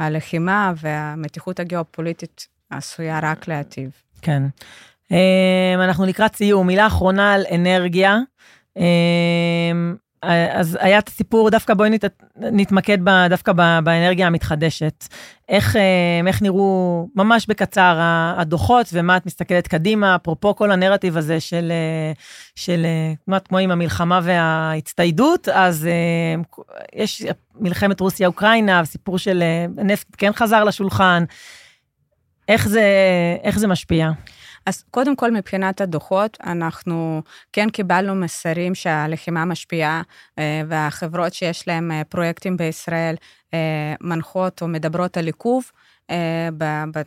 שהלחימה 0.01 0.73
והמתיחות 0.77 1.59
הגיאופוליטית 1.59 2.47
עשויה 2.69 3.19
רק 3.23 3.47
להטיב. 3.47 3.89
כן. 4.21 4.43
Um, 5.09 5.83
אנחנו 5.83 6.05
לקראת 6.05 6.35
סיום. 6.35 6.67
מילה 6.67 6.87
אחרונה 6.87 7.33
על 7.33 7.45
אנרגיה. 7.55 8.17
אז 10.51 10.77
היה 10.81 10.99
את 10.99 11.07
הסיפור, 11.07 11.49
דווקא 11.49 11.73
בואי 11.73 11.89
נת, 11.89 12.05
נתמקד 12.37 12.97
ב, 13.03 13.09
דווקא 13.29 13.51
ב, 13.55 13.79
באנרגיה 13.83 14.27
המתחדשת. 14.27 15.07
איך, 15.49 15.75
um, 15.75 16.27
איך 16.27 16.41
נראו 16.41 17.07
ממש 17.15 17.45
בקצר 17.47 17.97
הדוחות 18.37 18.89
ומה 18.93 19.17
את 19.17 19.25
מסתכלת 19.25 19.67
קדימה, 19.67 20.15
אפרופו 20.15 20.55
כל 20.55 20.71
הנרטיב 20.71 21.17
הזה 21.17 21.39
של, 21.39 21.71
אה, 21.71 22.11
של 22.55 22.85
אה, 22.85 23.13
כמעט 23.25 23.47
כמו 23.47 23.57
עם 23.57 23.71
המלחמה 23.71 24.19
וההצטיידות, 24.23 25.49
אז 25.49 25.89
יש 26.95 27.23
מלחמת 27.59 27.99
רוסיה-אוקראינה, 27.99 28.85
סיפור 28.85 29.17
של 29.17 29.41
אה, 29.41 29.83
נפט 29.83 30.07
כן 30.17 30.31
חזר 30.33 30.63
לשולחן. 30.63 31.23
איך 32.47 32.67
זה, 32.67 32.83
איך 33.43 33.59
זה 33.59 33.67
משפיע? 33.67 34.11
אז 34.67 34.83
קודם 34.91 35.15
כל, 35.15 35.31
מבחינת 35.31 35.81
הדוחות, 35.81 36.37
אנחנו 36.43 37.21
כן 37.53 37.69
קיבלנו 37.69 38.15
מסרים 38.15 38.75
שהלחימה 38.75 39.45
משפיעה, 39.45 40.01
אה, 40.39 40.61
והחברות 40.67 41.33
שיש 41.33 41.67
להן 41.67 41.91
אה, 41.91 42.03
פרויקטים 42.03 42.57
בישראל 42.57 43.15
אה, 43.53 43.93
מנחות 44.01 44.61
או 44.61 44.67
מדברות 44.67 45.17
על 45.17 45.25
עיכוב 45.25 45.71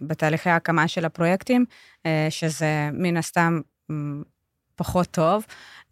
בתהליכי 0.00 0.50
ההקמה 0.50 0.88
של 0.88 1.04
הפרויקטים, 1.04 1.64
שזה 2.30 2.90
מן 2.92 3.16
הסתם 3.16 3.60
פחות 4.76 5.06
טוב. 5.10 5.46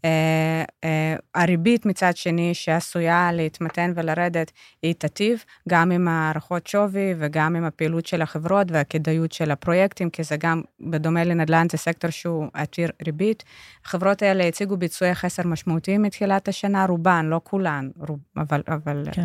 אה, 0.04 0.64
אה, 0.84 1.16
הריבית 1.34 1.86
מצד 1.86 2.16
שני 2.16 2.54
שעשויה 2.54 3.30
להתמתן 3.32 3.92
ולרדת, 3.94 4.52
היא 4.82 4.94
תטיב 4.98 5.44
גם 5.68 5.90
עם 5.90 6.08
הערכות 6.08 6.66
שווי 6.66 7.14
וגם 7.18 7.56
עם 7.56 7.64
הפעילות 7.64 8.06
של 8.06 8.22
החברות 8.22 8.66
והכדאיות 8.70 9.32
של 9.32 9.50
הפרויקטים, 9.50 10.10
כי 10.10 10.22
זה 10.22 10.36
גם, 10.36 10.62
בדומה 10.80 11.24
לנדל"ן, 11.24 11.66
זה 11.70 11.78
סקטור 11.78 12.10
שהוא 12.10 12.46
עתיר 12.52 12.90
ריבית. 13.06 13.44
החברות 13.84 14.22
האלה 14.22 14.44
הציגו 14.44 14.76
ביצועי 14.76 15.14
חסר 15.14 15.46
משמעותיים 15.46 16.02
מתחילת 16.02 16.48
השנה, 16.48 16.86
רובן, 16.86 17.26
לא 17.26 17.40
כולן, 17.44 17.90
רוב, 18.08 18.18
אבל... 18.36 18.62
אבל 18.68 19.04
כן. 19.12 19.24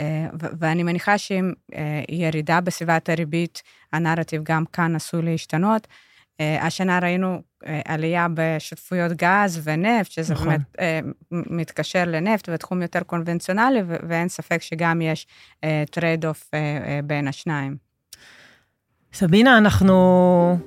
אה, 0.00 0.26
ואני 0.58 0.82
מניחה 0.82 1.14
אה, 1.74 2.02
ירידה 2.08 2.60
בסביבת 2.60 3.08
הריבית, 3.08 3.62
הנרטיב 3.92 4.42
גם 4.44 4.64
כאן 4.72 4.96
עשוי 4.96 5.22
להשתנות. 5.22 5.88
השנה 6.60 6.98
ראינו 6.98 7.42
עלייה 7.84 8.26
בשותפויות 8.34 9.12
גז 9.12 9.60
ונפט, 9.64 10.10
שזה 10.10 10.34
נכון. 10.34 10.48
באמת 10.48 10.60
אה, 10.80 11.00
מתקשר 11.30 12.04
לנפט 12.06 12.48
ותחום 12.52 12.82
יותר 12.82 13.00
קונבנציונלי, 13.00 13.80
ו- 13.86 13.96
ואין 14.08 14.28
ספק 14.28 14.62
שגם 14.62 15.02
יש 15.02 15.26
trade-off 15.90 16.50
בין 17.04 17.28
השניים. 17.28 17.76
סבינה, 19.12 19.58
אנחנו, 19.58 20.58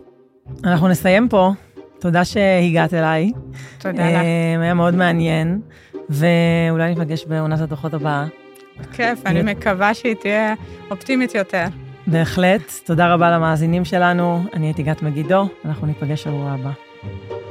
אנחנו 0.64 0.88
נסיים 0.88 1.30
פה. 1.30 1.52
תודה 2.00 2.26
שהגעת 2.26 2.94
אליי. 2.94 3.32
תודה 3.78 4.10
לך. 4.10 4.16
אה, 4.16 4.62
היה 4.62 4.74
מאוד 4.74 4.96
מעניין, 4.96 5.62
ואולי 6.10 6.90
ניפגש 6.90 7.26
בעונת 7.26 7.60
הדוחות 7.60 7.94
הבאה. 7.94 8.26
כיף, 8.94 9.26
אני 9.26 9.42
מקווה 9.42 9.94
שהיא 9.94 10.16
תהיה 10.16 10.54
אופטימית 10.92 11.36
יותר. 11.36 11.66
בהחלט. 12.08 12.72
תודה 12.86 13.14
רבה 13.14 13.32
למאזינים 13.32 13.86
שלנו. 13.86 14.44
אני 14.54 14.66
הייתי 14.66 14.84
גת 14.84 15.02
מגידו, 15.02 15.50
אנחנו 15.66 15.88
ניפגש 15.88 16.24
שבוע 16.24 16.52
הבא. 16.52 16.87
thank 17.08 17.32
you 17.32 17.47